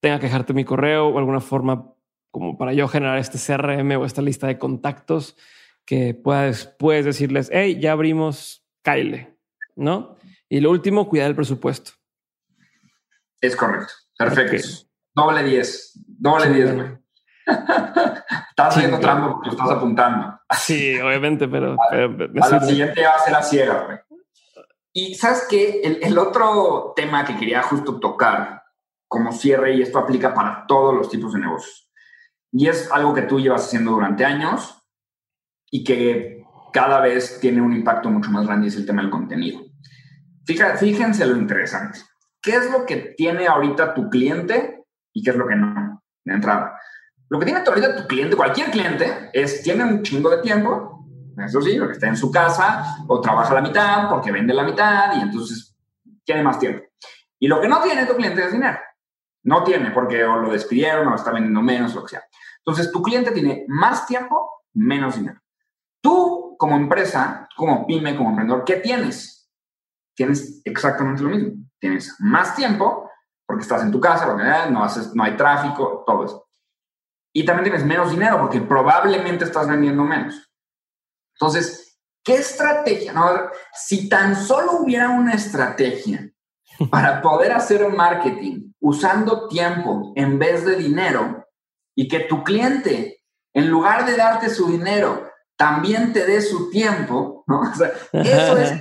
tenga 0.00 0.18
que 0.18 0.26
dejarte 0.26 0.52
mi 0.52 0.64
correo 0.64 1.08
o 1.08 1.18
alguna 1.18 1.40
forma 1.40 1.94
como 2.30 2.58
para 2.58 2.74
yo 2.74 2.88
generar 2.88 3.16
este 3.16 3.38
CRM 3.38 3.96
o 3.96 4.04
esta 4.04 4.20
lista 4.20 4.46
de 4.46 4.58
contactos 4.58 5.34
que 5.88 6.12
puedes, 6.12 6.66
puedes 6.66 7.06
decirles, 7.06 7.48
hey, 7.50 7.78
ya 7.80 7.92
abrimos 7.92 8.62
Kyle, 8.84 9.34
¿no? 9.74 10.18
Y 10.46 10.60
lo 10.60 10.70
último, 10.70 11.08
cuidar 11.08 11.28
el 11.28 11.34
presupuesto. 11.34 11.92
Es 13.40 13.56
correcto. 13.56 13.94
Perfecto. 14.18 14.68
Doble 15.14 15.42
10. 15.42 15.92
Doble 16.06 16.50
10, 16.50 16.74
güey. 16.74 16.88
estás 17.46 18.76
haciendo 18.76 19.00
trampa 19.00 19.32
porque 19.32 19.46
lo 19.46 19.52
estás 19.52 19.70
apuntando. 19.70 20.38
Sí, 20.58 21.00
obviamente, 21.00 21.48
pero. 21.48 21.74
a 21.90 22.48
la 22.50 22.60
siguiente 22.60 23.02
va 23.02 23.12
a 23.12 23.20
ser 23.20 23.32
la 23.32 23.42
ciega, 23.42 23.84
güey. 23.86 23.98
Y 24.92 25.14
sabes 25.14 25.46
qué? 25.48 25.80
El, 25.82 26.00
el, 26.02 26.18
otro 26.18 26.92
tema 26.96 27.24
que 27.24 27.38
quería 27.38 27.62
justo 27.62 27.98
tocar 27.98 28.62
como 29.06 29.32
cierre, 29.32 29.74
y 29.74 29.80
esto 29.80 29.98
aplica 29.98 30.34
para 30.34 30.66
todos 30.66 30.94
los 30.94 31.08
tipos 31.08 31.32
de 31.32 31.40
negocios, 31.40 31.90
y 32.52 32.68
es 32.68 32.92
algo 32.92 33.14
que 33.14 33.22
tú 33.22 33.40
llevas 33.40 33.64
haciendo 33.64 33.92
durante 33.92 34.26
años 34.26 34.77
y 35.70 35.84
que 35.84 36.44
cada 36.72 37.00
vez 37.00 37.38
tiene 37.40 37.60
un 37.60 37.72
impacto 37.72 38.10
mucho 38.10 38.30
más 38.30 38.46
grande, 38.46 38.68
es 38.68 38.76
el 38.76 38.86
tema 38.86 39.02
del 39.02 39.10
contenido. 39.10 39.60
Fíjense 40.44 41.26
lo 41.26 41.36
interesante. 41.36 42.00
¿Qué 42.40 42.52
es 42.52 42.70
lo 42.70 42.86
que 42.86 43.14
tiene 43.16 43.46
ahorita 43.46 43.94
tu 43.94 44.08
cliente 44.08 44.84
y 45.12 45.22
qué 45.22 45.30
es 45.30 45.36
lo 45.36 45.46
que 45.46 45.56
no? 45.56 46.02
De 46.24 46.34
entrada. 46.34 46.78
Lo 47.28 47.38
que 47.38 47.44
tiene 47.44 47.60
ahorita 47.60 47.96
tu 47.96 48.06
cliente, 48.06 48.36
cualquier 48.36 48.70
cliente, 48.70 49.30
es 49.32 49.62
tiene 49.62 49.84
un 49.84 50.02
chingo 50.02 50.30
de 50.30 50.38
tiempo, 50.38 51.06
eso 51.44 51.60
sí, 51.60 51.78
porque 51.78 51.92
está 51.92 52.08
en 52.08 52.16
su 52.16 52.30
casa 52.30 52.96
o 53.06 53.20
trabaja 53.20 53.54
la 53.54 53.60
mitad 53.60 54.08
porque 54.08 54.32
vende 54.32 54.54
la 54.54 54.64
mitad 54.64 55.16
y 55.16 55.20
entonces 55.20 55.76
tiene 56.24 56.42
más 56.42 56.58
tiempo. 56.58 56.84
Y 57.38 57.46
lo 57.46 57.60
que 57.60 57.68
no 57.68 57.80
tiene 57.82 58.06
tu 58.06 58.16
cliente 58.16 58.44
es 58.44 58.52
dinero. 58.52 58.78
No 59.44 59.62
tiene 59.62 59.90
porque 59.90 60.24
o 60.24 60.36
lo 60.36 60.50
despidieron 60.50 61.08
o 61.08 61.14
está 61.14 61.30
vendiendo 61.30 61.62
menos 61.62 61.92
o 61.92 61.96
lo 62.00 62.04
que 62.04 62.10
sea. 62.10 62.22
Entonces 62.58 62.90
tu 62.90 63.02
cliente 63.02 63.30
tiene 63.30 63.64
más 63.68 64.06
tiempo, 64.06 64.62
menos 64.74 65.16
dinero. 65.16 65.40
Tú 66.00 66.56
como 66.58 66.76
empresa, 66.76 67.48
como 67.56 67.86
pyme, 67.86 68.16
como 68.16 68.30
emprendedor, 68.30 68.64
¿qué 68.64 68.76
tienes? 68.76 69.38
tienes 70.18 70.60
exactamente 70.64 71.22
lo 71.22 71.30
mismo. 71.30 71.52
Tienes 71.80 72.16
más 72.18 72.56
tiempo 72.56 73.08
porque 73.46 73.62
estás 73.62 73.82
en 73.82 73.92
tu 73.92 74.00
casa, 74.00 74.26
porque 74.26 74.44
no, 74.70 74.84
haces, 74.84 75.14
no 75.14 75.22
hay 75.22 75.36
tráfico, 75.36 76.02
todo 76.04 76.24
eso. 76.24 76.48
Y 77.32 77.44
también 77.46 77.70
tienes 77.70 77.86
menos 77.86 78.10
dinero 78.10 78.38
porque 78.40 78.60
probablemente 78.60 79.44
estás 79.44 79.68
vendiendo 79.68 80.02
menos. 80.02 80.50
Entonces, 81.34 82.00
¿qué 82.24 82.34
estrategia? 82.34 83.12
No, 83.12 83.30
si 83.72 84.08
tan 84.08 84.34
solo 84.34 84.80
hubiera 84.80 85.10
una 85.10 85.34
estrategia 85.34 86.28
para 86.90 87.22
poder 87.22 87.52
hacer 87.52 87.88
marketing 87.88 88.72
usando 88.80 89.46
tiempo 89.46 90.12
en 90.16 90.38
vez 90.38 90.64
de 90.64 90.76
dinero 90.76 91.46
y 91.94 92.08
que 92.08 92.20
tu 92.20 92.42
cliente, 92.42 93.22
en 93.54 93.70
lugar 93.70 94.04
de 94.04 94.16
darte 94.16 94.50
su 94.50 94.66
dinero, 94.66 95.27
también 95.58 96.12
te 96.12 96.24
dé 96.24 96.40
su 96.40 96.70
tiempo, 96.70 97.44
¿no? 97.46 97.60
O 97.70 97.74
sea, 97.74 97.90
eso 98.12 98.56
es 98.56 98.72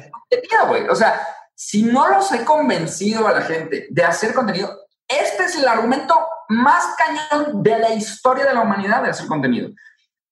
o 0.89 0.95
sea, 0.95 1.21
si 1.55 1.83
no 1.83 2.07
los 2.07 2.31
he 2.31 2.43
convencido 2.43 3.27
a 3.27 3.33
la 3.33 3.41
gente 3.41 3.87
de 3.89 4.03
hacer 4.03 4.33
contenido, 4.33 4.69
este 5.07 5.45
es 5.45 5.55
el 5.55 5.67
argumento 5.67 6.15
más 6.49 6.95
cañón 6.97 7.63
de 7.63 7.79
la 7.79 7.93
historia 7.93 8.45
de 8.45 8.53
la 8.53 8.61
humanidad 8.61 9.01
de 9.03 9.09
hacer 9.09 9.27
contenido. 9.27 9.69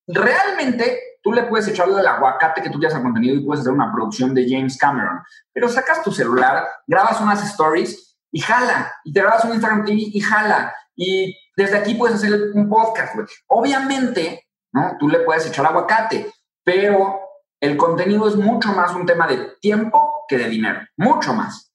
Realmente, 0.06 1.18
tú 1.22 1.32
le 1.32 1.44
puedes 1.44 1.66
echar 1.66 1.88
del 1.88 2.06
aguacate 2.06 2.62
que 2.62 2.70
tú 2.70 2.78
quieras 2.78 2.96
al 2.96 3.02
contenido 3.02 3.34
y 3.34 3.44
puedes 3.44 3.62
hacer 3.62 3.72
una 3.72 3.92
producción 3.92 4.34
de 4.34 4.46
James 4.48 4.76
Cameron, 4.78 5.20
pero 5.52 5.68
sacas 5.68 6.02
tu 6.02 6.12
celular, 6.12 6.66
grabas 6.86 7.20
unas 7.20 7.44
stories 7.44 8.16
y 8.30 8.40
jala, 8.40 8.94
y 9.04 9.12
te 9.12 9.20
grabas 9.20 9.44
un 9.44 9.54
Instagram 9.54 9.84
TV 9.84 9.98
y 10.12 10.20
jala, 10.20 10.74
y 10.94 11.36
desde 11.56 11.78
aquí 11.78 11.94
puedes 11.94 12.16
hacer 12.16 12.52
un 12.54 12.68
podcast, 12.68 13.14
Obviamente, 13.48 14.46
¿no? 14.72 14.96
Tú 14.98 15.08
le 15.08 15.20
puedes 15.20 15.46
echar 15.46 15.66
aguacate, 15.66 16.30
pero 16.66 17.20
el 17.60 17.76
contenido 17.76 18.26
es 18.28 18.34
mucho 18.34 18.70
más 18.72 18.92
un 18.92 19.06
tema 19.06 19.28
de 19.28 19.52
tiempo 19.60 20.24
que 20.28 20.36
de 20.36 20.48
dinero, 20.48 20.80
mucho 20.96 21.32
más. 21.32 21.72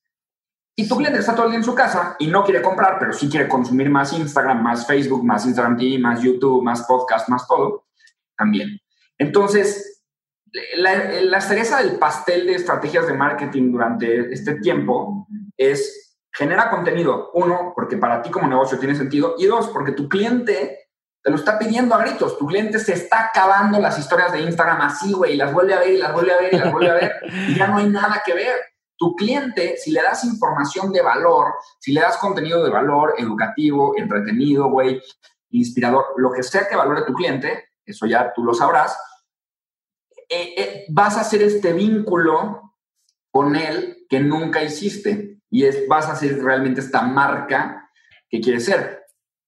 Y 0.76 0.86
tu 0.86 0.98
cliente 0.98 1.20
está 1.20 1.34
todo 1.34 1.46
el 1.46 1.52
día 1.52 1.60
en 1.60 1.64
su 1.64 1.74
casa 1.74 2.18
y 2.20 2.28
no 2.28 2.44
quiere 2.44 2.62
comprar, 2.62 3.00
pero 3.00 3.14
sí 3.14 3.30
quiere 3.30 3.48
consumir 3.48 3.90
más 3.90 4.12
Instagram, 4.12 4.62
más 4.62 4.86
Facebook, 4.86 5.24
más 5.24 5.46
Instagram 5.46 5.78
TV, 5.78 5.98
más 5.98 6.22
YouTube, 6.22 6.62
más 6.62 6.84
podcast, 6.84 7.30
más 7.30 7.48
todo, 7.48 7.86
también. 8.36 8.82
Entonces, 9.18 10.04
la, 10.76 11.40
cereza 11.40 11.82
del 11.82 11.98
pastel 11.98 12.48
de 12.48 12.56
estrategias 12.56 13.08
de 13.08 13.14
marketing 13.14 13.72
durante 13.72 14.34
este 14.34 14.56
tiempo 14.56 15.26
es 15.56 16.18
genera 16.34 16.70
contenido. 16.70 17.32
Uno, 17.34 17.72
porque 17.74 17.96
para 17.96 18.22
ti 18.22 18.30
como 18.30 18.48
negocio 18.48 18.78
tiene 18.78 18.96
sentido. 18.96 19.36
Y 19.38 19.46
dos, 19.46 19.70
porque 19.70 19.94
tu 19.94 20.10
cliente 20.10 20.81
te 21.24 21.30
lo 21.30 21.36
está 21.36 21.60
pidiendo 21.60 21.96
a 21.96 22.00
gritos. 22.00 22.38
Tu 22.38 22.48
cliente 22.48 22.80
se 22.80 22.94
está 22.94 23.28
acabando 23.28 23.80
las 23.80 23.98
historias 24.00 24.32
de 24.32 24.42
Instagram 24.42 24.82
así, 24.82 25.14
güey, 25.14 25.34
y 25.34 25.38
las 25.38 25.54
vuelve 25.54 25.74
a 25.74 25.80
ver 25.80 25.92
y 25.92 25.98
las 25.98 26.14
vuelve 26.14 26.34
a 26.34 26.38
ver 26.38 26.54
y 26.54 26.58
las 26.58 26.72
vuelve 26.72 26.90
a 26.90 26.94
ver. 26.94 27.12
y 27.50 27.56
ya 27.56 27.68
no 27.68 27.78
hay 27.78 27.88
nada 27.88 28.22
que 28.26 28.34
ver. 28.34 28.56
Tu 28.98 29.16
cliente, 29.16 29.78
si 29.78 29.92
le 29.92 30.02
das 30.02 30.24
información 30.26 30.92
de 30.92 31.02
valor, 31.02 31.54
si 31.80 31.92
le 31.92 32.02
das 32.02 32.18
contenido 32.18 32.64
de 32.64 32.70
valor 32.70 33.16
educativo, 33.18 33.94
entretenido, 33.98 34.70
güey, 34.70 35.02
inspirador, 35.50 36.06
lo 36.18 36.32
que 36.32 36.44
sea 36.44 36.68
que 36.68 36.76
valore 36.76 37.04
tu 37.04 37.14
cliente, 37.14 37.72
eso 37.84 38.06
ya 38.06 38.32
tú 38.34 38.44
lo 38.44 38.54
sabrás, 38.54 38.98
eh, 40.30 40.54
eh, 40.56 40.86
vas 40.90 41.18
a 41.18 41.22
hacer 41.22 41.42
este 41.42 41.74
vínculo 41.74 42.76
con 43.32 43.56
él 43.56 44.06
que 44.08 44.20
nunca 44.20 44.64
hiciste 44.64 45.42
y 45.50 45.66
es, 45.66 45.88
vas 45.88 46.06
a 46.06 46.14
hacer 46.14 46.42
realmente 46.42 46.80
esta 46.80 47.02
marca 47.02 47.90
que 48.30 48.40
quieres 48.40 48.66
ser. 48.66 49.01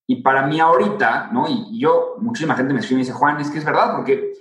Y 0.07 0.21
para 0.21 0.45
mí 0.45 0.59
ahorita, 0.59 1.29
¿no? 1.31 1.47
Y, 1.47 1.79
yo, 1.79 2.15
muchísima 2.19 2.55
gente 2.55 2.73
me 2.73 2.79
escribe 2.79 3.01
y 3.01 3.03
me 3.03 3.05
dice, 3.07 3.17
Juan, 3.17 3.39
es 3.39 3.49
que 3.49 3.59
es 3.59 3.65
verdad, 3.65 3.95
porque 3.95 4.33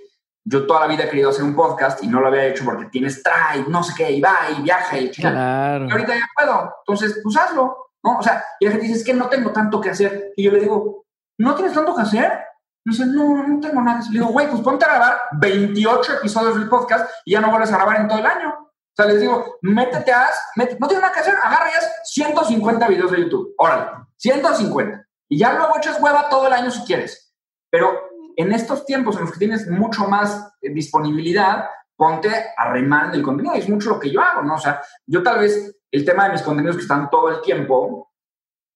yo 0.45 0.67
toda 0.67 0.81
la 0.81 0.87
vida 0.87 1.05
he 1.05 1.09
querido 1.09 1.29
hacer 1.29 1.43
un 1.43 1.55
podcast 1.55 2.03
y 2.03 2.07
no 2.07 2.19
lo 2.19 2.27
había 2.27 2.45
hecho 2.45 2.65
porque 2.65 2.85
tienes 2.85 3.23
trae, 3.23 3.63
no 3.67 3.81
sé 3.81 3.93
qué, 3.95 4.11
y 4.11 4.21
va, 4.21 4.35
y 4.57 4.61
viaja, 4.61 4.97
y 4.97 5.09
claro. 5.11 5.87
Y 5.87 5.91
ahorita 5.91 6.15
ya 6.15 6.29
puedo. 6.35 6.75
Entonces, 6.85 7.19
pues 7.23 7.37
hazlo, 7.37 7.91
¿no? 8.03 8.17
O 8.17 8.23
sea, 8.23 8.43
y 8.59 8.65
la 8.65 8.71
gente 8.71 8.87
dice, 8.87 8.99
es 8.99 9.05
que 9.05 9.13
no 9.13 9.29
tengo 9.29 9.51
tanto 9.51 9.79
que 9.79 9.89
hacer. 9.89 10.33
Y 10.35 10.43
yo 10.43 10.51
le 10.51 10.59
digo, 10.59 11.05
¿no 11.37 11.55
tienes 11.55 11.73
tanto 11.73 11.95
que 11.95 12.01
hacer? 12.01 12.43
Me 12.85 12.91
dice, 12.91 13.05
no, 13.05 13.47
no 13.47 13.59
tengo 13.61 13.81
nada. 13.81 14.01
Le 14.11 14.19
digo, 14.19 14.27
güey, 14.27 14.49
pues 14.49 14.61
ponte 14.61 14.83
a 14.83 14.89
grabar 14.89 15.21
28 15.33 16.13
episodios 16.15 16.59
del 16.59 16.67
podcast 16.67 17.09
y 17.23 17.31
ya 17.31 17.39
no 17.39 17.49
vuelves 17.49 17.71
a 17.71 17.77
grabar 17.77 18.01
en 18.01 18.07
todo 18.09 18.19
el 18.19 18.25
año. 18.25 18.49
O 18.49 18.95
sea, 18.95 19.05
les 19.05 19.21
digo, 19.21 19.57
métete 19.61 20.11
a, 20.11 20.27
no 20.55 20.87
tienes 20.87 21.01
nada 21.01 21.11
que 21.11 21.21
hacer, 21.21 21.35
agarra 21.41 21.71
ya 21.71 21.79
150 22.03 22.87
videos 22.89 23.11
de 23.11 23.21
YouTube. 23.21 23.55
Órale, 23.57 23.89
150. 24.17 25.02
Y 25.29 25.39
ya 25.39 25.53
luego 25.53 25.77
echas 25.77 25.99
hueva 26.01 26.29
todo 26.29 26.47
el 26.47 26.53
año 26.53 26.71
si 26.71 26.83
quieres. 26.85 27.33
Pero 27.69 28.09
en 28.35 28.51
estos 28.51 28.85
tiempos 28.85 29.15
en 29.15 29.23
los 29.23 29.31
que 29.31 29.39
tienes 29.39 29.67
mucho 29.69 30.07
más 30.07 30.53
eh, 30.61 30.69
disponibilidad, 30.69 31.65
ponte 31.95 32.29
a 32.57 32.71
remar 32.71 33.07
en 33.07 33.15
el 33.15 33.23
contenido. 33.23 33.55
Es 33.55 33.69
mucho 33.69 33.89
lo 33.89 33.99
que 33.99 34.11
yo 34.11 34.21
hago, 34.21 34.41
¿no? 34.41 34.55
O 34.55 34.59
sea, 34.59 34.81
yo 35.05 35.23
tal 35.23 35.39
vez 35.39 35.75
el 35.91 36.05
tema 36.05 36.25
de 36.25 36.33
mis 36.33 36.41
contenidos 36.41 36.75
que 36.75 36.81
están 36.81 37.09
todo 37.09 37.29
el 37.29 37.41
tiempo, 37.41 38.11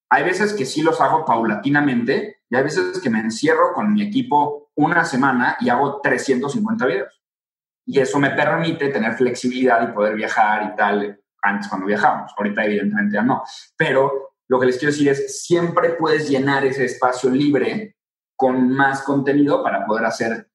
hay 0.09 0.23
veces 0.23 0.53
que 0.53 0.65
sí 0.65 0.81
los 0.81 1.01
hago 1.01 1.25
paulatinamente 1.25 2.41
y 2.49 2.55
hay 2.55 2.63
veces 2.63 2.99
que 3.01 3.09
me 3.09 3.19
encierro 3.19 3.73
con 3.73 3.93
mi 3.93 4.01
equipo 4.03 4.69
una 4.75 5.03
semana 5.03 5.57
y 5.59 5.69
hago 5.69 5.99
350 6.01 6.85
videos. 6.85 7.21
Y 7.85 7.99
eso 7.99 8.19
me 8.19 8.31
permite 8.31 8.89
tener 8.89 9.13
flexibilidad 9.13 9.81
y 9.81 9.93
poder 9.93 10.15
viajar 10.15 10.71
y 10.71 10.75
tal, 10.75 11.19
antes 11.41 11.67
cuando 11.67 11.87
viajábamos. 11.87 12.33
Ahorita 12.37 12.65
evidentemente 12.65 13.15
ya 13.15 13.23
no. 13.23 13.43
Pero 13.75 14.26
lo 14.47 14.59
que 14.59 14.67
les 14.67 14.77
quiero 14.77 14.91
decir 14.91 15.09
es, 15.09 15.43
siempre 15.43 15.91
puedes 15.91 16.29
llenar 16.29 16.65
ese 16.65 16.85
espacio 16.85 17.29
libre 17.29 17.95
con 18.35 18.69
más 18.69 19.01
contenido 19.03 19.63
para 19.63 19.85
poder 19.85 20.05
hacer 20.05 20.47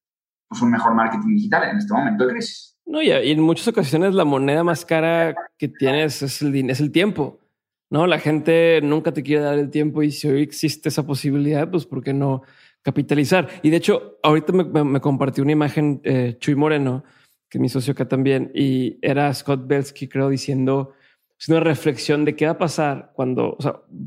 pues, 0.49 0.63
un 0.63 0.71
mejor 0.71 0.95
marketing 0.95 1.37
digital 1.37 1.71
en 1.71 1.79
este 1.79 1.93
momento 1.93 2.27
de 2.27 2.33
crisis. 2.33 2.79
No, 2.85 3.01
y 3.01 3.11
en 3.11 3.41
muchas 3.41 3.69
ocasiones 3.69 4.15
la 4.15 4.25
moneda 4.25 4.65
más 4.65 4.85
cara 4.85 5.35
que 5.57 5.69
tienes 5.69 6.23
es 6.23 6.43
el, 6.43 6.71
es 6.71 6.81
el 6.81 6.91
tiempo. 6.91 7.39
No, 7.91 8.07
la 8.07 8.19
gente 8.19 8.81
nunca 8.83 9.13
te 9.13 9.23
quiere 9.23 9.43
dar 9.43 9.59
el 9.59 9.71
tiempo 9.71 10.03
y 10.03 10.11
si 10.11 10.27
hoy 10.27 10.43
existe 10.43 10.89
esa 10.89 11.07
posibilidad, 11.07 11.71
pues 11.71 11.85
¿por 11.85 12.03
qué 12.03 12.15
no 12.15 12.43
capitalizar? 12.81 13.49
Y 13.63 13.71
de 13.71 13.77
hecho, 13.77 14.19
ahorita 14.23 14.53
me, 14.53 15.01
compartió 15.01 15.45
una 15.45 15.53
imagen 15.53 16.01
eh, 16.05 16.37
Chuy 16.39 16.55
Moreno, 16.55 17.05
que 17.49 17.59
es 17.59 17.63
mi 17.63 17.69
socio 17.69 17.93
acá 17.93 18.09
también, 18.09 18.51
y 18.55 18.99
era 19.03 19.33
Scott 19.35 19.67
Belsky, 19.67 20.09
creo, 20.09 20.31
diciendo, 20.31 20.95
es 21.43 21.49
una 21.49 21.59
reflexión 21.59 22.25
de 22.25 22.37
qué 22.37 22.45
va 22.45 22.53
a 22.53 22.59
pasar 22.59 23.11
cuando 23.17 23.59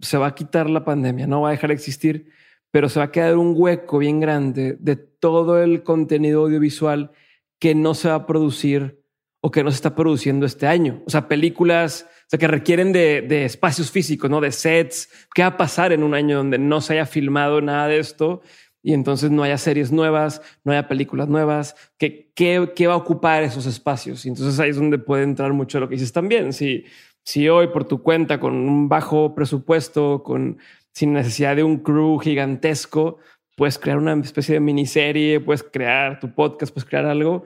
se 0.02 0.18
va 0.18 0.28
a 0.28 0.36
quitar 0.36 0.70
la 0.70 0.86
pandemia, 0.86 1.28
no 1.28 1.42
va 1.42 1.50
a 1.50 1.52
dejar 1.52 1.68
de 1.68 1.74
existir, 1.74 2.30
pero 2.72 2.88
se 2.88 3.00
va 3.00 3.06
a 3.06 3.12
quedar 3.12 3.36
un 3.36 3.54
hueco 3.58 3.98
bien 3.98 4.22
grande 4.22 4.78
de 4.80 4.96
todo 4.96 5.62
el 5.62 5.84
contenido 5.84 6.44
audiovisual 6.44 7.12
que 7.60 7.76
no 7.76 7.94
se 7.94 8.08
va 8.08 8.16
a 8.16 8.26
producir 8.26 9.04
o 9.42 9.52
que 9.52 9.66
no 9.66 9.72
se 9.72 9.76
está 9.76 9.96
produciendo 9.96 10.46
este 10.46 10.66
año. 10.66 11.04
O 11.06 11.10
sea, 11.10 11.28
películas 11.28 12.08
o 12.10 12.30
sea, 12.30 12.40
que 12.40 12.48
requieren 12.48 12.94
de, 12.94 13.44
espacios 13.44 13.92
físicos, 13.92 14.30
¿no? 14.30 14.40
De 14.40 14.54
sets. 14.54 15.10
¿Qué 15.34 15.42
va 15.42 15.50
a 15.50 15.58
pasar 15.58 15.92
en 15.92 16.04
un 16.04 16.14
año 16.14 16.38
donde 16.38 16.58
no 16.58 16.80
se 16.80 16.94
haya 16.94 17.06
filmado 17.06 17.60
nada 17.60 17.90
de 17.90 18.00
esto? 18.00 18.44
Y 18.82 18.94
entonces 18.94 19.30
no 19.30 19.44
haya 19.44 19.58
series 19.58 19.92
nuevas, 19.92 20.42
no 20.64 20.72
haya 20.72 20.88
películas 20.88 21.28
nuevas. 21.28 21.76
¿Qué, 21.98 22.32
qué, 22.34 22.88
va 22.88 22.94
a 22.94 22.98
ocupar 22.98 23.44
esos 23.44 23.66
espacios? 23.66 24.26
Y 24.26 24.30
entonces 24.30 24.58
ahí 24.58 24.70
es 24.70 24.78
donde 24.78 25.00
puede 25.00 25.24
entrar 25.24 25.52
mucho 25.52 25.82
lo 25.82 25.90
que 25.90 25.96
dices 25.96 26.14
también. 26.14 26.54
Si, 26.54 26.86
si 27.26 27.50
hoy 27.50 27.68
por 27.68 27.84
tu 27.84 28.02
cuenta, 28.02 28.40
con 28.40 28.54
un 28.56 28.88
bajo 28.88 29.36
presupuesto, 29.36 30.24
con, 30.24 30.60
sin 30.94 31.12
necesidad 31.12 31.58
de 31.58 31.64
un 31.64 31.80
crew 31.80 32.18
gigantesco, 32.20 33.18
puedes 33.58 33.78
crear 33.78 33.98
una 33.98 34.14
especie 34.14 34.54
de 34.54 34.60
miniserie, 34.62 35.42
puedes 35.42 35.64
crear 35.64 36.20
tu 36.22 36.34
podcast, 36.34 36.74
puedes 36.74 36.88
crear 36.88 37.06
algo 37.06 37.46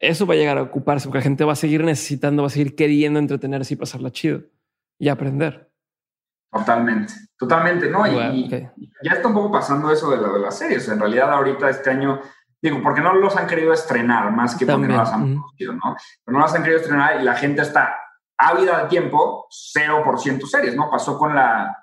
eso 0.00 0.26
va 0.26 0.34
a 0.34 0.36
llegar 0.36 0.58
a 0.58 0.62
ocuparse 0.62 1.06
porque 1.06 1.18
la 1.18 1.24
gente 1.24 1.44
va 1.44 1.52
a 1.52 1.56
seguir 1.56 1.82
necesitando, 1.82 2.42
va 2.42 2.48
a 2.48 2.50
seguir 2.50 2.76
queriendo 2.76 3.18
entretenerse 3.18 3.74
y 3.74 3.76
pasarla 3.76 4.10
chido 4.10 4.42
y 4.98 5.08
aprender. 5.08 5.70
Totalmente, 6.50 7.12
totalmente, 7.36 7.90
¿no? 7.90 8.06
y, 8.06 8.48
ya 8.48 9.12
está 9.12 9.28
un 9.28 9.34
poco 9.34 9.52
pasando 9.52 9.90
eso 9.92 10.10
de, 10.10 10.16
de 10.16 10.38
las 10.38 10.56
series. 10.56 10.88
En 10.88 10.98
realidad, 10.98 11.30
ahorita 11.30 11.68
este 11.68 11.90
año, 11.90 12.20
digo, 12.62 12.80
porque 12.82 13.00
no 13.00 13.14
los 13.14 13.36
han 13.36 13.46
querido 13.46 13.72
estrenar 13.72 14.32
más 14.32 14.56
que 14.56 14.64
porque 14.64 14.88
no 14.88 14.96
las 14.96 15.12
han 15.12 15.34
producido, 15.34 15.74
¿no? 15.74 15.96
Pero 16.24 16.38
no 16.38 16.42
las 16.42 16.54
han 16.54 16.62
querido 16.62 16.80
estrenar 16.80 17.20
y 17.20 17.24
la 17.24 17.34
gente 17.34 17.62
está 17.62 17.96
ávida 18.38 18.82
de 18.82 18.88
tiempo, 18.88 19.46
0% 19.50 20.46
series, 20.46 20.76
¿no? 20.76 20.88
Pasó 20.90 21.18
con 21.18 21.34
la. 21.34 21.76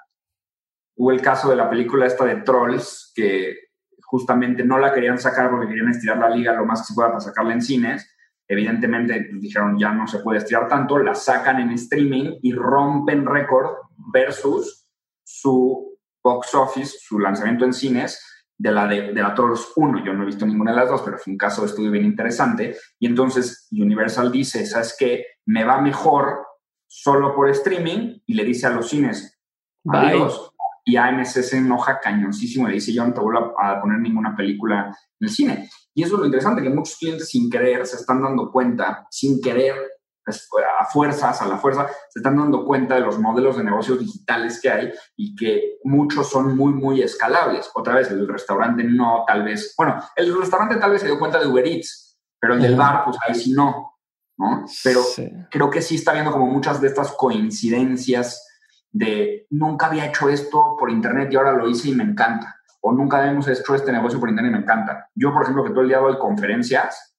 Hubo 0.98 1.12
el 1.12 1.22
caso 1.22 1.50
de 1.50 1.58
la 1.58 1.70
película 1.70 2.06
esta 2.06 2.24
de 2.24 2.38
Trolls, 2.38 3.12
que 3.14 3.58
justamente 4.06 4.64
no 4.64 4.80
la 4.80 4.94
querían 4.94 5.20
sacar 5.20 5.50
porque 5.50 5.68
querían 5.68 5.90
estirar 5.90 6.18
la 6.18 6.30
liga 6.30 6.54
lo 6.54 6.66
más 6.66 6.82
que 6.82 6.88
se 6.88 6.94
pueda 6.94 7.10
para 7.10 7.20
sacarla 7.20 7.54
en 7.54 7.62
cines. 7.62 8.16
Evidentemente 8.48 9.28
pues, 9.30 9.42
dijeron 9.42 9.78
ya 9.78 9.92
no 9.92 10.08
se 10.08 10.20
puede 10.20 10.38
estirar 10.38 10.68
tanto, 10.70 10.98
la 11.00 11.16
sacan 11.16 11.60
en 11.60 11.72
streaming 11.72 12.38
y 12.42 12.54
rompen 12.54 13.26
récord 13.26 13.72
versus 14.14 14.88
su 15.24 15.98
box 16.24 16.56
office, 16.56 16.98
su 17.02 17.20
lanzamiento 17.20 17.66
en 17.66 17.74
cines 17.74 18.22
de 18.58 18.72
la 18.72 18.88
de, 18.88 19.12
de 19.12 19.22
la 19.22 19.34
Trolls 19.34 19.74
1. 19.76 20.06
Yo 20.06 20.14
no 20.14 20.24
he 20.24 20.28
visto 20.28 20.46
ninguna 20.46 20.72
de 20.72 20.78
las 20.78 20.90
dos, 20.90 21.02
pero 21.02 21.18
fue 21.18 21.34
un 21.34 21.38
caso 21.38 21.62
de 21.62 21.68
estudio 21.68 21.92
bien 21.92 22.06
interesante. 22.06 22.78
Y 23.00 23.08
entonces 23.08 23.68
Universal 23.72 24.32
dice, 24.32 24.66
¿sabes 24.66 24.96
qué? 24.98 25.26
Me 25.46 25.66
va 25.66 25.82
mejor 25.82 26.45
solo 26.98 27.36
por 27.36 27.50
streaming 27.50 28.20
y 28.26 28.34
le 28.36 28.46
dice 28.46 28.68
a 28.68 28.70
los 28.70 28.88
cines, 28.88 29.38
adiós, 29.86 30.52
y 30.86 30.96
AMC 30.96 31.26
se 31.26 31.58
enoja 31.58 32.00
cañoncísimo 32.00 32.68
y 32.68 32.70
le 32.70 32.76
dice, 32.76 32.94
yo 32.94 33.06
no 33.06 33.14
te 33.14 33.20
vuelvo 33.20 33.54
a, 33.60 33.82
poner 33.82 34.00
ninguna 34.00 34.34
película 34.36 34.96
en 35.20 35.28
el 35.28 35.30
cine. 35.30 35.70
Y 35.94 36.04
eso 36.04 36.16
es 36.16 36.20
lo 36.20 36.26
interesante, 36.26 36.62
que 36.62 36.70
muchos 36.70 36.98
clientes 36.98 37.30
sin 37.30 37.50
querer 37.50 37.86
se 37.86 37.98
están 37.98 38.22
dando 38.22 38.50
cuenta, 38.50 39.06
sin 39.10 39.42
querer, 39.42 39.76
pues, 40.24 40.48
a 40.80 40.86
fuerzas, 40.86 41.42
a 41.42 41.48
la 41.48 41.58
fuerza, 41.58 41.88
se 42.10 42.20
están 42.20 42.38
dando 42.38 42.64
cuenta 42.64 42.96
de 42.96 43.02
los 43.02 43.20
modelos 43.20 43.58
de 43.58 43.66
negocios 43.66 44.00
digitales 44.00 44.62
que 44.62 44.70
hay 44.70 44.92
y 45.18 45.36
que 45.36 45.78
muchos 45.84 46.30
son 46.30 46.56
muy, 46.56 46.72
muy 46.72 47.02
escalables. 47.02 47.70
Otra 47.74 47.96
vez, 47.96 48.10
el 48.10 48.26
restaurante 48.26 48.86
no, 48.86 49.26
tal 49.28 49.44
vez, 49.44 49.74
bueno, 49.78 50.02
el 50.16 50.38
restaurante 50.38 50.78
tal 50.78 50.92
vez 50.92 51.02
se 51.02 51.08
dio 51.08 51.20
cuenta 51.20 51.40
de 51.40 51.48
Uber 51.48 51.68
Eats, 51.68 52.18
pero 52.40 52.54
el 52.54 52.62
del 52.62 52.76
bar, 52.76 53.04
pues 53.04 53.18
ahí 53.28 53.36
sí 53.36 53.52
no, 53.52 53.95
¿no? 54.38 54.66
Pero 54.84 55.02
creo 55.50 55.70
que 55.70 55.82
sí 55.82 55.96
está 55.96 56.14
viendo 56.14 56.32
como 56.32 56.48
muchas 56.48 56.82
de 56.82 56.88
estas 56.88 57.12
coincidencias 57.14 58.46
de 58.92 59.46
nunca 59.50 59.88
había 59.88 60.06
hecho 60.06 60.30
esto 60.30 60.76
por 60.80 60.90
internet 60.90 61.30
y 61.32 61.36
ahora 61.36 61.52
lo 61.54 61.70
hice 61.70 61.90
y 61.90 61.96
me 61.96 62.04
encanta. 62.04 62.56
O 62.82 62.94
nunca 62.94 63.18
habíamos 63.18 63.48
hecho 63.48 63.76
este 63.76 63.92
negocio 63.92 64.20
por 64.20 64.30
internet 64.30 64.52
y 64.52 64.56
me 64.56 64.62
encanta. 64.62 65.10
Yo, 65.16 65.34
por 65.34 65.44
ejemplo, 65.44 65.64
que 65.64 65.72
todo 65.72 65.82
el 65.82 65.90
día 65.90 65.98
doy 65.98 66.18
conferencias 66.18 67.16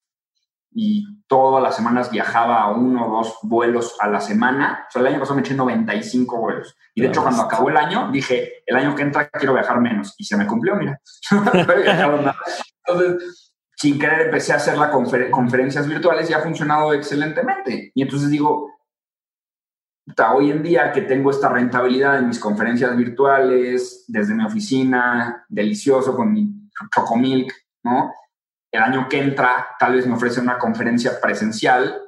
y 0.71 1.23
todas 1.27 1.61
las 1.61 1.75
semanas 1.75 2.09
viajaba 2.09 2.61
a 2.61 2.71
uno 2.71 3.07
o 3.07 3.17
dos 3.17 3.37
vuelos 3.43 3.95
a 3.99 4.07
la 4.07 4.19
semana. 4.19 4.85
O 4.87 4.91
sea, 4.91 5.01
el 5.01 5.07
año 5.07 5.19
pasado 5.19 5.35
me 5.35 5.41
eché 5.41 5.53
95 5.53 6.37
vuelos. 6.37 6.75
Y 6.95 7.01
de 7.01 7.07
hecho, 7.07 7.21
cuando 7.21 7.43
acabó 7.43 7.69
el 7.69 7.77
año, 7.77 8.09
dije, 8.11 8.63
el 8.65 8.75
año 8.75 8.95
que 8.95 9.03
entra 9.03 9.27
quiero 9.29 9.53
viajar 9.53 9.79
menos. 9.81 10.15
Y 10.17 10.23
se 10.23 10.37
me 10.37 10.47
cumplió, 10.47 10.75
mira. 10.75 10.99
Entonces, 12.87 13.53
sin 13.77 13.99
querer 13.99 14.21
empecé 14.21 14.53
a 14.53 14.55
hacer 14.55 14.75
las 14.77 14.89
conferencias 15.29 15.87
virtuales 15.87 16.29
y 16.29 16.33
ha 16.33 16.39
funcionado 16.39 16.93
excelentemente. 16.93 17.91
Y 17.93 18.01
entonces 18.01 18.31
digo, 18.31 18.71
hoy 20.33 20.49
en 20.49 20.63
día 20.63 20.91
que 20.91 21.01
tengo 21.01 21.29
esta 21.29 21.49
rentabilidad 21.49 22.17
en 22.17 22.27
mis 22.27 22.39
conferencias 22.39 22.97
virtuales, 22.97 24.05
desde 24.07 24.33
mi 24.33 24.43
oficina, 24.43 25.45
delicioso 25.47 26.15
con 26.15 26.33
mi 26.33 26.49
Chocomilk, 26.93 27.53
¿no? 27.83 28.11
El 28.71 28.81
año 28.81 29.07
que 29.07 29.19
entra 29.19 29.67
tal 29.79 29.93
vez 29.93 30.07
me 30.07 30.15
ofrece 30.15 30.41
una 30.41 30.57
conferencia 30.57 31.21
presencial, 31.21 32.01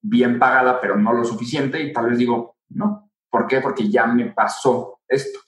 bien 0.00 0.38
pagada, 0.38 0.80
pero 0.80 0.96
no 0.96 1.12
lo 1.12 1.24
suficiente, 1.24 1.82
y 1.82 1.92
tal 1.92 2.10
vez 2.10 2.18
digo, 2.18 2.56
no. 2.68 3.10
¿Por 3.28 3.48
qué? 3.48 3.60
Porque 3.60 3.90
ya 3.90 4.06
me 4.06 4.26
pasó 4.26 5.00
esto. 5.08 5.40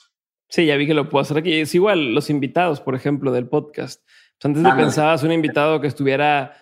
Sí, 0.49 0.67
ya 0.67 0.77
vi 0.77 0.87
que 0.87 0.95
lo 0.95 1.09
puedo 1.09 1.23
hacer 1.23 1.39
aquí. 1.39 1.61
Es 1.61 1.75
igual 1.75 2.15
los 2.15 2.31
invitados, 2.31 2.81
por 2.81 2.95
ejemplo, 2.95 3.33
del 3.33 3.49
podcast. 3.49 4.03
Antes 4.45 4.63
pensabas 4.75 5.23
un 5.23 5.33
invitado 5.33 5.81
que 5.81 5.87
estuviera 5.87 6.53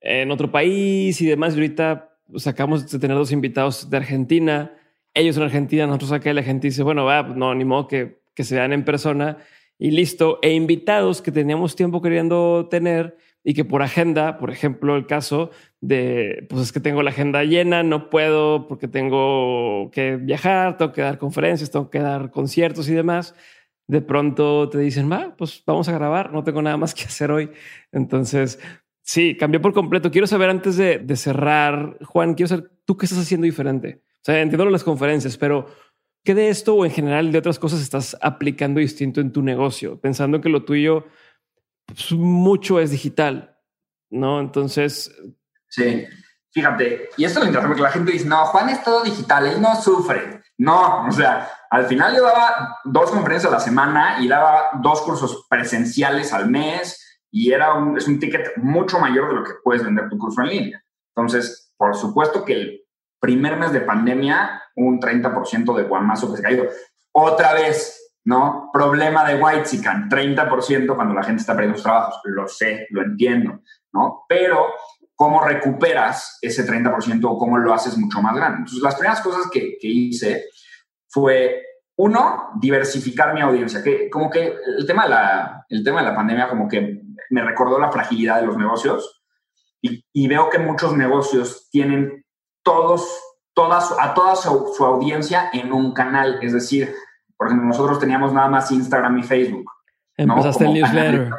en 0.00 0.30
otro 0.30 0.50
país 0.50 1.20
y 1.20 1.26
demás. 1.26 1.54
Y 1.54 1.56
ahorita 1.56 2.16
sacamos 2.36 2.82
pues, 2.82 2.92
de 2.92 2.98
tener 2.98 3.16
dos 3.16 3.32
invitados 3.32 3.88
de 3.90 3.96
Argentina. 3.96 4.72
Ellos 5.14 5.36
en 5.36 5.42
Argentina, 5.44 5.86
nosotros 5.86 6.12
acá 6.12 6.30
y 6.30 6.34
la 6.34 6.42
gente 6.42 6.68
dice, 6.68 6.82
bueno, 6.82 7.04
va, 7.04 7.24
pues, 7.26 7.36
no, 7.36 7.54
ni 7.54 7.64
modo 7.64 7.88
que, 7.88 8.20
que 8.34 8.44
se 8.44 8.56
vean 8.56 8.72
en 8.72 8.84
persona 8.84 9.38
y 9.78 9.90
listo. 9.90 10.38
E 10.42 10.52
invitados 10.52 11.22
que 11.22 11.32
teníamos 11.32 11.76
tiempo 11.76 12.02
queriendo 12.02 12.68
tener 12.70 13.16
y 13.42 13.54
que 13.54 13.64
por 13.64 13.82
agenda, 13.82 14.36
por 14.38 14.50
ejemplo, 14.50 14.96
el 14.96 15.06
caso 15.06 15.50
de, 15.80 16.46
pues 16.48 16.62
es 16.62 16.72
que 16.72 16.80
tengo 16.80 17.02
la 17.02 17.10
agenda 17.10 17.42
llena, 17.44 17.82
no 17.82 18.10
puedo 18.10 18.68
porque 18.68 18.86
tengo 18.86 19.90
que 19.92 20.16
viajar, 20.16 20.76
tengo 20.76 20.92
que 20.92 21.00
dar 21.00 21.18
conferencias, 21.18 21.70
tengo 21.70 21.88
que 21.88 22.00
dar 22.00 22.30
conciertos 22.30 22.88
y 22.88 22.94
demás. 22.94 23.34
De 23.90 24.00
pronto 24.00 24.68
te 24.68 24.78
dicen, 24.78 25.10
va, 25.10 25.34
pues 25.36 25.64
vamos 25.66 25.88
a 25.88 25.92
grabar, 25.92 26.32
no 26.32 26.44
tengo 26.44 26.62
nada 26.62 26.76
más 26.76 26.94
que 26.94 27.02
hacer 27.02 27.32
hoy. 27.32 27.50
Entonces, 27.90 28.60
sí, 29.02 29.36
cambió 29.36 29.60
por 29.60 29.72
completo. 29.72 30.12
Quiero 30.12 30.28
saber 30.28 30.48
antes 30.48 30.76
de, 30.76 30.98
de 30.98 31.16
cerrar, 31.16 31.98
Juan, 32.04 32.34
quiero 32.34 32.46
saber 32.46 32.70
tú 32.84 32.96
qué 32.96 33.06
estás 33.06 33.18
haciendo 33.18 33.46
diferente. 33.46 34.04
O 34.14 34.20
sea, 34.22 34.40
entiendo 34.40 34.64
las 34.66 34.84
conferencias, 34.84 35.36
pero 35.36 35.66
¿qué 36.22 36.36
de 36.36 36.50
esto 36.50 36.76
o 36.76 36.84
en 36.84 36.92
general 36.92 37.32
de 37.32 37.38
otras 37.38 37.58
cosas 37.58 37.80
estás 37.80 38.16
aplicando 38.20 38.78
distinto 38.78 39.20
en 39.20 39.32
tu 39.32 39.42
negocio? 39.42 40.00
Pensando 40.00 40.40
que 40.40 40.50
lo 40.50 40.62
tuyo 40.62 41.06
pues, 41.84 42.12
mucho 42.12 42.78
es 42.78 42.92
digital, 42.92 43.58
¿no? 44.08 44.38
Entonces... 44.38 45.12
Sí, 45.66 46.04
fíjate, 46.52 47.08
y 47.16 47.24
esto 47.24 47.44
lo 47.44 47.60
porque 47.60 47.82
la 47.82 47.90
gente 47.90 48.12
dice, 48.12 48.28
no, 48.28 48.46
Juan 48.46 48.68
es 48.68 48.84
todo 48.84 49.02
digital, 49.02 49.48
él 49.48 49.60
no 49.60 49.74
sufre. 49.82 50.42
No, 50.58 51.08
o 51.08 51.10
sea, 51.10 51.50
al 51.70 51.86
final 51.86 52.16
yo 52.16 52.24
daba 52.24 52.78
dos 52.84 53.10
conferencias 53.10 53.50
a 53.50 53.56
la 53.56 53.60
semana 53.60 54.16
y 54.20 54.28
daba 54.28 54.70
dos 54.82 55.02
cursos 55.02 55.46
presenciales 55.48 56.32
al 56.32 56.50
mes 56.50 57.22
y 57.30 57.52
era 57.52 57.74
un, 57.74 57.96
es 57.96 58.08
un 58.08 58.18
ticket 58.18 58.56
mucho 58.56 58.98
mayor 58.98 59.28
de 59.28 59.34
lo 59.34 59.44
que 59.44 59.52
puedes 59.62 59.84
vender 59.84 60.08
tu 60.08 60.18
curso 60.18 60.42
en 60.42 60.48
línea. 60.48 60.84
Entonces, 61.14 61.72
por 61.76 61.94
supuesto 61.94 62.44
que 62.44 62.52
el 62.52 62.80
primer 63.20 63.56
mes 63.56 63.72
de 63.72 63.82
pandemia, 63.82 64.62
un 64.74 64.98
30% 64.98 65.76
de 65.76 65.82
guamazo 65.84 66.30
que 66.30 66.38
se 66.38 66.42
cayó. 66.42 66.64
Otra 67.12 67.52
vez, 67.52 68.14
¿no? 68.24 68.70
Problema 68.72 69.24
de 69.24 69.40
White 69.40 69.66
Sican, 69.66 70.08
30% 70.08 70.94
cuando 70.96 71.14
la 71.14 71.22
gente 71.22 71.40
está 71.40 71.54
perdiendo 71.54 71.76
sus 71.76 71.84
trabajos. 71.84 72.20
Lo 72.24 72.48
sé, 72.48 72.86
lo 72.90 73.02
entiendo, 73.02 73.60
¿no? 73.92 74.24
Pero, 74.28 74.66
¿cómo 75.14 75.44
recuperas 75.44 76.38
ese 76.40 76.66
30% 76.66 77.20
o 77.24 77.38
cómo 77.38 77.58
lo 77.58 77.74
haces 77.74 77.96
mucho 77.96 78.20
más 78.22 78.34
grande? 78.34 78.58
Entonces, 78.58 78.82
las 78.82 78.94
primeras 78.94 79.20
cosas 79.20 79.50
que, 79.50 79.76
hice 79.80 80.46
fue, 81.10 81.62
uno, 81.96 82.50
diversificar 82.60 83.34
mi 83.34 83.42
audiencia, 83.42 83.82
que 83.82 84.08
como 84.08 84.30
que 84.30 84.56
el 84.78 84.86
tema, 84.86 85.04
de 85.04 85.10
la, 85.10 85.66
el 85.68 85.84
tema 85.84 86.00
de 86.00 86.08
la 86.08 86.16
pandemia 86.16 86.48
como 86.48 86.66
que 86.66 87.02
me 87.28 87.42
recordó 87.42 87.78
la 87.78 87.92
fragilidad 87.92 88.40
de 88.40 88.46
los 88.46 88.56
negocios 88.56 89.22
y, 89.82 90.28
veo 90.28 90.50
que 90.50 90.58
muchos 90.58 90.96
negocios 90.96 91.68
tienen 91.70 92.24
todos, 92.62 93.08
todas, 93.54 93.94
a 93.98 94.14
toda 94.14 94.36
su 94.36 94.84
audiencia 94.84 95.50
en 95.52 95.72
un 95.72 95.92
canal, 95.94 96.38
es 96.42 96.52
decir, 96.52 96.94
por 97.40 97.46
ejemplo, 97.46 97.68
nosotros 97.68 97.98
teníamos 97.98 98.34
nada 98.34 98.48
más 98.48 98.70
Instagram 98.70 99.16
y 99.16 99.22
Facebook. 99.22 99.64
Empezaste 100.14 100.66
el 100.66 100.74
newsletter. 100.74 101.30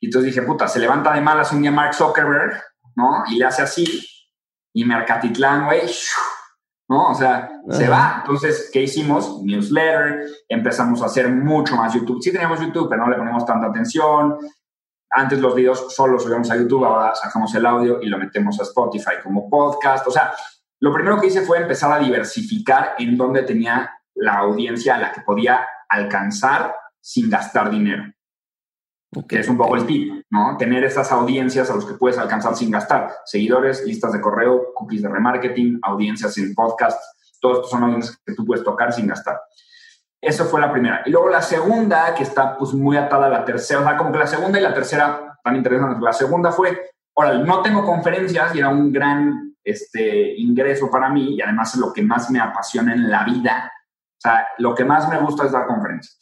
Y 0.00 0.06
entonces 0.06 0.34
dije, 0.34 0.44
puta, 0.44 0.66
se 0.66 0.80
levanta 0.80 1.12
de 1.12 1.20
malas 1.20 1.52
un 1.52 1.62
día 1.62 1.70
Mark 1.70 1.94
Zuckerberg, 1.94 2.60
¿no? 2.96 3.22
Y 3.30 3.36
le 3.36 3.44
hace 3.44 3.62
así, 3.62 4.04
y 4.72 4.84
Mercatitlán, 4.84 5.66
güey, 5.66 5.82
¿no? 6.92 7.08
O 7.08 7.14
sea, 7.14 7.50
se 7.70 7.88
va. 7.88 8.18
Entonces, 8.20 8.68
¿qué 8.70 8.82
hicimos? 8.82 9.42
Newsletter, 9.42 10.26
empezamos 10.48 11.02
a 11.02 11.06
hacer 11.06 11.30
mucho 11.30 11.74
más 11.74 11.94
YouTube. 11.94 12.22
Sí 12.22 12.30
teníamos 12.30 12.60
YouTube, 12.60 12.88
pero 12.90 13.04
no 13.04 13.10
le 13.10 13.16
ponemos 13.16 13.46
tanta 13.46 13.68
atención. 13.68 14.36
Antes 15.10 15.40
los 15.40 15.54
videos 15.54 15.94
solo 15.94 16.18
subíamos 16.18 16.50
a 16.50 16.56
YouTube, 16.56 16.84
ahora 16.84 17.14
sacamos 17.14 17.54
el 17.54 17.64
audio 17.64 18.02
y 18.02 18.06
lo 18.06 18.18
metemos 18.18 18.60
a 18.60 18.64
Spotify 18.64 19.12
como 19.22 19.48
podcast. 19.48 20.06
O 20.06 20.10
sea, 20.10 20.34
lo 20.80 20.92
primero 20.92 21.18
que 21.18 21.28
hice 21.28 21.40
fue 21.42 21.58
empezar 21.62 21.92
a 21.92 21.98
diversificar 21.98 22.94
en 22.98 23.16
dónde 23.16 23.42
tenía 23.42 23.90
la 24.14 24.34
audiencia 24.38 24.96
a 24.96 24.98
la 24.98 25.12
que 25.12 25.22
podía 25.22 25.66
alcanzar 25.88 26.74
sin 27.00 27.30
gastar 27.30 27.70
dinero. 27.70 28.04
Que 29.28 29.40
es 29.40 29.48
un 29.48 29.58
poco 29.58 29.76
el 29.76 29.86
tip, 29.86 30.24
¿no? 30.30 30.56
Tener 30.56 30.84
esas 30.84 31.12
audiencias 31.12 31.70
a 31.70 31.74
los 31.74 31.84
que 31.84 31.94
puedes 31.94 32.18
alcanzar 32.18 32.56
sin 32.56 32.70
gastar. 32.70 33.10
Seguidores, 33.24 33.84
listas 33.84 34.12
de 34.12 34.20
correo, 34.20 34.72
cookies 34.74 35.02
de 35.02 35.08
remarketing, 35.08 35.78
audiencias 35.82 36.38
en 36.38 36.54
podcast. 36.54 37.00
Todos 37.40 37.58
estos 37.58 37.70
son 37.70 37.84
audiencias 37.84 38.18
que 38.24 38.34
tú 38.34 38.46
puedes 38.46 38.64
tocar 38.64 38.92
sin 38.92 39.06
gastar. 39.06 39.40
Eso 40.20 40.44
fue 40.46 40.60
la 40.60 40.72
primera. 40.72 41.02
Y 41.04 41.10
luego 41.10 41.28
la 41.28 41.42
segunda, 41.42 42.14
que 42.14 42.22
está 42.22 42.56
pues 42.56 42.72
muy 42.72 42.96
atada 42.96 43.26
a 43.26 43.30
la 43.30 43.44
tercera, 43.44 43.80
o 43.80 43.84
sea, 43.84 43.96
como 43.96 44.12
que 44.12 44.18
la 44.18 44.26
segunda 44.26 44.58
y 44.58 44.62
la 44.62 44.72
tercera 44.72 45.38
tan 45.44 45.56
interesantes. 45.56 46.00
La 46.00 46.12
segunda 46.12 46.52
fue, 46.52 46.90
órale, 47.14 47.44
no 47.44 47.60
tengo 47.60 47.84
conferencias 47.84 48.54
y 48.54 48.60
era 48.60 48.68
un 48.68 48.92
gran 48.92 49.56
este, 49.62 50.34
ingreso 50.38 50.90
para 50.90 51.10
mí 51.10 51.34
y 51.34 51.42
además 51.42 51.74
es 51.74 51.80
lo 51.80 51.92
que 51.92 52.02
más 52.02 52.30
me 52.30 52.40
apasiona 52.40 52.94
en 52.94 53.10
la 53.10 53.24
vida 53.24 53.72
o 54.24 54.28
sea, 54.28 54.46
lo 54.58 54.72
que 54.72 54.84
más 54.84 55.08
me 55.08 55.18
gusta 55.18 55.46
es 55.46 55.52
dar 55.52 55.66
conferencias. 55.66 56.16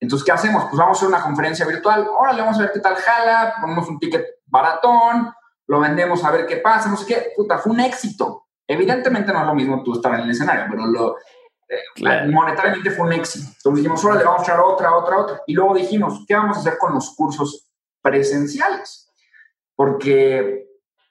Entonces, 0.00 0.24
¿qué 0.24 0.32
hacemos? 0.32 0.64
Pues 0.64 0.78
vamos 0.78 0.96
a 0.96 0.98
hacer 0.98 1.08
una 1.08 1.22
conferencia 1.22 1.66
virtual. 1.66 2.08
Órale, 2.18 2.40
vamos 2.40 2.58
a 2.58 2.62
ver 2.62 2.72
qué 2.72 2.80
tal 2.80 2.96
jala, 2.96 3.54
ponemos 3.60 3.88
un 3.88 3.98
ticket 3.98 4.24
baratón, 4.46 5.32
lo 5.66 5.78
vendemos 5.78 6.24
a 6.24 6.30
ver 6.30 6.46
qué 6.46 6.56
pasa, 6.56 6.88
no 6.88 6.96
sé 6.96 7.06
qué. 7.06 7.32
Puta, 7.36 7.58
fue 7.58 7.72
un 7.72 7.80
éxito. 7.80 8.46
Evidentemente 8.66 9.32
no 9.32 9.40
es 9.40 9.46
lo 9.46 9.54
mismo 9.54 9.82
tú 9.82 9.92
estar 9.94 10.14
en 10.14 10.20
el 10.20 10.30
escenario, 10.30 10.66
pero 10.70 10.86
lo, 10.86 11.16
eh, 11.68 12.26
monetariamente 12.28 12.90
fue 12.90 13.06
un 13.06 13.12
éxito. 13.12 13.48
Entonces 13.56 13.76
dijimos, 13.76 14.04
órale, 14.04 14.24
vamos 14.24 14.40
a 14.40 14.44
echar 14.44 14.60
otra, 14.60 14.96
otra, 14.96 15.18
otra. 15.18 15.40
Y 15.46 15.54
luego 15.54 15.74
dijimos, 15.74 16.24
¿qué 16.26 16.34
vamos 16.34 16.56
a 16.56 16.60
hacer 16.60 16.78
con 16.78 16.94
los 16.94 17.14
cursos 17.14 17.68
presenciales? 18.00 19.12
Porque 19.76 20.66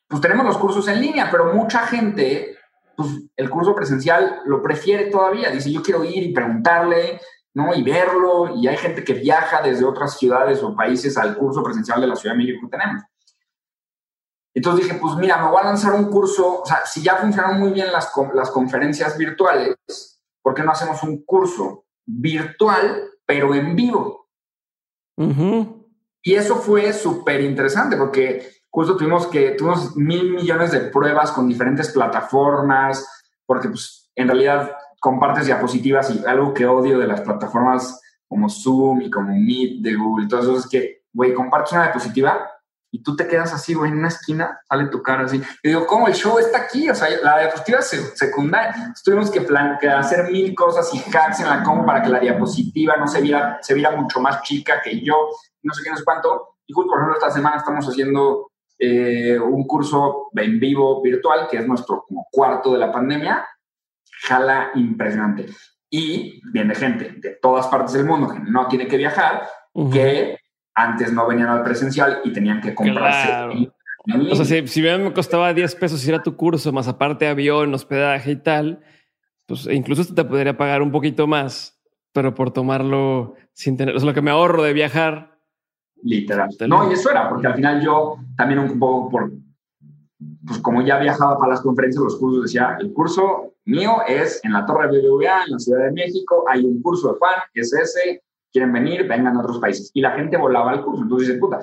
pues 0.08 0.22
tenemos 0.22 0.46
los 0.46 0.58
cursos 0.58 0.88
en 0.88 1.00
línea, 1.00 1.30
pero 1.30 1.54
mucha 1.54 1.80
gente 1.86 2.58
pues 2.98 3.10
el 3.38 3.50
curso 3.50 3.74
presencial 3.74 4.42
lo 4.46 4.62
prefiere 4.62 5.06
todavía. 5.06 5.50
Dice, 5.52 5.72
yo 5.72 5.82
quiero 5.82 6.04
ir 6.04 6.24
y 6.24 6.34
preguntarle, 6.34 7.22
¿no? 7.54 7.74
Y 7.74 7.84
verlo. 7.84 8.56
Y 8.56 8.68
hay 8.68 8.78
gente 8.78 9.04
que 9.04 9.14
viaja 9.14 9.62
desde 9.62 9.86
otras 9.86 10.18
ciudades 10.18 10.62
o 10.64 10.76
países 10.76 11.18
al 11.18 11.38
curso 11.38 11.64
presencial 11.64 12.02
de 12.02 12.08
la 12.08 12.16
Ciudad 12.16 12.36
de 12.36 12.44
México 12.44 12.62
que 12.64 12.78
tenemos. 12.78 13.04
Entonces 14.54 14.86
dije, 14.86 15.00
pues 15.00 15.16
mira, 15.16 15.38
me 15.38 15.50
voy 15.50 15.62
a 15.62 15.66
lanzar 15.66 15.94
un 15.94 16.10
curso, 16.10 16.62
o 16.62 16.66
sea, 16.66 16.86
si 16.86 17.02
ya 17.02 17.18
funcionan 17.18 17.60
muy 17.60 17.72
bien 17.72 17.92
las, 17.92 18.12
las 18.34 18.50
conferencias 18.50 19.18
virtuales, 19.18 19.76
¿por 20.42 20.54
qué 20.54 20.64
no 20.64 20.72
hacemos 20.72 21.02
un 21.04 21.24
curso 21.24 21.86
virtual, 22.06 23.10
pero 23.26 23.54
en 23.54 23.76
vivo? 23.76 24.28
Y 26.22 26.34
eso 26.34 26.56
fue 26.56 26.92
súper 26.94 27.42
interesante 27.42 27.96
porque 27.96 28.64
justo 28.70 28.98
tuvimos 28.98 29.28
que, 29.28 29.52
tuvimos 29.52 29.96
mil 29.96 30.32
millones 30.32 30.72
de 30.72 30.82
pruebas 30.82 31.32
con 31.32 31.48
diferentes 31.48 31.90
plataformas, 31.90 33.08
porque 33.46 33.70
pues 33.70 34.10
en 34.16 34.28
realidad 34.28 34.76
compartes 35.00 35.46
diapositivas 35.46 36.12
y 36.12 36.26
algo 36.26 36.54
que 36.54 36.66
odio 36.66 37.00
de 37.00 37.08
las 37.08 37.22
plataformas 37.22 38.02
como 38.28 38.50
Zoom 38.50 39.02
y 39.02 39.10
como 39.10 39.34
Meet 39.34 39.82
de 39.82 39.96
Google, 39.96 40.28
todo 40.28 40.42
eso 40.42 40.58
es 40.58 40.68
que, 40.68 41.04
güey, 41.14 41.34
compartes 41.34 41.74
una 41.74 41.84
diapositiva 41.84 42.48
y 42.92 43.04
tú 43.04 43.16
te 43.16 43.28
quedas 43.28 43.54
así, 43.54 43.74
güey, 43.74 43.92
en 43.92 44.00
una 44.00 44.08
esquina, 44.08 44.60
sale 44.68 44.88
tu 44.88 45.04
cara 45.04 45.26
así. 45.26 45.42
Y 45.62 45.70
digo, 45.70 45.86
¿cómo 45.86 46.08
el 46.08 46.14
show 46.14 46.40
está 46.40 46.60
aquí? 46.60 46.90
O 46.90 46.96
sea, 46.96 47.08
la 47.22 47.40
diapositiva 47.40 47.80
es 47.80 48.14
secundaria. 48.16 48.94
tuvimos 49.04 49.30
que, 49.30 49.42
plan, 49.42 49.78
que 49.80 49.88
hacer 49.90 50.32
mil 50.32 50.56
cosas 50.56 50.92
y 50.94 50.98
hacks 50.98 51.40
en 51.40 51.50
la 51.50 51.64
cómo 51.64 51.86
para 51.86 52.02
que 52.02 52.10
la 52.10 52.20
diapositiva 52.20 52.98
no 52.98 53.08
se 53.08 53.22
viera, 53.22 53.60
se 53.62 53.76
viera 53.76 53.96
mucho 53.96 54.20
más 54.20 54.42
chica 54.42 54.82
que 54.84 55.02
yo, 55.02 55.16
no 55.62 55.74
sé 55.74 55.84
qué, 55.84 55.92
no 55.92 55.98
sé 55.98 56.04
cuánto. 56.04 56.56
Y 56.66 56.74
justo, 56.74 56.90
por 56.90 57.00
ejemplo, 57.00 57.18
esta 57.18 57.32
semana 57.32 57.58
estamos 57.58 57.88
haciendo 57.88 58.50
eh, 58.80 59.38
un 59.38 59.68
curso 59.68 60.30
en 60.36 60.60
vivo 60.60 61.02
virtual, 61.02 61.48
que 61.50 61.58
es 61.58 61.68
nuestro 61.68 62.06
como 62.08 62.28
cuarto 62.32 62.74
de 62.74 62.80
la 62.80 62.92
pandemia, 62.92 63.46
jala 64.22 64.72
impresionante. 64.76 65.48
Y 65.90 66.42
viene 66.52 66.76
gente 66.76 67.16
de 67.18 67.38
todas 67.42 67.68
partes 67.68 67.94
del 67.94 68.06
mundo 68.06 68.30
que 68.30 68.40
no 68.40 68.68
tiene 68.68 68.88
que 68.88 68.98
viajar, 68.98 69.44
que 69.92 70.38
antes 70.76 71.12
no 71.12 71.28
venían 71.28 71.50
al 71.50 71.64
presencial 71.64 72.20
y 72.24 72.32
tenían 72.32 72.62
que 72.62 72.76
comprarse. 72.76 73.72
o 74.32 74.36
sea, 74.36 74.46
si, 74.46 74.68
si 74.68 74.82
me 74.82 75.12
costaba 75.14 75.54
10 75.54 75.76
pesos 75.76 76.08
ir 76.08 76.14
a 76.14 76.24
tu 76.24 76.36
curso, 76.36 76.72
más 76.72 76.88
aparte 76.88 77.28
avión, 77.28 77.74
hospedaje 77.74 78.32
y 78.32 78.36
tal, 78.36 78.82
pues 79.48 79.68
incluso 79.68 80.14
te 80.14 80.24
podría 80.24 80.56
pagar 80.56 80.82
un 80.84 80.92
poquito 80.92 81.26
más, 81.26 81.82
pero 82.14 82.36
por 82.36 82.52
tomarlo 82.52 83.36
sin 83.54 83.76
tener, 83.76 83.96
o 83.96 84.00
sea, 84.00 84.08
lo 84.08 84.14
que 84.14 84.22
me 84.22 84.32
ahorro 84.32 84.62
de 84.62 84.74
viajar, 84.74 85.40
Literal. 86.04 86.50
No, 86.68 86.90
y 86.90 86.94
eso 86.94 87.12
era, 87.12 87.28
porque 87.30 87.48
al 87.48 87.56
final 87.56 87.82
yo 87.82 88.18
también 88.38 88.60
un 88.60 88.80
poco 88.80 89.10
por, 89.10 89.32
pues 90.50 90.62
como 90.62 90.82
ya 90.82 90.98
viajaba 90.98 91.38
para 91.38 91.52
las 91.52 91.62
conferencias, 91.62 92.04
los 92.04 92.18
cursos 92.18 92.46
decía, 92.46 92.76
el 92.80 92.92
curso 92.92 93.54
mío 93.66 93.98
es 94.08 94.44
en 94.44 94.54
la 94.54 94.66
Torre 94.66 94.88
BBVA, 94.88 95.44
en 95.46 95.52
la 95.52 95.60
Ciudad 95.60 95.86
de 95.86 95.92
México, 95.92 96.44
hay 96.50 96.66
un 96.66 96.82
curso 96.82 97.14
de 97.14 97.20
Juan, 97.20 97.36
es 97.54 97.72
ese, 97.72 98.24
quieren 98.52 98.74
venir, 98.74 99.08
vengan 99.08 99.38
a 99.38 99.42
otros 99.42 99.60
países. 99.60 99.92
Y 99.94 100.02
la 100.02 100.10
gente 100.14 100.38
volaba 100.38 100.72
al 100.72 100.84
curso. 100.84 101.04
Entonces 101.04 101.28
dice, 101.28 101.40
puta, 101.40 101.60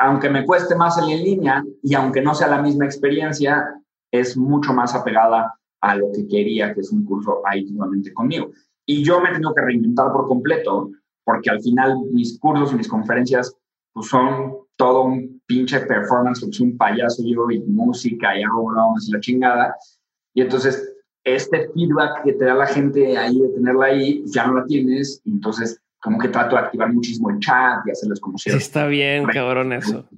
aunque 0.00 0.30
me 0.30 0.46
cueste 0.46 0.74
más 0.74 0.94
salir 0.94 1.18
en 1.18 1.24
línea 1.24 1.64
y 1.82 1.94
aunque 1.94 2.22
no 2.22 2.34
sea 2.34 2.48
la 2.48 2.62
misma 2.62 2.86
experiencia, 2.86 3.68
es 4.10 4.34
mucho 4.34 4.72
más 4.72 4.94
apegada 4.94 5.52
a 5.82 5.94
lo 5.94 6.10
que 6.10 6.26
quería, 6.26 6.72
que 6.72 6.80
es 6.80 6.90
un 6.90 7.04
curso 7.04 7.42
ahí 7.44 7.64
nuevamente 7.64 8.14
conmigo. 8.14 8.50
Y 8.86 9.04
yo 9.04 9.20
me 9.20 9.28
he 9.28 9.32
tenido 9.32 9.52
que 9.52 9.60
reinventar 9.60 10.10
por 10.10 10.26
completo, 10.26 10.90
porque 11.22 11.50
al 11.50 11.60
final 11.60 11.98
mis 12.10 12.38
cursos 12.38 12.72
y 12.72 12.76
mis 12.76 12.88
conferencias 12.88 13.54
pues 13.92 14.06
son 14.06 14.56
todo 14.82 15.04
un 15.04 15.40
pinche 15.46 15.78
performance, 15.78 16.40
porque 16.40 16.60
un 16.60 16.76
payaso 16.76 17.22
yo 17.24 17.48
y 17.52 17.60
música 17.60 18.36
y 18.36 18.42
hago 18.42 18.66
bromas 18.66 19.06
y 19.08 19.12
la 19.12 19.20
chingada. 19.20 19.76
Y 20.34 20.40
entonces, 20.40 20.96
este 21.22 21.68
feedback 21.72 22.24
que 22.24 22.32
te 22.32 22.46
da 22.46 22.54
la 22.54 22.66
gente 22.66 23.16
ahí 23.16 23.38
de 23.38 23.48
tenerla 23.50 23.86
ahí, 23.86 24.24
ya 24.26 24.48
no 24.48 24.54
la 24.54 24.64
tienes. 24.64 25.22
entonces, 25.24 25.80
como 26.00 26.18
que 26.18 26.26
trato 26.26 26.56
de 26.56 26.62
activar 26.62 26.92
muchísimo 26.92 27.30
el 27.30 27.38
chat 27.38 27.86
y 27.86 27.92
hacerles 27.92 28.18
como 28.18 28.36
si. 28.38 28.50
Está 28.50 28.88
bien, 28.88 29.24
cabrón, 29.26 29.72
eso. 29.72 30.08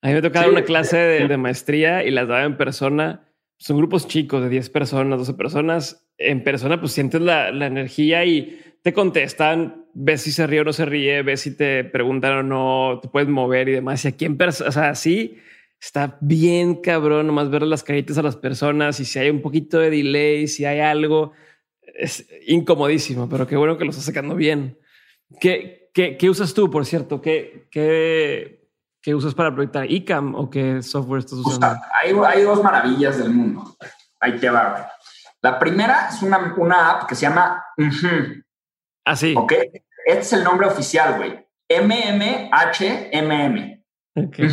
A 0.00 0.08
mí 0.08 0.14
me 0.14 0.22
tocaba 0.22 0.48
una 0.48 0.64
clase 0.64 0.96
de, 0.96 1.28
de, 1.28 1.36
maestría 1.36 2.02
y 2.02 2.10
las 2.10 2.26
daba 2.26 2.44
en 2.44 2.56
persona. 2.56 3.28
Son 3.58 3.76
grupos 3.76 4.08
chicos 4.08 4.42
de 4.42 4.48
10 4.48 4.70
personas, 4.70 5.18
12 5.18 5.34
personas. 5.34 6.08
En 6.16 6.42
persona, 6.42 6.80
pues 6.80 6.92
sientes 6.92 7.20
la, 7.20 7.52
la 7.52 7.66
energía 7.66 8.24
y 8.24 8.58
te 8.82 8.94
contestan, 8.94 9.79
ves 9.94 10.22
si 10.22 10.32
se 10.32 10.46
ríe 10.46 10.60
o 10.60 10.64
no 10.64 10.72
se 10.72 10.84
ríe, 10.84 11.22
ves 11.22 11.42
si 11.42 11.56
te 11.56 11.84
preguntan 11.84 12.38
o 12.38 12.42
no, 12.42 13.00
te 13.00 13.08
puedes 13.08 13.28
mover 13.28 13.68
y 13.68 13.72
demás. 13.72 14.04
Y 14.04 14.08
aquí 14.08 14.24
en 14.24 14.36
persona, 14.36 14.68
o 14.68 14.72
sea, 14.72 14.94
sí, 14.94 15.38
está 15.80 16.18
bien 16.20 16.76
cabrón 16.76 17.26
nomás 17.26 17.50
ver 17.50 17.62
las 17.62 17.82
caritas 17.82 18.18
a 18.18 18.22
las 18.22 18.36
personas 18.36 19.00
y 19.00 19.04
si 19.04 19.18
hay 19.18 19.30
un 19.30 19.42
poquito 19.42 19.78
de 19.78 19.90
delay, 19.90 20.46
si 20.46 20.64
hay 20.64 20.80
algo, 20.80 21.32
es 21.82 22.26
incomodísimo, 22.46 23.28
pero 23.28 23.46
qué 23.46 23.56
bueno 23.56 23.76
que 23.78 23.84
lo 23.84 23.90
estás 23.90 24.04
sacando 24.04 24.34
bien. 24.34 24.78
¿Qué, 25.40 25.90
qué, 25.94 26.16
qué 26.16 26.30
usas 26.30 26.54
tú, 26.54 26.70
por 26.70 26.84
cierto? 26.86 27.20
¿Qué, 27.20 27.68
qué, 27.70 28.68
qué 29.00 29.14
usas 29.14 29.34
para 29.34 29.54
proyectar? 29.54 29.90
¿ICAM 29.90 30.34
o 30.34 30.50
qué 30.50 30.82
software 30.82 31.20
estás 31.20 31.38
usando? 31.38 31.66
hay, 31.94 32.14
hay, 32.26 32.42
dos 32.42 32.62
maravillas 32.62 33.18
del 33.18 33.30
mundo. 33.30 33.76
Ahí 34.18 34.38
te 34.38 34.50
va. 34.50 34.90
La 35.40 35.58
primera 35.58 36.08
es 36.10 36.22
una, 36.22 36.54
una 36.58 36.90
app 36.90 37.08
que 37.08 37.14
se 37.14 37.22
llama 37.22 37.64
Así. 37.78 38.42
Ah, 39.10 39.16
ok. 39.36 39.52
Este 40.06 40.20
es 40.20 40.32
el 40.32 40.44
nombre 40.44 40.68
oficial, 40.68 41.16
güey. 41.16 41.44
MMHMM. 41.68 42.50
Okay. 44.14 44.48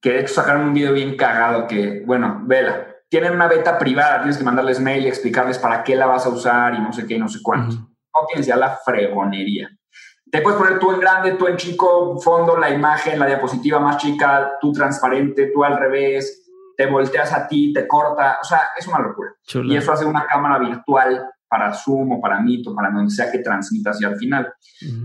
Que 0.00 0.10
de 0.10 0.20
hecho 0.20 0.34
sacaron 0.34 0.68
un 0.68 0.74
video 0.74 0.92
bien 0.92 1.16
cagado 1.16 1.66
que, 1.66 2.02
bueno, 2.04 2.42
vela. 2.44 2.86
Tienen 3.08 3.32
una 3.32 3.48
beta 3.48 3.78
privada, 3.78 4.18
tienes 4.18 4.36
que 4.36 4.44
mandarles 4.44 4.78
mail 4.80 5.04
y 5.04 5.08
explicarles 5.08 5.58
para 5.58 5.82
qué 5.82 5.96
la 5.96 6.04
vas 6.06 6.26
a 6.26 6.30
usar 6.30 6.74
y 6.74 6.80
no 6.80 6.92
sé 6.92 7.06
qué 7.06 7.14
y 7.14 7.18
no 7.18 7.28
sé 7.28 7.38
cuánto. 7.42 7.76
No 7.76 8.26
tienes 8.28 8.46
ya 8.46 8.56
la 8.56 8.76
fregonería. 8.84 9.70
Te 10.30 10.42
puedes 10.42 10.58
poner 10.58 10.78
tú 10.78 10.92
en 10.92 11.00
grande, 11.00 11.32
tú 11.32 11.46
en 11.46 11.56
chico, 11.56 12.20
fondo, 12.20 12.58
la 12.58 12.68
imagen, 12.70 13.18
la 13.18 13.26
diapositiva 13.26 13.78
más 13.78 13.96
chica, 13.98 14.58
tú 14.60 14.72
transparente, 14.72 15.50
tú 15.54 15.64
al 15.64 15.78
revés, 15.78 16.50
te 16.76 16.86
volteas 16.86 17.32
a 17.32 17.46
ti, 17.46 17.72
te 17.72 17.86
corta, 17.86 18.38
o 18.42 18.44
sea, 18.44 18.70
es 18.76 18.86
una 18.86 18.98
locura. 18.98 19.32
Y 19.64 19.76
eso 19.76 19.92
hace 19.92 20.04
una 20.04 20.26
cámara 20.26 20.58
virtual 20.58 21.33
para 21.54 21.72
Zoom 21.72 22.10
o 22.10 22.20
para 22.20 22.40
Meet 22.40 22.66
o 22.66 22.74
para 22.74 22.90
donde 22.90 23.14
sea 23.14 23.30
que 23.30 23.38
transmitas 23.38 24.00
y 24.00 24.04
al 24.04 24.16
final. 24.16 24.52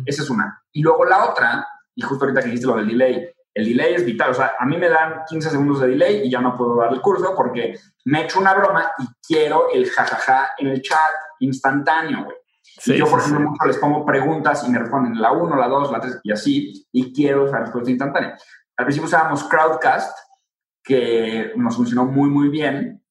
Esa 0.04 0.24
es 0.24 0.30
una. 0.32 0.64
Y 0.72 0.82
luego 0.82 1.06
la 1.06 1.26
otra, 1.26 1.68
y 1.93 2.02
justo 2.02 2.26
ahorita 2.26 2.41
que 2.41 2.47
dijiste 2.47 2.66
lo 2.66 2.78
del 2.78 2.88
delay, 2.88 3.30
el 3.54 3.66
delay 3.66 3.93
es 3.93 4.04
vital. 4.04 4.32
O 4.32 4.34
sea, 4.34 4.54
a 4.58 4.66
mí 4.66 4.76
me 4.78 4.89
dan 4.89 5.22
15 5.30 5.47
segundos 5.52 5.82
de 5.82 5.89
delay 5.89 6.22
y 6.26 6.32
ya 6.32 6.41
no 6.41 6.58
puedo 6.58 6.78
dar 6.78 6.91
el 6.91 7.02
curso 7.02 7.36
porque 7.36 7.78
me 8.06 8.24
echo 8.24 8.39
una 8.39 8.56
broma 8.56 8.89
y 8.97 9.06
quiero 9.28 9.68
el 9.72 9.88
jajaja 9.91 10.54
en 10.58 10.70
el 10.70 10.82
chat 10.82 10.97
instantáneo, 11.41 12.26
güey. 12.26 12.97
yo, 12.97 13.06
por 13.06 13.20
ejemplo, 13.20 13.52
les 13.68 13.78
pongo 13.78 14.04
preguntas 14.04 14.64
y 14.68 14.72
me 14.72 14.80
responden 14.80 15.22
la 15.22 15.32
1, 15.32 15.56
la 15.56 15.68
2, 15.68 15.91
la 15.91 16.00
3 16.00 16.20
y 16.24 16.32
así, 16.32 16.88
y 16.91 17.14
quiero 17.14 17.45
esa 17.45 17.60
respuesta 17.60 17.91
instantánea. 17.91 18.36
Al 18.76 18.86
principio 18.86 19.06
usábamos 19.06 19.43
Crowdcast, 19.43 20.18
que 20.84 21.54
nos 21.58 21.76
funcionó 21.76 22.06
muy, 22.06 22.32
muy 22.32 22.50
bien, 22.50 23.04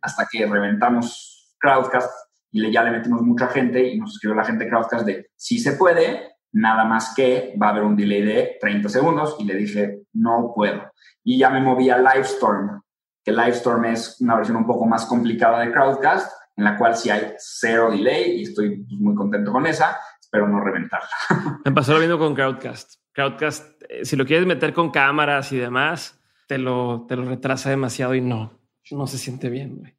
hasta 0.00 0.26
que 0.30 0.46
reventamos 0.46 1.54
Crowdcast 1.58 2.27
y 2.50 2.70
ya 2.70 2.82
le 2.82 2.90
metimos 2.90 3.22
mucha 3.22 3.48
gente 3.48 3.86
y 3.86 3.98
nos 3.98 4.14
escribió 4.14 4.36
la 4.36 4.44
gente 4.44 4.64
de 4.64 4.70
Crowdcast 4.70 5.06
de 5.06 5.30
si 5.36 5.58
se 5.58 5.72
puede, 5.72 6.36
nada 6.52 6.84
más 6.84 7.14
que 7.14 7.54
va 7.60 7.68
a 7.68 7.70
haber 7.70 7.84
un 7.84 7.96
delay 7.96 8.22
de 8.22 8.56
30 8.60 8.88
segundos 8.88 9.36
y 9.38 9.44
le 9.44 9.54
dije 9.54 10.02
no 10.14 10.52
puedo. 10.54 10.92
Y 11.22 11.38
ya 11.38 11.50
me 11.50 11.60
moví 11.60 11.90
a 11.90 11.98
Livestorm, 11.98 12.82
que 13.24 13.32
Livestorm 13.32 13.84
es 13.86 14.20
una 14.20 14.36
versión 14.36 14.56
un 14.56 14.66
poco 14.66 14.86
más 14.86 15.06
complicada 15.06 15.60
de 15.60 15.70
Crowdcast, 15.70 16.32
en 16.56 16.64
la 16.64 16.76
cual 16.76 16.96
sí 16.96 17.10
hay 17.10 17.34
cero 17.38 17.90
delay 17.90 18.40
y 18.40 18.42
estoy 18.44 18.84
muy 18.88 19.14
contento 19.14 19.52
con 19.52 19.66
esa, 19.66 19.98
espero 20.20 20.48
no 20.48 20.60
reventarla. 20.60 21.08
Me 21.64 21.72
pasó 21.72 21.94
lo 21.94 22.00
mismo 22.00 22.18
con 22.18 22.34
Crowdcast. 22.34 22.94
Crowdcast, 23.12 23.82
eh, 23.88 24.04
si 24.04 24.16
lo 24.16 24.24
quieres 24.24 24.46
meter 24.46 24.72
con 24.72 24.90
cámaras 24.90 25.52
y 25.52 25.58
demás, 25.58 26.18
te 26.46 26.58
lo, 26.58 27.04
te 27.06 27.16
lo 27.16 27.24
retrasa 27.24 27.70
demasiado 27.70 28.14
y 28.14 28.20
no, 28.20 28.58
no 28.90 29.06
se 29.06 29.18
siente 29.18 29.50
bien. 29.50 29.76
Güey. 29.76 29.97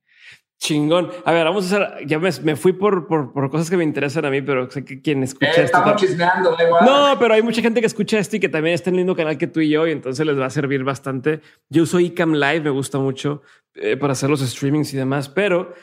Chingón. 0.60 1.10
A 1.24 1.32
ver, 1.32 1.45
vamos 1.45 1.72
a 1.72 1.78
hacer. 1.78 2.05
Ya 2.05 2.20
me, 2.20 2.30
me 2.43 2.55
fui 2.57 2.74
por, 2.74 3.07
por, 3.07 3.32
por, 3.32 3.49
cosas 3.49 3.70
que 3.70 3.78
me 3.78 3.84
interesan 3.86 4.26
a 4.26 4.30
mí, 4.30 4.41
pero 4.41 4.70
sé 4.70 4.84
que 4.84 5.01
quien 5.01 5.24
escucha 5.24 5.47
eh, 5.47 5.64
esto. 5.64 5.78
Estamos 5.78 5.95
chismeando, 5.95 6.55
igual. 6.62 6.86
No, 6.86 7.18
pero 7.18 7.34
hay 7.34 7.41
mucha 7.41 7.62
gente 7.62 7.80
que 7.80 7.88
escucha 7.88 8.20
esto 8.20 8.36
y 8.36 8.39
que 8.41 8.49
también 8.49 8.76
está 8.76 8.89
en 8.89 8.97
el 8.97 9.05
mismo 9.05 9.16
canal 9.16 9.38
que 9.38 9.47
tú 9.47 9.62
y 9.62 9.70
yo, 9.70 9.88
y 9.88 9.91
entonces 9.91 10.26
les 10.26 10.38
va 10.38 10.45
a 10.45 10.49
servir 10.49 10.84
bastante. 10.84 11.39
Yo 11.70 11.84
uso 11.84 12.01
iCam 12.01 12.34
Live, 12.34 12.60
me 12.60 12.70
gusta 12.72 12.99
mucho 12.99 13.41
eh, 13.76 13.95
para 13.95 14.12
hacer 14.12 14.30
los 14.30 14.41
streamings 14.41 14.93
y 14.93 14.97
demás, 14.97 15.30
pero 15.30 15.74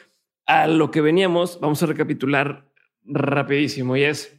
a 0.45 0.67
lo 0.67 0.91
que 0.91 1.01
veníamos, 1.01 1.59
vamos 1.59 1.83
a 1.83 1.87
recapitular 1.87 2.67
rapidísimo 3.03 3.97
y 3.97 4.05
es 4.05 4.39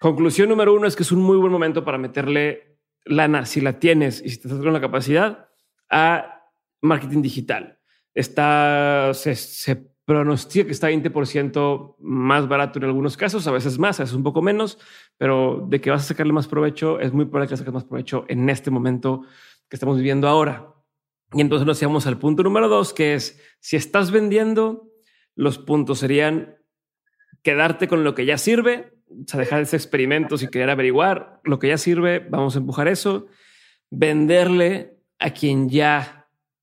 conclusión 0.00 0.48
número 0.48 0.74
uno: 0.74 0.88
es 0.88 0.96
que 0.96 1.04
es 1.04 1.12
un 1.12 1.22
muy 1.22 1.36
buen 1.36 1.52
momento 1.52 1.84
para 1.84 1.96
meterle 1.96 2.80
lana 3.04 3.46
si 3.46 3.60
la 3.60 3.78
tienes 3.78 4.20
y 4.20 4.30
si 4.30 4.38
te 4.38 4.48
estás 4.48 4.62
con 4.62 4.72
la 4.72 4.80
capacidad 4.80 5.48
a 5.88 6.42
marketing 6.82 7.22
digital 7.22 7.79
está, 8.20 9.12
se, 9.14 9.90
pronostica 10.04 10.66
que 10.66 10.72
está 10.72 10.90
20% 10.90 11.96
más 12.00 12.48
barato 12.48 12.78
en 12.78 12.84
algunos 12.86 13.16
casos, 13.16 13.46
a 13.46 13.52
veces 13.52 13.78
más, 13.78 14.00
a 14.00 14.02
veces 14.02 14.16
un 14.16 14.24
poco 14.24 14.42
menos, 14.42 14.78
pero 15.16 15.64
de 15.68 15.80
que 15.80 15.90
vas 15.90 16.02
a 16.02 16.08
sacarle 16.08 16.32
más 16.32 16.48
provecho, 16.48 16.98
es 16.98 17.12
muy 17.12 17.26
probable 17.26 17.48
que 17.48 17.56
saques 17.56 17.72
más 17.72 17.84
provecho 17.84 18.24
en 18.28 18.48
este 18.50 18.70
momento 18.70 19.22
que 19.68 19.76
estamos 19.76 19.96
viviendo 19.96 20.26
ahora. 20.26 20.74
Y 21.32 21.40
entonces 21.40 21.64
nos 21.64 21.78
llevamos 21.78 22.08
al 22.08 22.18
punto 22.18 22.42
número 22.42 22.68
dos, 22.68 22.92
que 22.92 23.14
es 23.14 23.40
si 23.60 23.76
estás 23.76 24.10
vendiendo, 24.10 24.90
los 25.36 25.58
puntos 25.58 26.00
serían 26.00 26.56
quedarte 27.42 27.86
con 27.86 28.02
lo 28.02 28.14
que 28.16 28.26
ya 28.26 28.36
sirve, 28.36 28.94
o 29.08 29.28
sea, 29.28 29.38
dejar 29.38 29.62
ese 29.62 29.76
experimentos 29.76 30.42
y 30.42 30.48
querer 30.48 30.70
averiguar 30.70 31.40
lo 31.44 31.58
que 31.58 31.68
ya 31.68 31.78
sirve, 31.78 32.18
vamos 32.18 32.56
a 32.56 32.58
empujar 32.58 32.88
eso, 32.88 33.26
venderle 33.90 34.98
a 35.20 35.30
quien 35.30 35.68
ya 35.68 36.19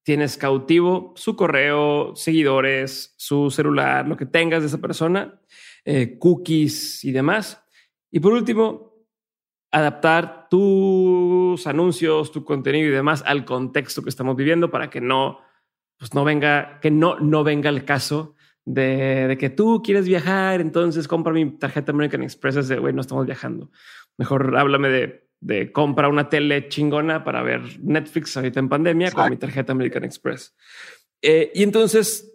tienes 0.07 0.37
cautivo 0.37 1.11
su 1.17 1.35
correo, 1.35 2.15
seguidores, 2.15 3.13
su 3.17 3.51
celular, 3.51 4.07
lo 4.07 4.15
que 4.15 4.25
tengas 4.25 4.61
de 4.61 4.67
esa 4.67 4.77
persona, 4.77 5.41
eh, 5.83 6.17
cookies 6.17 7.03
y 7.03 7.11
demás. 7.11 7.61
Y 8.09 8.21
por 8.21 8.31
último, 8.31 9.05
adaptar 9.69 10.47
tus 10.49 11.67
anuncios, 11.67 12.31
tu 12.31 12.45
contenido 12.45 12.87
y 12.87 12.91
demás 12.91 13.21
al 13.25 13.43
contexto 13.43 14.01
que 14.01 14.07
estamos 14.07 14.37
viviendo 14.37 14.71
para 14.71 14.89
que 14.89 15.01
no, 15.01 15.39
pues 15.97 16.13
no 16.13 16.23
venga, 16.23 16.79
que 16.79 16.89
no, 16.89 17.19
no 17.19 17.43
venga 17.43 17.69
el 17.69 17.83
caso 17.83 18.33
de, 18.63 19.35
que 19.37 19.49
tú 19.49 19.81
quieres 19.83 20.07
viajar, 20.07 20.61
entonces 20.61 21.05
compra 21.09 21.33
mi 21.33 21.51
tarjeta 21.57 21.91
American 21.91 22.23
Express 22.23 22.55
es 22.55 22.67
de, 22.69 22.79
güey, 22.79 22.93
no 22.93 23.01
estamos 23.01 23.25
viajando. 23.25 23.71
Mejor 24.17 24.55
háblame 24.55 24.87
de 24.87 25.26
de 25.39 25.71
compra 25.71 26.07
una 26.07 26.29
tele 26.29 26.67
chingona 26.67 27.23
para 27.23 27.43
ver 27.43 27.79
Netflix 27.81 28.35
ahorita 28.35 28.59
en 28.59 28.69
pandemia 28.69 29.11
con 29.11 29.29
mi 29.29 29.37
tarjeta 29.37 29.71
American 29.71 30.03
Express. 30.03 30.55
Eh, 31.21 31.51
y 31.53 31.63
entonces, 31.63 32.33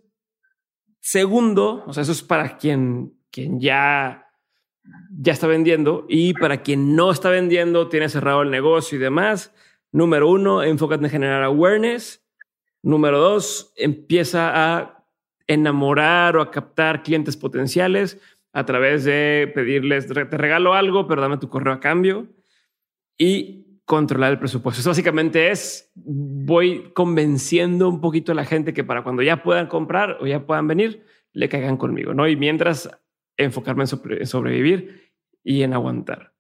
segundo, 1.01 1.85
o 1.87 1.93
sea, 1.93 2.03
eso 2.03 2.13
es 2.13 2.23
para 2.23 2.57
quien, 2.57 3.15
quien 3.31 3.61
ya, 3.61 4.29
ya 5.11 5.33
está 5.33 5.47
vendiendo 5.47 6.07
y 6.09 6.35
para 6.35 6.63
quien 6.63 6.95
no 6.95 7.11
está 7.11 7.31
vendiendo, 7.31 7.89
tiene 7.89 8.09
cerrado 8.09 8.43
el 8.43 8.51
negocio 8.51 8.97
y 8.97 9.01
demás. 9.01 9.53
Número 9.91 10.29
uno, 10.29 10.63
enfócate 10.63 11.05
en 11.05 11.11
generar 11.11 11.43
awareness. 11.43 12.25
Número 12.83 13.19
dos, 13.19 13.73
empieza 13.77 14.51
a 14.55 15.05
enamorar 15.47 16.37
o 16.37 16.43
a 16.43 16.51
captar 16.51 17.03
clientes 17.03 17.37
potenciales 17.37 18.21
a 18.53 18.65
través 18.65 19.05
de 19.05 19.51
pedirles, 19.55 20.07
te 20.07 20.37
regalo 20.37 20.75
algo, 20.75 21.07
pero 21.07 21.23
dame 21.23 21.39
tu 21.39 21.49
correo 21.49 21.73
a 21.73 21.81
cambio 21.81 22.29
y 23.23 23.81
controlar 23.85 24.33
el 24.33 24.41
presupuesto. 24.41 24.81
Eso 24.81 24.91
básicamente 24.91 25.53
es, 25.53 25.93
voy 25.95 26.91
convenciendo 26.93 27.89
un 27.89 28.01
poquito 28.01 28.33
a 28.33 28.35
la 28.35 28.45
gente 28.45 28.75
que 28.75 28.83
para 28.83 29.05
cuando 29.05 29.23
ya 29.23 29.45
puedan 29.45 29.69
comprar 29.69 30.19
o 30.21 30.27
ya 30.27 30.45
puedan 30.45 30.67
venir, 30.67 31.07
le 31.33 31.49
caigan 31.49 31.77
conmigo, 31.77 32.15
¿no? 32.15 32.27
Y 32.27 32.35
mientras 32.35 32.91
enfocarme 33.37 33.85
en, 33.85 34.27
sobrevivir 34.27 35.13
y 35.45 35.63
en 35.63 35.73
aguantar. 35.73 36.35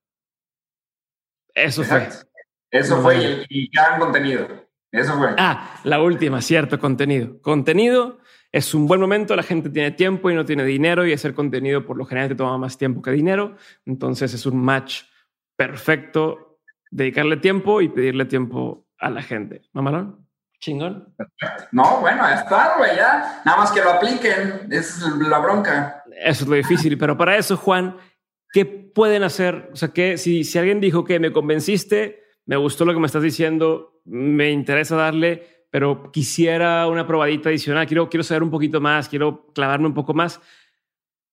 Eso 1.54 1.84
fue. 1.84 2.08
Eso 2.68 3.00
fue 3.00 3.46
y, 3.48 3.70
gran 3.70 4.00
contenido. 4.00 4.48
Eso 4.90 5.16
fue. 5.16 5.36
Ah, 5.38 5.78
la 5.84 6.02
última, 6.02 6.42
cierto, 6.42 6.80
contenido. 6.80 7.40
Contenido 7.42 8.18
es 8.50 8.74
un 8.74 8.88
buen 8.88 9.00
momento, 9.00 9.36
la 9.36 9.44
gente 9.44 9.70
tiene 9.70 9.92
tiempo 9.92 10.32
y 10.32 10.34
no 10.34 10.44
tiene 10.44 10.64
dinero 10.64 11.06
y 11.06 11.12
hacer 11.12 11.32
contenido 11.32 11.86
por 11.86 11.96
lo 11.96 12.06
general 12.06 12.30
te 12.30 12.34
toma 12.34 12.58
más 12.58 12.76
tiempo 12.76 13.02
que 13.02 13.12
dinero. 13.12 13.54
Entonces 13.86 14.34
es 14.34 14.46
un 14.46 14.56
match 14.56 15.02
perfecto 15.54 16.51
dedicarle 16.92 17.38
tiempo 17.38 17.80
y 17.80 17.88
pedirle 17.88 18.26
tiempo 18.26 18.86
a 18.98 19.10
la 19.10 19.22
gente. 19.22 19.62
¿Mamalón? 19.72 20.28
Chingón. 20.60 21.12
No, 21.72 22.00
bueno, 22.00 22.28
está, 22.28 22.76
güey, 22.78 22.94
ya. 22.94 23.42
Nada 23.44 23.58
más 23.58 23.72
que 23.72 23.80
lo 23.80 23.90
apliquen. 23.90 24.68
Esa 24.70 25.08
es 25.08 25.16
la 25.16 25.38
bronca. 25.40 26.04
Eso 26.24 26.44
es 26.44 26.48
lo 26.48 26.54
difícil. 26.54 26.96
Pero 26.96 27.16
para 27.16 27.36
eso, 27.36 27.56
Juan, 27.56 27.96
¿qué 28.52 28.64
pueden 28.64 29.24
hacer? 29.24 29.70
O 29.72 29.76
sea, 29.76 29.88
que 29.88 30.18
si, 30.18 30.44
si 30.44 30.58
alguien 30.58 30.80
dijo 30.80 31.02
que 31.04 31.18
me 31.18 31.32
convenciste, 31.32 32.22
me 32.46 32.56
gustó 32.56 32.84
lo 32.84 32.94
que 32.94 33.00
me 33.00 33.06
estás 33.06 33.22
diciendo, 33.22 34.00
me 34.04 34.50
interesa 34.52 34.94
darle, 34.94 35.66
pero 35.70 36.12
quisiera 36.12 36.86
una 36.86 37.06
probadita 37.06 37.48
adicional, 37.48 37.86
quiero, 37.86 38.08
quiero 38.08 38.22
saber 38.22 38.42
un 38.42 38.50
poquito 38.50 38.80
más, 38.80 39.08
quiero 39.08 39.46
clavarme 39.54 39.86
un 39.86 39.94
poco 39.94 40.14
más, 40.14 40.40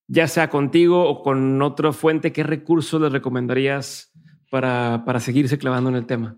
ya 0.07 0.27
sea 0.27 0.49
contigo 0.49 1.07
o 1.07 1.21
con 1.21 1.61
otra 1.61 1.91
fuente, 1.93 2.31
¿qué 2.31 2.43
recursos 2.43 2.99
les 3.01 3.11
recomendarías 3.11 4.08
para, 4.49 5.03
para 5.05 5.19
seguirse 5.19 5.57
clavando 5.57 5.89
en 5.89 5.95
el 5.95 6.05
tema? 6.05 6.35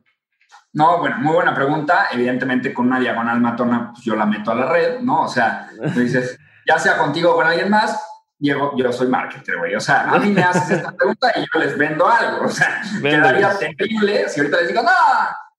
No, 0.73 0.99
bueno, 0.99 1.17
muy 1.19 1.33
buena 1.33 1.53
pregunta. 1.53 2.07
Evidentemente, 2.11 2.73
con 2.73 2.87
una 2.87 2.99
diagonal 2.99 3.41
matona, 3.41 3.91
pues 3.91 4.03
yo 4.05 4.15
la 4.15 4.25
meto 4.25 4.51
a 4.51 4.55
la 4.55 4.65
red, 4.65 4.99
¿no? 5.01 5.23
O 5.23 5.27
sea, 5.27 5.69
tú 5.93 5.99
dices, 5.99 6.37
ya 6.67 6.79
sea 6.79 6.97
contigo 6.97 7.31
o 7.31 7.35
con 7.35 7.47
alguien 7.47 7.69
más, 7.69 7.99
Diego, 8.41 8.73
yo 8.75 8.91
soy 8.91 9.07
marketer, 9.07 9.57
güey. 9.57 9.75
O 9.75 9.79
sea, 9.79 10.09
a 10.09 10.17
mí 10.17 10.31
me 10.31 10.41
haces 10.41 10.77
esta 10.77 10.91
pregunta 10.93 11.31
y 11.35 11.41
yo 11.41 11.59
les 11.59 11.77
vendo 11.77 12.09
algo. 12.09 12.45
O 12.45 12.49
sea, 12.49 12.81
quedaría 13.01 13.57
terrible 13.57 14.27
si 14.29 14.39
ahorita 14.39 14.57
les 14.57 14.67
digo, 14.69 14.81
no, 14.81 14.91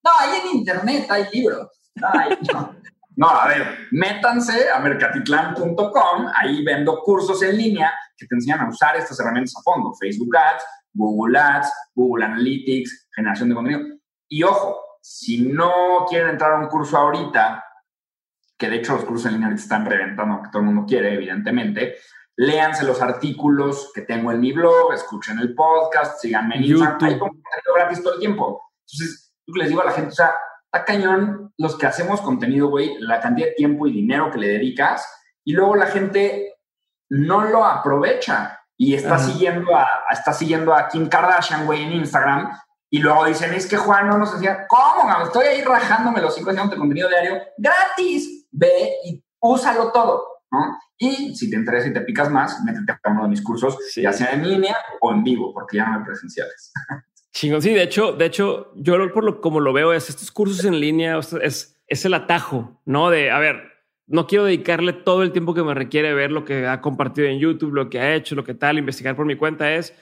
no, 0.02 0.10
ahí 0.18 0.40
en 0.40 0.56
internet 0.58 1.06
hay 1.08 1.26
libros. 1.32 1.68
No, 1.94 2.74
no. 3.14 3.28
a 3.28 3.46
ver, 3.46 3.88
métanse 3.92 4.68
a 4.70 4.80
mercatitlán.com, 4.80 6.26
ahí 6.34 6.64
vendo 6.64 6.98
cursos 7.04 7.40
en 7.42 7.56
línea 7.56 7.92
que 8.16 8.26
te 8.26 8.34
enseñan 8.34 8.60
a 8.60 8.68
usar 8.68 8.96
estas 8.96 9.20
herramientas 9.20 9.54
a 9.58 9.62
fondo. 9.62 9.92
Facebook 10.00 10.34
Ads, 10.36 10.64
Google 10.94 11.38
Ads, 11.38 11.72
Google 11.94 12.24
Analytics, 12.24 13.08
generación 13.14 13.48
de 13.48 13.54
contenido. 13.54 13.98
Y 14.28 14.42
ojo, 14.42 14.80
si 15.00 15.42
no 15.42 16.06
quieren 16.08 16.30
entrar 16.30 16.52
a 16.52 16.58
un 16.58 16.68
curso 16.68 16.96
ahorita, 16.96 17.64
que 18.56 18.68
de 18.68 18.76
hecho 18.76 18.94
los 18.94 19.04
cursos 19.04 19.26
en 19.26 19.40
línea 19.40 19.54
están 19.54 19.84
reventando, 19.84 20.42
que 20.42 20.50
todo 20.50 20.60
el 20.60 20.66
mundo 20.66 20.84
quiere, 20.86 21.14
evidentemente, 21.14 21.96
léanse 22.36 22.84
los 22.84 23.02
artículos 23.02 23.90
que 23.94 24.02
tengo 24.02 24.32
en 24.32 24.40
mi 24.40 24.52
blog, 24.52 24.92
escuchen 24.92 25.38
el 25.38 25.54
podcast, 25.54 26.20
síganme 26.20 26.56
en 26.56 26.62
YouTube. 26.62 27.04
Hay 27.04 27.18
contenido 27.18 27.74
gratis 27.74 28.02
todo 28.02 28.14
el 28.14 28.20
tiempo. 28.20 28.62
Entonces, 28.86 29.34
les 29.46 29.68
digo 29.68 29.82
a 29.82 29.86
la 29.86 29.92
gente, 29.92 30.10
o 30.10 30.14
sea, 30.14 30.34
está 30.64 30.84
cañón 30.84 31.52
los 31.58 31.76
que 31.76 31.86
hacemos 31.86 32.20
contenido, 32.20 32.68
güey, 32.68 32.96
la 33.00 33.20
cantidad 33.20 33.48
de 33.48 33.54
tiempo 33.54 33.86
y 33.86 33.92
dinero 33.92 34.30
que 34.30 34.38
le 34.38 34.48
dedicas, 34.48 35.06
y 35.44 35.52
luego 35.52 35.76
la 35.76 35.86
gente 35.86 36.54
no 37.10 37.44
lo 37.44 37.64
aprovecha 37.64 38.61
y 38.76 38.94
está 38.94 39.18
siguiendo 39.18 39.76
a 39.76 39.86
está 40.10 40.32
siguiendo 40.32 40.74
a 40.74 40.88
Kim 40.88 41.08
Kardashian, 41.08 41.66
güey, 41.66 41.82
en 41.82 41.92
Instagram 41.92 42.52
y 42.94 42.98
luego 42.98 43.24
dicen, 43.24 43.54
es 43.54 43.66
que 43.66 43.78
Juan 43.78 44.06
no 44.06 44.18
nos 44.18 44.34
decía, 44.34 44.66
¿cómo? 44.68 45.10
Estoy 45.24 45.46
ahí 45.46 45.62
rajándome 45.62 46.20
los 46.20 46.34
cinco 46.34 46.50
años 46.50 46.70
de 46.70 46.76
contenido 46.76 47.08
diario 47.08 47.40
gratis. 47.56 48.46
Ve 48.50 48.96
y 49.06 49.24
úsalo 49.40 49.90
todo, 49.92 50.42
¿no? 50.50 50.78
Y 50.98 51.34
si 51.34 51.48
te 51.48 51.56
interesa 51.56 51.88
y 51.88 51.94
te 51.94 52.02
picas 52.02 52.30
más, 52.30 52.62
métete 52.62 52.92
a 52.92 53.10
uno 53.10 53.22
de 53.22 53.30
mis 53.30 53.42
cursos, 53.42 53.78
ya 53.96 54.12
sea 54.12 54.32
en 54.32 54.46
línea 54.46 54.76
o 55.00 55.10
en 55.10 55.24
vivo, 55.24 55.54
porque 55.54 55.78
ya 55.78 55.86
no 55.86 56.00
hay 56.00 56.04
presenciales. 56.04 56.70
Chingón, 57.32 57.62
sí, 57.62 57.72
de 57.72 57.82
hecho, 57.82 58.12
de 58.12 58.26
hecho, 58.26 58.74
yo 58.76 58.94
por 59.10 59.24
lo 59.24 59.40
como 59.40 59.60
lo 59.60 59.72
veo 59.72 59.94
es 59.94 60.10
estos 60.10 60.30
cursos 60.30 60.62
en 60.66 60.78
línea 60.78 61.18
es, 61.40 61.80
es 61.86 62.04
el 62.04 62.12
atajo, 62.12 62.82
¿no? 62.84 63.08
De, 63.08 63.30
a 63.30 63.38
ver, 63.38 63.71
no 64.12 64.26
quiero 64.26 64.44
dedicarle 64.44 64.92
todo 64.92 65.22
el 65.22 65.32
tiempo 65.32 65.54
que 65.54 65.62
me 65.62 65.74
requiere 65.74 66.12
ver 66.14 66.30
lo 66.30 66.44
que 66.44 66.66
ha 66.66 66.80
compartido 66.80 67.26
en 67.28 67.38
YouTube, 67.38 67.72
lo 67.72 67.90
que 67.90 67.98
ha 67.98 68.14
hecho, 68.14 68.34
lo 68.34 68.44
que 68.44 68.54
tal, 68.54 68.78
investigar 68.78 69.16
por 69.16 69.26
mi 69.26 69.36
cuenta 69.36 69.74
es 69.74 69.94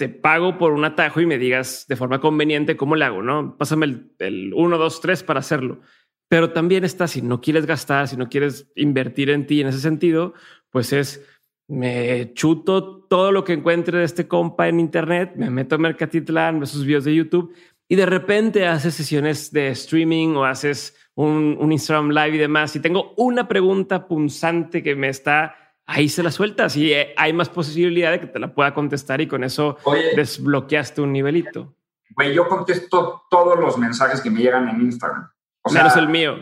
te 0.00 0.08
pago 0.08 0.56
por 0.56 0.72
un 0.72 0.82
atajo 0.86 1.20
y 1.20 1.26
me 1.26 1.36
digas 1.36 1.84
de 1.86 1.94
forma 1.94 2.22
conveniente 2.22 2.74
cómo 2.74 2.96
le 2.96 3.04
hago, 3.04 3.22
¿no? 3.22 3.58
Pásame 3.58 3.84
el, 4.18 4.52
1, 4.54 4.78
2, 4.78 5.00
3 5.02 5.22
para 5.24 5.40
hacerlo. 5.40 5.80
Pero 6.26 6.52
también 6.52 6.84
está, 6.84 7.06
si 7.06 7.20
no 7.20 7.42
quieres 7.42 7.66
gastar, 7.66 8.08
si 8.08 8.16
no 8.16 8.30
quieres 8.30 8.72
invertir 8.76 9.28
en 9.28 9.46
ti 9.46 9.60
en 9.60 9.66
ese 9.66 9.80
sentido, 9.80 10.32
pues 10.70 10.94
es, 10.94 11.22
me 11.68 12.32
chuto 12.32 13.02
todo 13.10 13.30
lo 13.30 13.44
que 13.44 13.52
encuentre 13.52 13.98
de 13.98 14.04
este 14.04 14.26
compa 14.26 14.68
en 14.68 14.80
Internet, 14.80 15.34
me 15.36 15.50
meto 15.50 15.74
a 15.74 15.78
Mercatitlán, 15.78 16.60
veo 16.60 16.66
sus 16.66 16.86
videos 16.86 17.04
de 17.04 17.14
YouTube 17.14 17.54
y 17.86 17.94
de 17.94 18.06
repente 18.06 18.66
haces 18.66 18.94
sesiones 18.94 19.52
de 19.52 19.68
streaming 19.68 20.28
o 20.34 20.46
haces 20.46 20.96
un, 21.26 21.56
un 21.58 21.72
Instagram 21.72 22.10
Live 22.10 22.36
y 22.36 22.38
demás. 22.38 22.74
Y 22.76 22.80
tengo 22.80 23.14
una 23.16 23.48
pregunta 23.48 24.06
punzante 24.06 24.82
que 24.82 24.94
me 24.94 25.08
está 25.08 25.54
ahí 25.90 26.08
se 26.08 26.22
la 26.22 26.30
sueltas 26.30 26.76
y 26.76 26.92
eh, 26.92 27.12
hay 27.16 27.32
más 27.32 27.48
posibilidad 27.48 28.12
de 28.12 28.20
que 28.20 28.28
te 28.28 28.38
la 28.38 28.54
pueda 28.54 28.72
contestar 28.72 29.20
y 29.20 29.26
con 29.26 29.42
eso 29.42 29.76
desbloqueaste 30.14 31.00
un 31.00 31.12
nivelito. 31.12 31.74
Güey, 32.10 32.32
yo 32.32 32.48
contesto 32.48 33.24
todos 33.28 33.58
los 33.58 33.76
mensajes 33.76 34.20
que 34.20 34.30
me 34.30 34.40
llegan 34.40 34.68
en 34.68 34.80
Instagram. 34.82 35.28
menos 35.72 35.96
el 35.96 36.08
mío. 36.08 36.36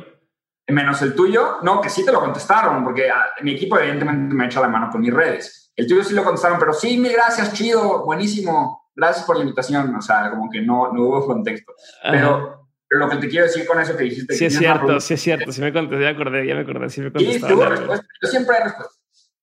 Menos 0.67 1.01
el 1.01 1.15
tuyo, 1.15 1.59
no, 1.63 1.81
que 1.81 1.89
sí 1.89 2.05
te 2.05 2.13
lo 2.13 2.21
contestaron, 2.21 2.85
porque 2.85 3.11
ah, 3.11 3.31
mi 3.41 3.53
equipo 3.53 3.79
evidentemente 3.79 4.35
me 4.35 4.45
echa 4.45 4.61
la 4.61 4.69
mano 4.69 4.91
con 4.91 5.01
mis 5.01 5.15
redes. 5.15 5.73
El 5.75 5.87
tuyo 5.87 6.05
sí 6.05 6.13
lo 6.13 6.25
contestaron, 6.25 6.59
pero 6.59 6.75
sí, 6.75 6.99
mil 6.99 7.13
gracias, 7.13 7.55
chido, 7.55 8.05
buenísimo, 8.05 8.91
gracias 8.95 9.25
por 9.25 9.37
la 9.37 9.45
invitación. 9.45 9.95
O 9.95 10.03
sea, 10.03 10.29
como 10.31 10.51
que 10.51 10.61
no, 10.61 10.93
no 10.93 11.05
hubo 11.05 11.27
contexto. 11.27 11.73
Pero 12.03 12.68
lo 12.91 13.09
que 13.09 13.17
te 13.17 13.29
quiero 13.29 13.47
decir 13.47 13.67
con 13.67 13.81
eso 13.81 13.97
que 13.97 14.05
dijiste. 14.05 14.35
Sí, 14.35 14.47
es 14.47 14.57
cierto, 14.59 15.01
sí 15.01 15.15
es 15.15 15.21
cierto. 15.21 15.53
Sí 15.53 15.61
me 15.61 15.73
contesté, 15.73 16.03
ya 16.03 16.11
me 16.13 16.15
acordé, 16.15 16.47
ya 16.47 16.55
me 16.55 16.61
acordé. 16.63 16.89
Sí 16.89 17.01
me 17.01 17.13
contesté. 17.13 17.49
Yo 17.49 18.29
siempre 18.29 18.57
he 18.57 18.65
respuesta. 18.65 18.95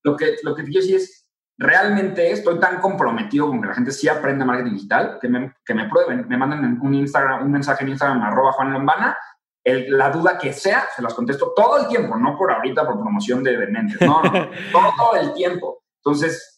Lo 0.03 0.15
que, 0.15 0.35
lo 0.43 0.55
que 0.55 0.63
quiero 0.63 0.81
decir 0.81 0.97
es, 0.97 1.25
realmente 1.57 2.31
estoy 2.31 2.59
tan 2.59 2.79
comprometido 2.79 3.47
con 3.47 3.61
que 3.61 3.67
la 3.67 3.73
gente 3.75 3.91
sí 3.91 4.07
aprenda 4.07 4.45
marketing 4.45 4.73
digital, 4.73 5.17
que 5.21 5.29
me, 5.29 5.53
que 5.65 5.73
me 5.73 5.87
prueben, 5.87 6.27
me 6.27 6.37
manden 6.37 6.79
un, 6.81 6.93
Instagram, 6.93 7.45
un 7.45 7.51
mensaje 7.51 7.83
en 7.83 7.89
Instagram, 7.89 8.21
arroba 8.21 8.51
Juan 8.51 8.73
Lombana, 8.73 9.17
la 9.63 10.11
duda 10.11 10.37
que 10.37 10.53
sea, 10.53 10.85
se 10.95 11.01
las 11.01 11.13
contesto 11.13 11.53
todo 11.55 11.77
el 11.77 11.87
tiempo, 11.87 12.15
no 12.17 12.37
por 12.37 12.51
ahorita, 12.51 12.85
por 12.85 12.99
promoción 12.99 13.41
de 13.41 13.57
dementes, 13.57 13.99
no, 14.01 14.21
no, 14.21 14.93
todo, 14.95 15.15
el 15.15 15.33
tiempo. 15.33 15.83
Entonces, 16.03 16.54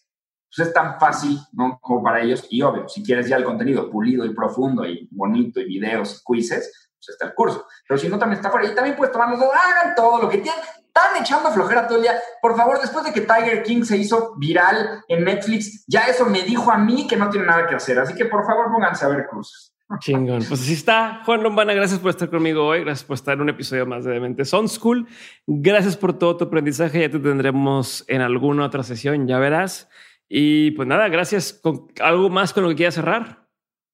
pues 0.55 0.67
es 0.67 0.73
tan 0.73 0.99
fácil, 0.99 1.37
¿no? 1.53 1.79
Como 1.81 2.03
para 2.03 2.21
ellos, 2.21 2.47
y 2.49 2.61
obvio, 2.61 2.87
si 2.87 3.03
quieres 3.03 3.27
ya 3.27 3.35
el 3.35 3.43
contenido 3.43 3.89
pulido 3.89 4.25
y 4.25 4.33
profundo 4.33 4.85
y 4.85 5.07
bonito 5.11 5.59
y 5.59 5.65
videos 5.65 6.21
y 6.21 6.33
quizzes, 6.33 6.89
pues 6.97 7.09
está 7.09 7.25
el 7.25 7.33
curso. 7.33 7.65
Pero 7.87 7.97
si 7.97 8.09
no, 8.09 8.17
también 8.17 8.37
está 8.37 8.51
por 8.51 8.61
ahí, 8.61 8.73
también 8.73 8.95
puedes 8.95 9.11
tomar 9.11 9.29
los 9.29 9.39
dos, 9.39 9.49
hagan 9.53 9.95
todo 9.95 10.21
lo 10.21 10.29
que 10.29 10.39
tienen, 10.39 10.59
están 10.97 11.21
echando 11.21 11.51
flojera 11.51 11.87
todo 11.87 11.97
el 11.97 12.03
día. 12.03 12.15
Por 12.41 12.55
favor, 12.55 12.79
después 12.81 13.05
de 13.05 13.13
que 13.13 13.21
Tiger 13.21 13.63
King 13.63 13.83
se 13.83 13.97
hizo 13.97 14.35
viral 14.37 15.03
en 15.07 15.23
Netflix, 15.23 15.85
ya 15.87 16.01
eso 16.01 16.25
me 16.25 16.41
dijo 16.41 16.71
a 16.71 16.77
mí 16.77 17.07
que 17.07 17.17
no 17.17 17.29
tiene 17.29 17.45
nada 17.45 17.67
que 17.67 17.75
hacer. 17.75 17.99
Así 17.99 18.15
que 18.15 18.25
por 18.25 18.45
favor, 18.45 18.71
pónganse 18.71 19.05
a 19.05 19.09
ver 19.09 19.27
cursos. 19.27 19.73
Chingón. 19.99 20.43
Pues 20.47 20.61
así 20.61 20.73
está. 20.73 21.21
Juan 21.25 21.43
Lombana, 21.43 21.73
gracias 21.73 21.99
por 21.99 22.09
estar 22.09 22.29
conmigo 22.29 22.65
hoy. 22.65 22.81
Gracias 22.81 23.05
por 23.05 23.13
estar 23.15 23.35
en 23.35 23.41
un 23.41 23.49
episodio 23.49 23.85
más 23.85 24.03
de 24.03 24.11
Dementes 24.11 24.53
On 24.53 24.67
School. 24.67 25.07
Gracias 25.45 25.95
por 25.95 26.17
todo 26.17 26.35
tu 26.35 26.45
aprendizaje. 26.45 26.99
Ya 26.99 27.09
te 27.09 27.19
tendremos 27.19 28.03
en 28.07 28.21
alguna 28.21 28.65
otra 28.65 28.83
sesión, 28.83 29.27
ya 29.27 29.39
verás. 29.39 29.87
Y 30.29 30.71
pues 30.71 30.87
nada, 30.87 31.07
gracias. 31.07 31.53
¿Con 31.53 31.87
algo 32.01 32.29
más 32.29 32.53
con 32.53 32.63
lo 32.63 32.69
que 32.69 32.75
quieras 32.75 32.95
cerrar? 32.95 33.47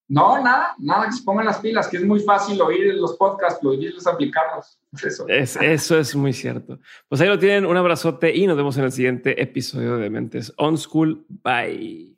No, 0.07 0.39
nada, 0.43 0.75
nada, 0.79 1.05
que 1.05 1.13
se 1.13 1.23
pongan 1.23 1.45
las 1.45 1.59
pilas, 1.59 1.87
que 1.87 1.97
es 1.97 2.05
muy 2.05 2.19
fácil 2.19 2.61
oír 2.61 2.93
los 2.95 3.15
podcasts, 3.15 3.63
oírlos 3.65 4.05
aplicarlos. 4.05 4.77
Eso. 5.01 5.25
Es, 5.27 5.55
eso 5.55 5.97
es 5.97 6.15
muy 6.15 6.33
cierto. 6.33 6.79
Pues 7.07 7.21
ahí 7.21 7.27
lo 7.27 7.39
tienen, 7.39 7.65
un 7.65 7.77
abrazote 7.77 8.35
y 8.35 8.45
nos 8.45 8.57
vemos 8.57 8.77
en 8.77 8.83
el 8.83 8.91
siguiente 8.91 9.41
episodio 9.41 9.97
de 9.97 10.09
Mentes 10.09 10.53
On 10.57 10.77
School. 10.77 11.25
Bye. 11.29 12.15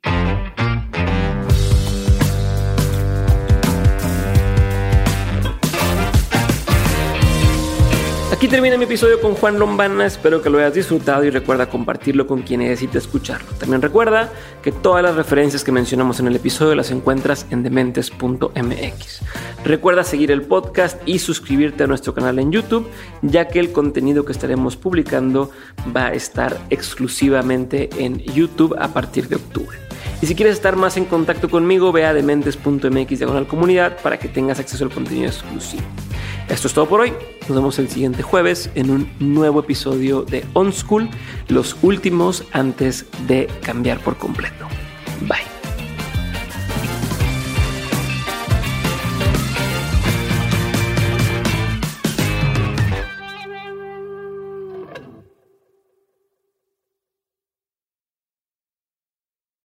Aquí 8.46 8.52
termina 8.52 8.76
mi 8.76 8.84
episodio 8.84 9.20
con 9.20 9.34
Juan 9.34 9.58
Lombana, 9.58 10.06
espero 10.06 10.40
que 10.40 10.48
lo 10.50 10.58
hayas 10.58 10.74
disfrutado 10.74 11.24
y 11.24 11.30
recuerda 11.30 11.68
compartirlo 11.68 12.28
con 12.28 12.42
quien 12.42 12.60
necesite 12.60 12.96
escucharlo. 12.96 13.50
También 13.58 13.82
recuerda 13.82 14.32
que 14.62 14.70
todas 14.70 15.02
las 15.02 15.16
referencias 15.16 15.64
que 15.64 15.72
mencionamos 15.72 16.20
en 16.20 16.28
el 16.28 16.36
episodio 16.36 16.76
las 16.76 16.92
encuentras 16.92 17.44
en 17.50 17.64
dementes.mx. 17.64 19.20
Recuerda 19.64 20.04
seguir 20.04 20.30
el 20.30 20.42
podcast 20.42 20.96
y 21.06 21.18
suscribirte 21.18 21.82
a 21.82 21.86
nuestro 21.88 22.14
canal 22.14 22.38
en 22.38 22.52
YouTube, 22.52 22.88
ya 23.20 23.48
que 23.48 23.58
el 23.58 23.72
contenido 23.72 24.24
que 24.24 24.30
estaremos 24.30 24.76
publicando 24.76 25.50
va 25.94 26.06
a 26.06 26.12
estar 26.12 26.56
exclusivamente 26.70 27.90
en 27.98 28.20
YouTube 28.20 28.76
a 28.78 28.86
partir 28.94 29.26
de 29.26 29.34
octubre. 29.34 29.85
Y 30.22 30.26
si 30.26 30.34
quieres 30.34 30.54
estar 30.54 30.76
más 30.76 30.96
en 30.96 31.04
contacto 31.04 31.50
conmigo, 31.50 31.92
ve 31.92 32.06
a 32.06 32.14
dementes.mx 32.14 33.18
diagonal 33.18 33.46
comunidad 33.46 33.98
para 34.02 34.18
que 34.18 34.28
tengas 34.28 34.58
acceso 34.58 34.84
al 34.84 34.90
contenido 34.90 35.26
exclusivo. 35.26 35.82
Esto 36.48 36.68
es 36.68 36.74
todo 36.74 36.88
por 36.88 37.00
hoy. 37.00 37.12
Nos 37.48 37.56
vemos 37.56 37.78
el 37.78 37.88
siguiente 37.88 38.22
jueves 38.22 38.70
en 38.74 38.90
un 38.90 39.10
nuevo 39.18 39.60
episodio 39.60 40.22
de 40.22 40.44
On 40.52 40.72
School, 40.72 41.08
los 41.48 41.76
últimos 41.82 42.44
antes 42.52 43.06
de 43.26 43.48
cambiar 43.62 44.00
por 44.00 44.16
completo. 44.16 44.66
Bye. 45.22 45.55